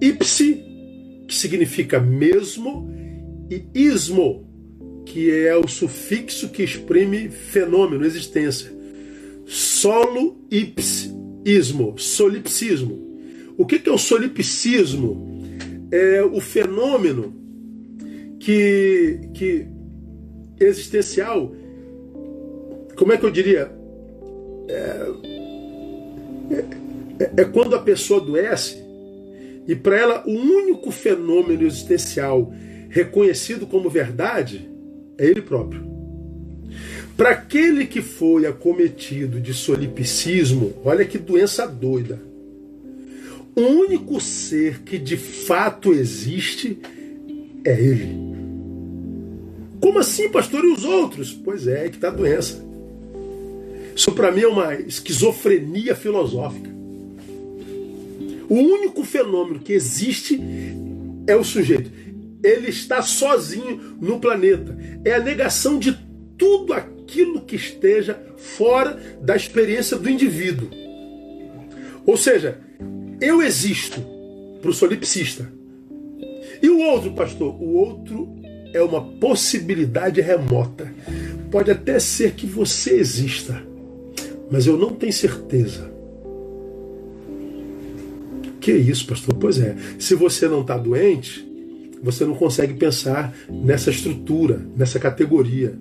ipsi, 0.00 0.62
que 1.26 1.34
significa 1.34 1.98
mesmo, 1.98 2.88
e 3.50 3.64
ismo, 3.74 4.46
que 5.04 5.30
é 5.30 5.56
o 5.56 5.66
sufixo 5.66 6.48
que 6.48 6.62
exprime 6.62 7.28
fenômeno, 7.28 8.04
existência. 8.04 8.72
Solo, 9.44 10.46
ips, 10.50 11.12
ismo, 11.44 11.98
solipsismo. 11.98 12.98
O 13.58 13.66
que 13.66 13.88
é 13.88 13.92
o 13.92 13.98
solipsismo? 13.98 15.42
É 15.90 16.22
o 16.22 16.40
fenômeno 16.40 17.34
que, 18.38 19.28
que 19.34 19.66
existencial 20.58 21.54
como 23.02 23.12
é 23.12 23.16
que 23.16 23.26
eu 23.26 23.32
diria? 23.32 23.68
É, 24.68 25.10
é, 27.18 27.30
é 27.38 27.44
quando 27.46 27.74
a 27.74 27.80
pessoa 27.80 28.20
adoece 28.20 28.80
e 29.66 29.74
para 29.74 29.98
ela 29.98 30.24
o 30.24 30.30
único 30.30 30.92
fenômeno 30.92 31.66
existencial 31.66 32.54
reconhecido 32.88 33.66
como 33.66 33.90
verdade 33.90 34.70
é 35.18 35.26
ele 35.26 35.42
próprio. 35.42 35.84
Para 37.16 37.30
aquele 37.30 37.86
que 37.86 38.00
foi 38.00 38.46
acometido 38.46 39.40
de 39.40 39.52
solipsismo, 39.52 40.72
olha 40.84 41.04
que 41.04 41.18
doença 41.18 41.66
doida. 41.66 42.22
O 43.56 43.62
único 43.62 44.20
ser 44.20 44.82
que 44.82 44.96
de 44.96 45.16
fato 45.16 45.92
existe 45.92 46.78
é 47.64 47.72
ele. 47.72 48.16
Como 49.80 49.98
assim, 49.98 50.28
pastor? 50.28 50.64
E 50.64 50.68
os 50.68 50.84
outros? 50.84 51.32
Pois 51.32 51.66
é, 51.66 51.86
é 51.86 51.88
que 51.88 51.96
está 51.96 52.06
a 52.06 52.12
doença. 52.12 52.70
Isso 53.94 54.12
para 54.12 54.32
mim 54.32 54.42
é 54.42 54.48
uma 54.48 54.74
esquizofrenia 54.74 55.94
filosófica. 55.94 56.70
O 58.48 58.54
único 58.54 59.04
fenômeno 59.04 59.60
que 59.60 59.72
existe 59.72 60.40
é 61.26 61.36
o 61.36 61.44
sujeito. 61.44 61.90
Ele 62.42 62.68
está 62.68 63.00
sozinho 63.00 63.96
no 64.00 64.18
planeta. 64.18 64.76
É 65.04 65.14
a 65.14 65.20
negação 65.20 65.78
de 65.78 65.96
tudo 66.36 66.72
aquilo 66.72 67.42
que 67.42 67.56
esteja 67.56 68.20
fora 68.36 69.00
da 69.22 69.36
experiência 69.36 69.96
do 69.96 70.10
indivíduo. 70.10 70.68
Ou 72.04 72.16
seja, 72.16 72.58
eu 73.20 73.40
existo 73.40 74.04
para 74.60 74.70
o 74.70 74.74
solipsista. 74.74 75.50
E 76.60 76.68
o 76.68 76.80
outro, 76.80 77.12
pastor? 77.12 77.54
O 77.60 77.74
outro 77.74 78.28
é 78.74 78.82
uma 78.82 79.02
possibilidade 79.02 80.20
remota. 80.20 80.92
Pode 81.50 81.70
até 81.70 81.98
ser 81.98 82.32
que 82.32 82.46
você 82.46 82.94
exista 82.94 83.71
mas 84.52 84.66
eu 84.66 84.76
não 84.76 84.90
tenho 84.90 85.14
certeza. 85.14 85.90
Que 88.60 88.70
isso, 88.70 89.06
pastor? 89.06 89.34
Pois 89.36 89.58
é. 89.58 89.74
Se 89.98 90.14
você 90.14 90.46
não 90.46 90.60
está 90.60 90.76
doente, 90.76 91.42
você 92.02 92.26
não 92.26 92.34
consegue 92.34 92.74
pensar 92.74 93.34
nessa 93.48 93.88
estrutura, 93.88 94.60
nessa 94.76 94.98
categoria. 94.98 95.74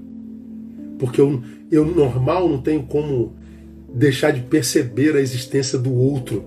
Porque 0.98 1.20
eu, 1.20 1.44
eu 1.70 1.84
normal 1.84 2.48
não 2.48 2.62
tenho 2.62 2.84
como 2.84 3.36
deixar 3.94 4.32
de 4.32 4.40
perceber 4.40 5.18
a 5.18 5.20
existência 5.20 5.78
do 5.78 5.94
outro. 5.94 6.46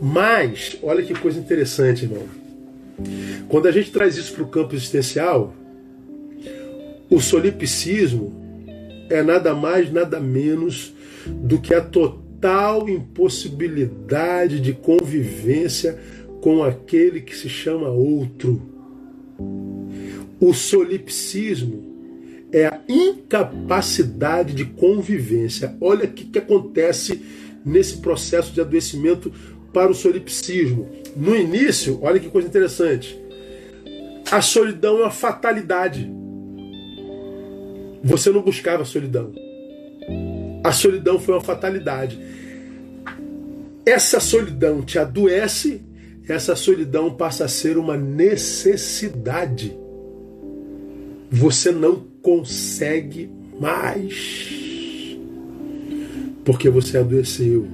Mas, 0.00 0.78
olha 0.82 1.02
que 1.02 1.12
coisa 1.12 1.38
interessante, 1.38 2.06
irmão. 2.06 2.24
Quando 3.50 3.68
a 3.68 3.70
gente 3.70 3.90
traz 3.90 4.16
isso 4.16 4.32
para 4.32 4.44
o 4.44 4.48
campo 4.48 4.74
existencial, 4.74 5.54
o 7.10 7.20
solipsismo 7.20 8.32
é 9.10 9.22
nada 9.22 9.54
mais, 9.54 9.92
nada 9.92 10.18
menos 10.18 10.94
do 11.26 11.58
que 11.58 11.74
a 11.74 11.80
total 11.80 12.88
impossibilidade 12.88 14.60
de 14.60 14.72
convivência 14.72 15.98
com 16.40 16.62
aquele 16.62 17.20
que 17.20 17.36
se 17.36 17.48
chama 17.48 17.88
outro. 17.88 18.62
O 20.40 20.54
solipsismo 20.54 21.90
é 22.52 22.66
a 22.66 22.80
incapacidade 22.88 24.54
de 24.54 24.64
convivência. 24.64 25.76
Olha 25.80 26.06
o 26.06 26.08
que, 26.12 26.24
que 26.24 26.38
acontece 26.38 27.22
nesse 27.64 27.98
processo 27.98 28.52
de 28.52 28.60
adoecimento 28.60 29.32
para 29.72 29.90
o 29.90 29.94
solipsismo. 29.94 30.88
No 31.14 31.36
início, 31.36 31.98
olha 32.02 32.18
que 32.18 32.28
coisa 32.28 32.48
interessante. 32.48 33.18
A 34.30 34.40
solidão 34.40 34.98
é 34.98 35.02
uma 35.02 35.10
fatalidade. 35.10 36.10
Você 38.02 38.30
não 38.30 38.42
buscava 38.42 38.84
solidão. 38.84 39.32
A 40.62 40.72
solidão 40.72 41.18
foi 41.18 41.34
uma 41.34 41.40
fatalidade. 41.40 42.18
Essa 43.84 44.20
solidão 44.20 44.82
te 44.82 44.98
adoece, 44.98 45.80
essa 46.28 46.54
solidão 46.54 47.12
passa 47.14 47.46
a 47.46 47.48
ser 47.48 47.78
uma 47.78 47.96
necessidade. 47.96 49.76
Você 51.30 51.70
não 51.70 52.04
consegue 52.22 53.30
mais. 53.58 55.16
Porque 56.44 56.68
você 56.68 56.98
adoeceu. 56.98 57.66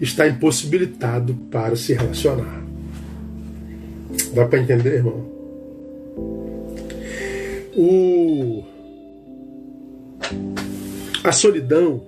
Está 0.00 0.26
impossibilitado 0.28 1.34
para 1.50 1.76
se 1.76 1.92
relacionar. 1.92 2.64
Dá 4.34 4.46
para 4.46 4.58
entender, 4.60 4.94
irmão? 4.96 5.24
O... 7.74 8.64
A 11.26 11.32
solidão 11.32 12.04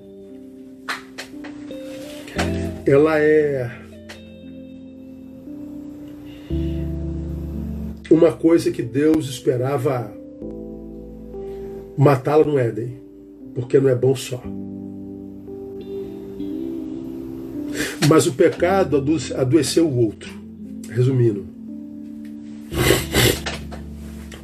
ela 2.86 3.18
é 3.18 3.68
uma 8.08 8.30
coisa 8.30 8.70
que 8.70 8.80
Deus 8.80 9.28
esperava 9.28 10.14
matá-la 11.96 12.44
no 12.44 12.56
Éden, 12.56 12.96
porque 13.56 13.80
não 13.80 13.88
é 13.88 13.96
bom 13.96 14.14
só. 14.14 14.40
Mas 18.08 18.28
o 18.28 18.34
pecado 18.34 19.04
adoeceu 19.36 19.88
o 19.88 19.98
outro. 19.98 20.30
Resumindo. 20.88 21.44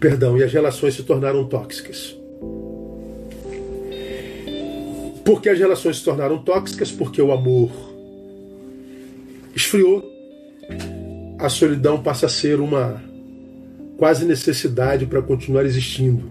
Perdão, 0.00 0.36
e 0.36 0.42
as 0.42 0.52
relações 0.52 0.94
se 0.94 1.04
tornaram 1.04 1.44
tóxicas. 1.46 2.23
Por 5.24 5.40
que 5.40 5.48
as 5.48 5.58
relações 5.58 5.98
se 5.98 6.04
tornaram 6.04 6.38
tóxicas? 6.38 6.92
Porque 6.92 7.20
o 7.20 7.32
amor 7.32 7.70
esfriou. 9.54 10.04
A 11.38 11.48
solidão 11.48 12.02
passa 12.02 12.26
a 12.26 12.28
ser 12.28 12.60
uma 12.60 13.02
quase 13.96 14.24
necessidade 14.24 15.06
para 15.06 15.22
continuar 15.22 15.64
existindo. 15.64 16.30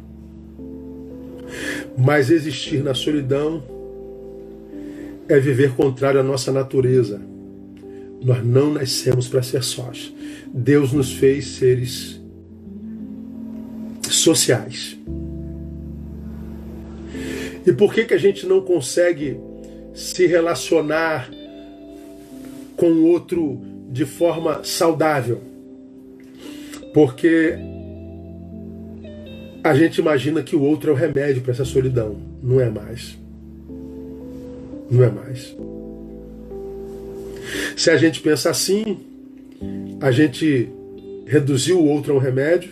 Mas 1.98 2.30
existir 2.30 2.84
na 2.84 2.94
solidão 2.94 3.64
é 5.28 5.40
viver 5.40 5.76
contrário 5.76 6.20
à 6.20 6.24
nossa 6.24 6.52
natureza. 6.52 7.22
Nós 8.24 8.44
não 8.46 8.74
nascemos 8.74 9.28
para 9.28 9.44
ser 9.44 9.64
sós. 9.64 10.14
Deus 10.54 10.94
nos 10.94 11.14
fez 11.14 11.48
seres 11.48 12.22
sociais. 14.10 14.98
E 17.66 17.72
por 17.72 17.94
que, 17.94 18.06
que 18.06 18.14
a 18.14 18.18
gente 18.18 18.46
não 18.46 18.62
consegue 18.62 19.40
se 19.94 20.26
relacionar 20.26 21.30
com 22.76 22.88
o 22.88 23.08
outro 23.08 23.62
de 23.90 24.06
forma 24.06 24.64
saudável? 24.64 25.42
Porque 26.94 27.56
a 29.64 29.74
gente 29.74 30.00
imagina 30.00 30.44
que 30.44 30.56
o 30.56 30.62
outro 30.62 30.92
é 30.92 30.94
o 30.94 30.98
remédio 30.98 31.42
para 31.42 31.52
essa 31.52 31.66
solidão. 31.66 32.18
Não 32.42 32.60
é 32.60 32.70
mais. 32.70 33.18
Não 34.92 35.04
é 35.04 35.10
mais. 35.10 35.56
Se 37.78 37.90
a 37.90 37.98
gente 37.98 38.20
pensa 38.20 38.50
assim, 38.50 39.00
a 40.02 40.12
gente 40.12 40.70
reduziu 41.26 41.80
o 41.80 41.88
outro 41.88 42.14
a 42.14 42.16
um 42.18 42.20
remédio 42.20 42.72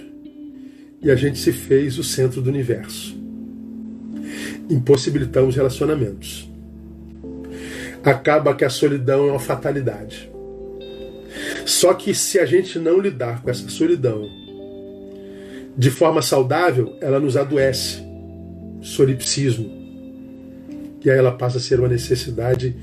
e 1.02 1.10
a 1.10 1.16
gente 1.16 1.40
se 1.40 1.52
fez 1.52 1.98
o 1.98 2.04
centro 2.04 2.42
do 2.42 2.50
universo. 2.50 3.21
Impossibilitamos 4.72 5.56
relacionamentos. 5.56 6.50
Acaba 8.04 8.56
que 8.56 8.64
a 8.64 8.70
solidão 8.70 9.28
é 9.28 9.32
uma 9.32 9.40
fatalidade. 9.40 10.32
Só 11.66 11.94
que 11.94 12.16
se 12.16 12.40
a 12.40 12.46
gente 12.46 12.80
não 12.80 13.00
lidar 13.00 13.42
com 13.42 13.50
essa 13.50 13.70
solidão 13.70 14.28
de 15.78 15.90
forma 15.90 16.22
saudável, 16.22 16.96
ela 17.02 17.20
nos 17.20 17.36
adoece. 17.36 18.02
Solipsismo. 18.82 19.70
E 21.04 21.10
aí 21.10 21.18
ela 21.18 21.32
passa 21.32 21.58
a 21.58 21.62
ser 21.62 21.80
uma 21.80 21.90
necessidade 21.90 22.76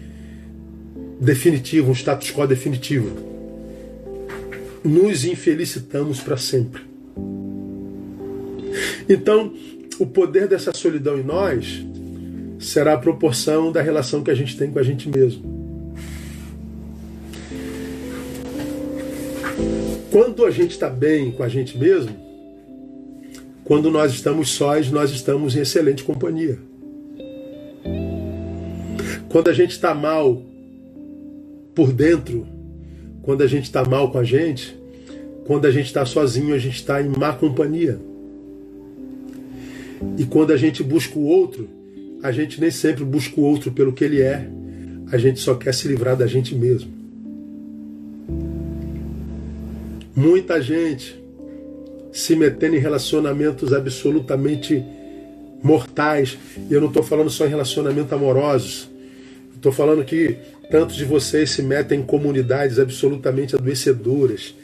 definitiva, 1.21 1.91
um 1.91 1.95
status 1.95 2.31
quo 2.31 2.47
definitivo. 2.47 3.11
Nos 4.85 5.25
infelicitamos 5.25 6.21
para 6.21 6.37
sempre. 6.37 6.83
Então, 9.09 9.53
o 9.99 10.07
poder 10.07 10.47
dessa 10.47 10.73
solidão 10.73 11.19
em 11.19 11.23
nós 11.23 11.85
será 12.59 12.95
a 12.95 12.99
proporção 12.99 13.73
da 13.73 13.83
relação 13.83 14.23
que 14.23 14.31
a 14.31 14.35
gente 14.35 14.57
tem 14.57 14.71
com 14.71 14.79
a 14.79 14.83
gente 14.83 15.09
mesmo. 15.09 15.59
Quando 20.11 20.45
a 20.45 20.51
gente 20.51 20.73
está 20.73 20.89
bem 20.89 21.31
com 21.31 21.43
a 21.43 21.49
gente 21.49 21.77
mesmo, 21.77 22.15
quando 23.65 23.91
nós 23.91 24.13
estamos 24.13 24.51
sós, 24.51 24.91
nós 24.91 25.11
estamos 25.11 25.55
em 25.55 25.61
excelente 25.61 26.03
companhia. 26.03 26.59
Quando 29.29 29.49
a 29.49 29.53
gente 29.53 29.73
está 29.73 29.95
mal 29.95 30.43
por 31.75 31.93
dentro, 31.93 32.47
quando 33.23 33.43
a 33.43 33.47
gente 33.47 33.65
está 33.65 33.85
mal 33.85 34.11
com 34.11 34.19
a 34.19 34.25
gente, 34.25 34.77
quando 35.47 35.67
a 35.67 35.71
gente 35.71 35.87
está 35.87 36.07
sozinho, 36.07 36.55
a 36.55 36.59
gente 36.59 36.77
está 36.77 37.03
em 37.03 37.09
má 37.09 37.33
companhia. 37.33 37.99
E 40.17 40.25
quando 40.25 40.53
a 40.53 40.57
gente 40.57 40.83
busca 40.83 41.19
o 41.19 41.25
outro, 41.25 41.69
a 42.23 42.33
gente 42.33 42.61
nem 42.61 42.71
sempre 42.71 43.05
busca 43.05 43.41
o 43.41 43.45
outro 43.45 43.71
pelo 43.71 43.93
que 43.93 44.05
ele 44.05 44.21
é, 44.21 44.49
a 45.11 45.17
gente 45.17 45.41
só 45.41 45.55
quer 45.55 45.73
se 45.73 45.89
livrar 45.89 46.17
da 46.17 46.27
gente 46.27 46.55
mesmo. 46.55 46.91
Muita 50.15 50.61
gente 50.61 51.19
se 52.13 52.35
metendo 52.35 52.77
em 52.77 52.81
relacionamentos 52.81 53.73
absolutamente 53.73 54.85
mortais. 55.63 56.37
E 56.69 56.73
eu 56.73 56.81
não 56.81 56.89
estou 56.89 57.03
falando 57.03 57.31
só 57.31 57.47
em 57.47 57.51
relacionamentos 57.51 58.13
amorosos. 58.13 58.89
Estou 59.55 59.73
falando 59.73 60.05
que 60.05 60.37
tantos 60.71 60.97
de 60.97 61.05
vocês 61.05 61.51
se 61.51 61.63
metem 61.63 62.01
em 62.01 62.03
comunidades 62.03 62.79
absolutamente 62.79 63.57
adoecedoras, 63.57 64.55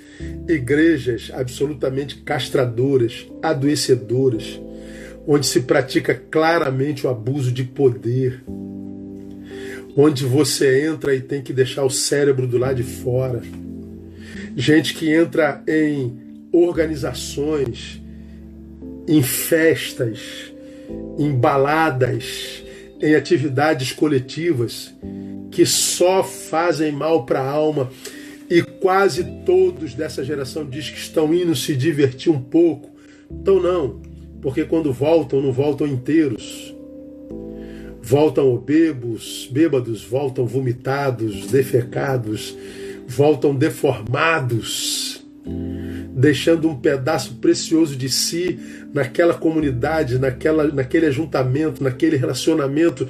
igrejas 0.49 1.31
absolutamente 1.33 2.17
castradoras, 2.17 3.27
adoecedoras, 3.43 4.61
onde 5.27 5.47
se 5.47 5.61
pratica 5.61 6.15
claramente 6.15 7.07
o 7.07 7.11
abuso 7.11 7.51
de 7.51 7.65
poder, 7.65 8.43
onde 9.97 10.25
você 10.25 10.87
entra 10.87 11.15
e 11.15 11.21
tem 11.21 11.43
que 11.43 11.53
deixar 11.53 11.85
o 11.85 11.91
cérebro 11.91 12.47
do 12.47 12.59
lado 12.59 12.77
de 12.77 12.83
fora. 12.83 13.43
Gente 14.57 14.95
que 14.95 15.11
entra 15.11 15.63
em 15.67 16.17
organizações, 16.53 18.01
em 19.09 19.23
festas, 19.23 20.53
em 21.19 21.33
baladas, 21.33 22.63
em 23.01 23.15
atividades 23.15 23.93
coletivas 23.93 24.95
que 25.51 25.65
só 25.65 26.25
fazem 26.25 26.91
mal 26.91 27.25
para 27.25 27.41
a 27.41 27.49
alma 27.49 27.91
e 28.51 28.61
quase 28.61 29.25
todos 29.47 29.95
dessa 29.95 30.25
geração 30.25 30.69
diz 30.69 30.91
que 30.91 30.99
estão 30.99 31.33
indo 31.33 31.55
se 31.55 31.77
divertir 31.77 32.31
um 32.31 32.41
pouco. 32.41 32.91
Então 33.31 33.61
não, 33.61 34.01
porque 34.45 34.63
quando 34.63 34.93
voltam, 34.93 35.41
não 35.41 35.51
voltam 35.51 35.87
inteiros. 35.87 36.75
Voltam 38.03 38.59
bêbados, 38.59 39.49
bêbados, 39.51 40.05
voltam 40.05 40.45
vomitados, 40.45 41.47
defecados, 41.47 42.55
voltam 43.09 43.55
deformados 43.55 45.25
deixando 46.17 46.71
um 46.71 46.77
pedaço 46.77 47.35
precioso 47.37 47.97
de 47.97 48.09
si 48.09 48.59
naquela 48.93 49.35
comunidade, 49.35 50.19
naquela, 50.19 50.69
naquele 50.69 51.07
ajuntamento, 51.07 51.83
naquele 51.83 52.17
relacionamento. 52.17 53.09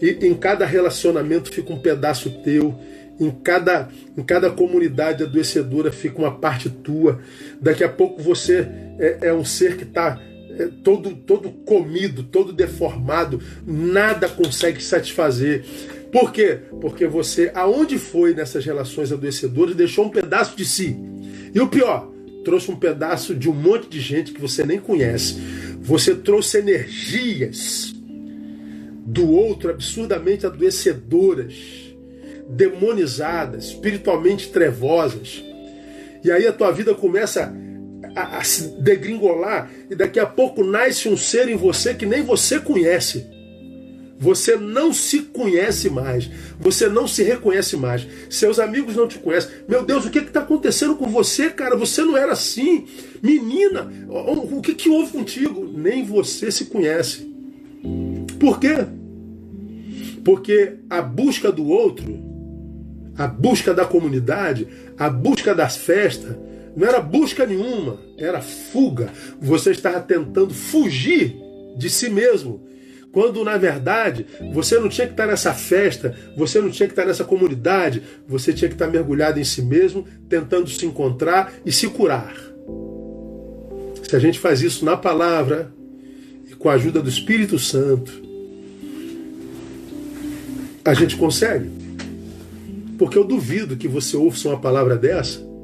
E 0.00 0.10
em 0.24 0.34
cada 0.34 0.64
relacionamento 0.64 1.52
fica 1.52 1.72
um 1.72 1.78
pedaço 1.78 2.30
teu 2.42 2.76
em 3.18 3.30
cada, 3.30 3.88
em 4.16 4.22
cada 4.22 4.50
comunidade 4.50 5.22
adoecedora 5.22 5.90
fica 5.90 6.18
uma 6.18 6.38
parte 6.38 6.68
tua. 6.68 7.20
Daqui 7.60 7.82
a 7.82 7.88
pouco 7.88 8.22
você 8.22 8.68
é, 8.98 9.28
é 9.28 9.34
um 9.34 9.44
ser 9.44 9.76
que 9.76 9.84
está 9.84 10.20
todo, 10.82 11.14
todo 11.14 11.50
comido, 11.50 12.22
todo 12.22 12.52
deformado, 12.52 13.40
nada 13.66 14.28
consegue 14.28 14.82
satisfazer. 14.82 15.64
Por 16.10 16.32
quê? 16.32 16.60
Porque 16.80 17.06
você, 17.06 17.50
aonde 17.54 17.98
foi 17.98 18.34
nessas 18.34 18.64
relações 18.64 19.12
adoecedoras, 19.12 19.74
deixou 19.74 20.06
um 20.06 20.10
pedaço 20.10 20.56
de 20.56 20.64
si. 20.64 20.96
E 21.54 21.60
o 21.60 21.68
pior, 21.68 22.10
trouxe 22.44 22.70
um 22.70 22.76
pedaço 22.76 23.34
de 23.34 23.48
um 23.48 23.52
monte 23.52 23.88
de 23.88 24.00
gente 24.00 24.32
que 24.32 24.40
você 24.40 24.64
nem 24.64 24.78
conhece. 24.78 25.36
Você 25.82 26.14
trouxe 26.14 26.58
energias 26.58 27.92
do 29.04 29.30
outro 29.30 29.70
absurdamente 29.70 30.46
adoecedoras, 30.46 31.54
demonizadas, 32.48 33.66
espiritualmente 33.66 34.48
trevosas. 34.48 35.44
E 36.24 36.30
aí 36.30 36.46
a 36.46 36.52
tua 36.52 36.70
vida 36.72 36.94
começa 36.94 37.52
a, 38.16 38.38
a 38.38 38.44
se 38.44 38.68
degringolar 38.80 39.70
e 39.90 39.94
daqui 39.94 40.18
a 40.18 40.26
pouco 40.26 40.64
nasce 40.64 41.08
um 41.08 41.16
ser 41.16 41.48
em 41.48 41.56
você 41.56 41.94
que 41.94 42.06
nem 42.06 42.22
você 42.22 42.58
conhece. 42.58 43.26
Você 44.18 44.56
não 44.56 44.94
se 44.94 45.20
conhece 45.20 45.90
mais. 45.90 46.30
Você 46.58 46.88
não 46.88 47.06
se 47.06 47.22
reconhece 47.22 47.76
mais. 47.76 48.06
Seus 48.30 48.58
amigos 48.58 48.96
não 48.96 49.06
te 49.06 49.18
conhecem. 49.18 49.50
Meu 49.68 49.84
Deus, 49.84 50.06
o 50.06 50.10
que 50.10 50.20
está 50.20 50.40
acontecendo 50.40 50.96
com 50.96 51.06
você, 51.06 51.50
cara? 51.50 51.76
Você 51.76 52.02
não 52.02 52.16
era 52.16 52.32
assim. 52.32 52.86
Menina, 53.22 53.92
o 54.08 54.62
que, 54.62 54.74
que 54.74 54.88
houve 54.88 55.12
contigo? 55.12 55.70
Nem 55.70 56.02
você 56.02 56.50
se 56.50 56.64
conhece. 56.64 57.30
Por 58.40 58.58
quê? 58.58 58.86
Porque 60.24 60.76
a 60.88 61.02
busca 61.02 61.52
do 61.52 61.66
outro, 61.66 62.18
a 63.16 63.26
busca 63.26 63.74
da 63.74 63.84
comunidade, 63.84 64.66
a 64.98 65.10
busca 65.10 65.54
das 65.54 65.76
festas, 65.76 66.34
não 66.76 66.86
era 66.86 67.00
busca 67.00 67.46
nenhuma, 67.46 67.98
era 68.18 68.42
fuga. 68.42 69.10
Você 69.40 69.70
estava 69.70 69.98
tentando 70.00 70.52
fugir 70.52 71.34
de 71.74 71.88
si 71.88 72.10
mesmo. 72.10 72.60
Quando 73.10 73.42
na 73.42 73.56
verdade 73.56 74.26
você 74.52 74.78
não 74.78 74.90
tinha 74.90 75.06
que 75.06 75.14
estar 75.14 75.26
nessa 75.26 75.54
festa, 75.54 76.14
você 76.36 76.60
não 76.60 76.68
tinha 76.68 76.86
que 76.86 76.92
estar 76.92 77.06
nessa 77.06 77.24
comunidade, 77.24 78.02
você 78.28 78.52
tinha 78.52 78.68
que 78.68 78.74
estar 78.74 78.88
mergulhado 78.88 79.40
em 79.40 79.44
si 79.44 79.62
mesmo, 79.62 80.04
tentando 80.28 80.68
se 80.68 80.84
encontrar 80.84 81.50
e 81.64 81.72
se 81.72 81.88
curar. 81.88 82.36
Se 84.02 84.14
a 84.14 84.18
gente 84.18 84.38
faz 84.38 84.60
isso 84.60 84.84
na 84.84 84.98
palavra 84.98 85.72
e 86.46 86.54
com 86.54 86.68
a 86.68 86.74
ajuda 86.74 87.00
do 87.00 87.08
Espírito 87.08 87.58
Santo, 87.58 88.12
a 90.84 90.92
gente 90.92 91.16
consegue. 91.16 91.70
Porque 92.98 93.16
eu 93.16 93.24
duvido 93.24 93.78
que 93.78 93.88
você 93.88 94.14
ouça 94.14 94.50
uma 94.50 94.60
palavra 94.60 94.94
dessa 94.94 95.55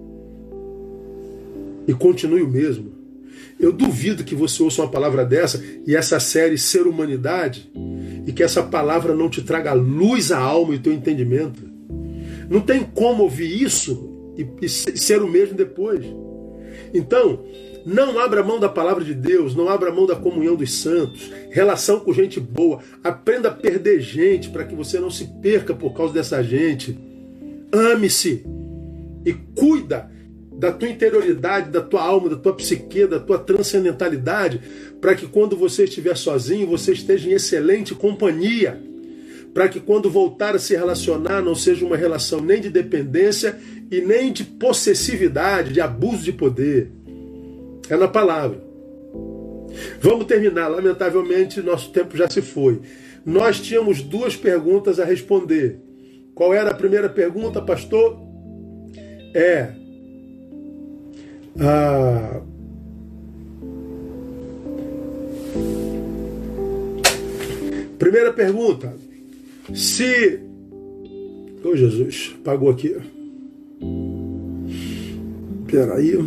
e 1.87 1.93
continue 1.93 2.43
o 2.43 2.49
mesmo. 2.49 2.93
Eu 3.59 3.73
duvido 3.73 4.25
que 4.25 4.35
você 4.35 4.63
ouça 4.63 4.83
uma 4.83 4.91
palavra 4.91 5.25
dessa 5.25 5.63
e 5.87 5.95
essa 5.95 6.19
série 6.19 6.59
Ser 6.59 6.87
Humanidade 6.87 7.71
e 8.27 8.33
que 8.33 8.43
essa 8.43 8.63
palavra 8.63 9.15
não 9.15 9.29
te 9.29 9.43
traga 9.43 9.73
luz 9.73 10.33
à 10.33 10.39
alma 10.39 10.75
e 10.75 10.79
teu 10.79 10.93
entendimento. 10.93 11.63
Não 12.49 12.61
tem 12.61 12.83
como 12.83 13.23
ouvir 13.23 13.63
isso 13.63 14.35
e, 14.37 14.47
e 14.65 14.69
ser 14.69 15.23
o 15.23 15.29
mesmo 15.29 15.55
depois. 15.55 16.05
Então, 16.93 17.45
não 17.85 18.19
abra 18.19 18.43
mão 18.43 18.61
da 18.61 18.69
palavra 18.69 19.05
de 19.05 19.15
Deus, 19.15 19.55
não 19.55 19.69
abra 19.69 19.93
mão 19.93 20.07
da 20.07 20.15
comunhão 20.15 20.55
dos 20.55 20.73
santos, 20.73 21.31
relação 21.51 22.01
com 22.01 22.13
gente 22.13 22.39
boa. 22.39 22.81
Aprenda 23.03 23.49
a 23.49 23.55
perder 23.55 24.01
gente 24.01 24.51
para 24.51 24.65
que 24.65 24.75
você 24.75 25.01
não 25.01 25.11
se 25.11 25.27
perca 25.41 25.75
por 25.75 25.93
causa 25.93 26.15
dessa 26.15 26.43
gente. 26.43 26.97
Ame-se 27.73 28.45
e 29.25 29.33
cuida 29.33 30.11
da 30.63 30.71
tua 30.71 30.89
interioridade, 30.89 31.71
da 31.71 31.81
tua 31.81 32.01
alma, 32.05 32.29
da 32.29 32.37
tua 32.37 32.55
psique, 32.55 33.05
da 33.05 33.19
tua 33.19 33.37
transcendentalidade, 33.37 34.61
para 35.01 35.13
que 35.17 35.27
quando 35.27 35.57
você 35.57 35.83
estiver 35.83 36.17
sozinho, 36.17 36.69
você 36.69 36.93
esteja 36.93 37.29
em 37.29 37.33
excelente 37.33 37.97
companhia. 37.97 38.81
Para 39.53 39.69
que 39.69 39.81
quando 39.81 40.09
voltar 40.09 40.55
a 40.55 40.61
se 40.61 40.77
relacionar, 40.77 41.43
não 41.43 41.57
seja 41.57 41.85
uma 41.85 41.97
relação 41.97 42.41
nem 42.41 42.61
de 42.61 42.71
dependência 42.71 43.59
e 43.91 44.01
nem 44.01 44.33
de 44.33 44.45
possessividade, 44.45 45.73
de 45.73 45.81
abuso 45.81 46.23
de 46.23 46.33
poder. 46.33 46.93
É 47.91 47.97
na 47.97 48.07
palavra. 48.07 48.63
Vamos 50.01 50.27
terminar. 50.27 50.69
Lamentavelmente, 50.69 51.61
nosso 51.61 51.91
tempo 51.91 52.17
já 52.17 52.31
se 52.31 52.41
foi. 52.41 52.81
Nós 53.27 53.59
tínhamos 53.59 54.01
duas 54.01 54.37
perguntas 54.37 55.01
a 55.01 55.05
responder. 55.05 55.81
Qual 56.37 56.55
era 56.55 56.71
a 56.71 56.75
primeira 56.75 57.09
pergunta, 57.09 57.61
pastor? 57.61 58.17
É 59.35 59.82
ah, 61.61 62.41
primeira 67.99 68.33
pergunta. 68.33 68.95
Se. 69.75 70.41
Oh 71.65 71.77
Jesus, 71.77 72.35
pagou 72.45 72.71
aqui. 72.71 72.97
Peraí. 75.71 76.19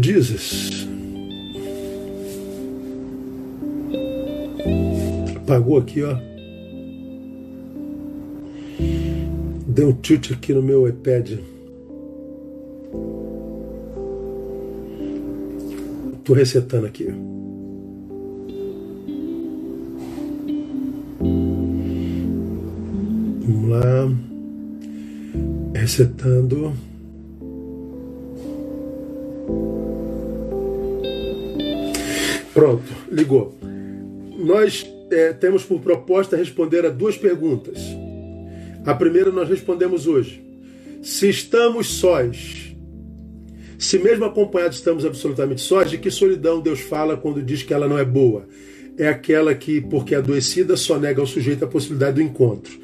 Jesus. 0.00 0.79
Apagou 5.50 5.78
aqui, 5.78 6.02
ó. 6.04 6.16
Deu 9.66 9.88
um 9.88 9.92
tilt 9.92 10.30
aqui 10.30 10.52
no 10.52 10.62
meu 10.62 10.88
iPad. 10.88 11.38
Estou 16.18 16.36
resetando 16.36 16.86
aqui. 16.86 17.12
Vamos 23.42 23.70
lá. 23.70 24.08
Resetando. 25.74 26.72
Pronto, 32.54 32.82
ligou. 33.10 33.52
Nós 34.38 34.84
é, 35.10 35.32
temos 35.32 35.64
por 35.64 35.80
proposta 35.80 36.36
responder 36.36 36.84
a 36.86 36.90
duas 36.90 37.16
perguntas. 37.16 37.78
A 38.84 38.94
primeira 38.94 39.30
nós 39.30 39.48
respondemos 39.48 40.06
hoje. 40.06 40.42
Se 41.02 41.28
estamos 41.28 41.88
sós, 41.88 42.74
se 43.78 43.98
mesmo 43.98 44.24
acompanhados 44.24 44.76
estamos 44.76 45.04
absolutamente 45.04 45.60
sós, 45.60 45.90
de 45.90 45.98
que 45.98 46.10
solidão 46.10 46.60
Deus 46.60 46.80
fala 46.80 47.16
quando 47.16 47.42
diz 47.42 47.62
que 47.62 47.72
ela 47.72 47.88
não 47.88 47.98
é 47.98 48.04
boa? 48.04 48.46
É 48.98 49.08
aquela 49.08 49.54
que, 49.54 49.80
porque 49.80 50.14
é 50.14 50.18
adoecida, 50.18 50.76
só 50.76 50.98
nega 50.98 51.20
ao 51.20 51.26
sujeito 51.26 51.64
a 51.64 51.68
possibilidade 51.68 52.16
do 52.16 52.22
encontro. 52.22 52.78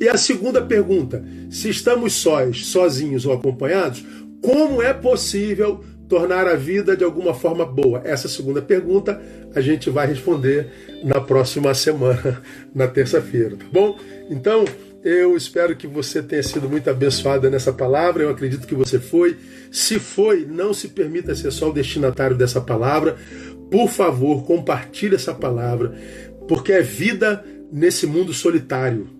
E 0.00 0.08
a 0.08 0.16
segunda 0.16 0.62
pergunta: 0.62 1.24
se 1.50 1.68
estamos 1.68 2.12
sós, 2.14 2.66
sozinhos 2.66 3.26
ou 3.26 3.32
acompanhados, 3.32 4.04
como 4.40 4.80
é 4.80 4.94
possível 4.94 5.82
tornar 6.08 6.46
a 6.46 6.54
vida 6.54 6.96
de 6.96 7.04
alguma 7.04 7.34
forma 7.34 7.64
boa? 7.64 8.00
Essa 8.04 8.28
segunda 8.28 8.62
pergunta 8.62 9.20
a 9.54 9.60
gente 9.60 9.90
vai 9.90 10.06
responder 10.06 10.66
na 11.04 11.20
próxima 11.20 11.72
semana, 11.74 12.42
na 12.74 12.88
terça-feira, 12.88 13.56
tá 13.56 13.66
bom? 13.70 13.98
Então, 14.30 14.64
eu 15.04 15.36
espero 15.36 15.76
que 15.76 15.86
você 15.86 16.22
tenha 16.22 16.42
sido 16.42 16.68
muito 16.68 16.90
abençoada 16.90 17.48
nessa 17.48 17.72
palavra. 17.72 18.24
Eu 18.24 18.30
acredito 18.30 18.66
que 18.66 18.74
você 18.74 18.98
foi. 18.98 19.36
Se 19.70 19.98
foi, 19.98 20.44
não 20.44 20.74
se 20.74 20.88
permita 20.88 21.34
ser 21.34 21.50
só 21.52 21.70
o 21.70 21.72
destinatário 21.72 22.36
dessa 22.36 22.60
palavra. 22.60 23.16
Por 23.70 23.88
favor, 23.88 24.44
compartilhe 24.44 25.14
essa 25.14 25.34
palavra, 25.34 25.94
porque 26.48 26.72
é 26.72 26.82
vida 26.82 27.44
nesse 27.70 28.06
mundo 28.06 28.32
solitário. 28.32 29.17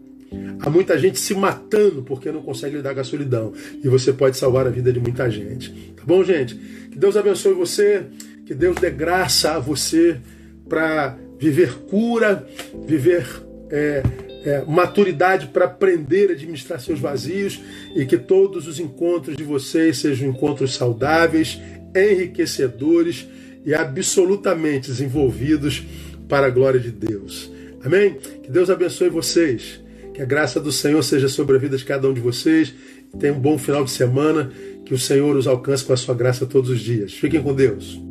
Há 0.61 0.71
muita 0.71 0.99
gente 0.99 1.19
se 1.19 1.35
matando 1.35 2.03
porque 2.03 2.31
não 2.31 2.43
consegue 2.43 2.77
lidar 2.77 2.95
com 2.95 3.01
a 3.01 3.05
solidão. 3.05 3.53
E 3.83 3.89
você 3.89 4.13
pode 4.13 4.37
salvar 4.37 4.67
a 4.67 4.71
vida 4.71 4.93
de 4.93 5.01
muita 5.01 5.31
gente. 5.31 5.71
Tá 5.97 6.03
bom, 6.05 6.23
gente? 6.25 6.55
Que 6.91 6.99
Deus 6.99 7.17
abençoe 7.17 7.55
você. 7.55 8.05
Que 8.45 8.55
Deus 8.55 8.77
dê 8.77 8.91
graça 8.91 9.53
a 9.53 9.59
você 9.59 10.21
para 10.69 11.17
viver 11.39 11.73
cura, 11.89 12.47
viver 12.87 13.27
é, 13.71 14.03
é, 14.45 14.65
maturidade 14.67 15.49
para 15.49 15.67
aprender 15.67 16.31
a 16.31 16.33
administrar 16.33 16.81
seus 16.81 16.99
vazios 16.99 17.61
e 17.95 18.05
que 18.05 18.19
todos 18.19 18.67
os 18.67 18.81
encontros 18.81 19.37
de 19.37 19.45
vocês 19.45 19.99
sejam 19.99 20.29
encontros 20.29 20.75
saudáveis, 20.75 21.61
enriquecedores 21.95 23.27
e 23.65 23.75
absolutamente 23.75 24.89
desenvolvidos 24.89 25.85
para 26.29 26.47
a 26.47 26.51
glória 26.51 26.81
de 26.81 26.91
Deus. 26.91 27.51
Amém? 27.85 28.15
Que 28.43 28.51
Deus 28.51 28.71
abençoe 28.71 29.09
vocês. 29.09 29.81
Que 30.19 30.23
a 30.23 30.27
graça 30.27 30.59
do 30.59 30.73
Senhor 30.73 31.01
seja 31.05 31.29
sobre 31.29 31.55
a 31.55 31.61
vida 31.61 31.77
de 31.77 31.85
cada 31.85 32.09
um 32.09 32.13
de 32.13 32.21
vocês. 32.21 32.75
Tenha 33.21 33.33
um 33.33 33.39
bom 33.39 33.57
final 33.57 33.85
de 33.85 33.93
semana. 33.93 34.51
Que 34.85 34.93
o 34.93 34.99
Senhor 34.99 35.37
os 35.37 35.47
alcance 35.47 35.85
com 35.85 35.93
a 35.93 35.97
sua 35.97 36.13
graça 36.13 36.45
todos 36.45 36.71
os 36.71 36.81
dias. 36.81 37.13
Fiquem 37.13 37.41
com 37.41 37.55
Deus. 37.55 38.03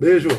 Beijo. 0.00 0.30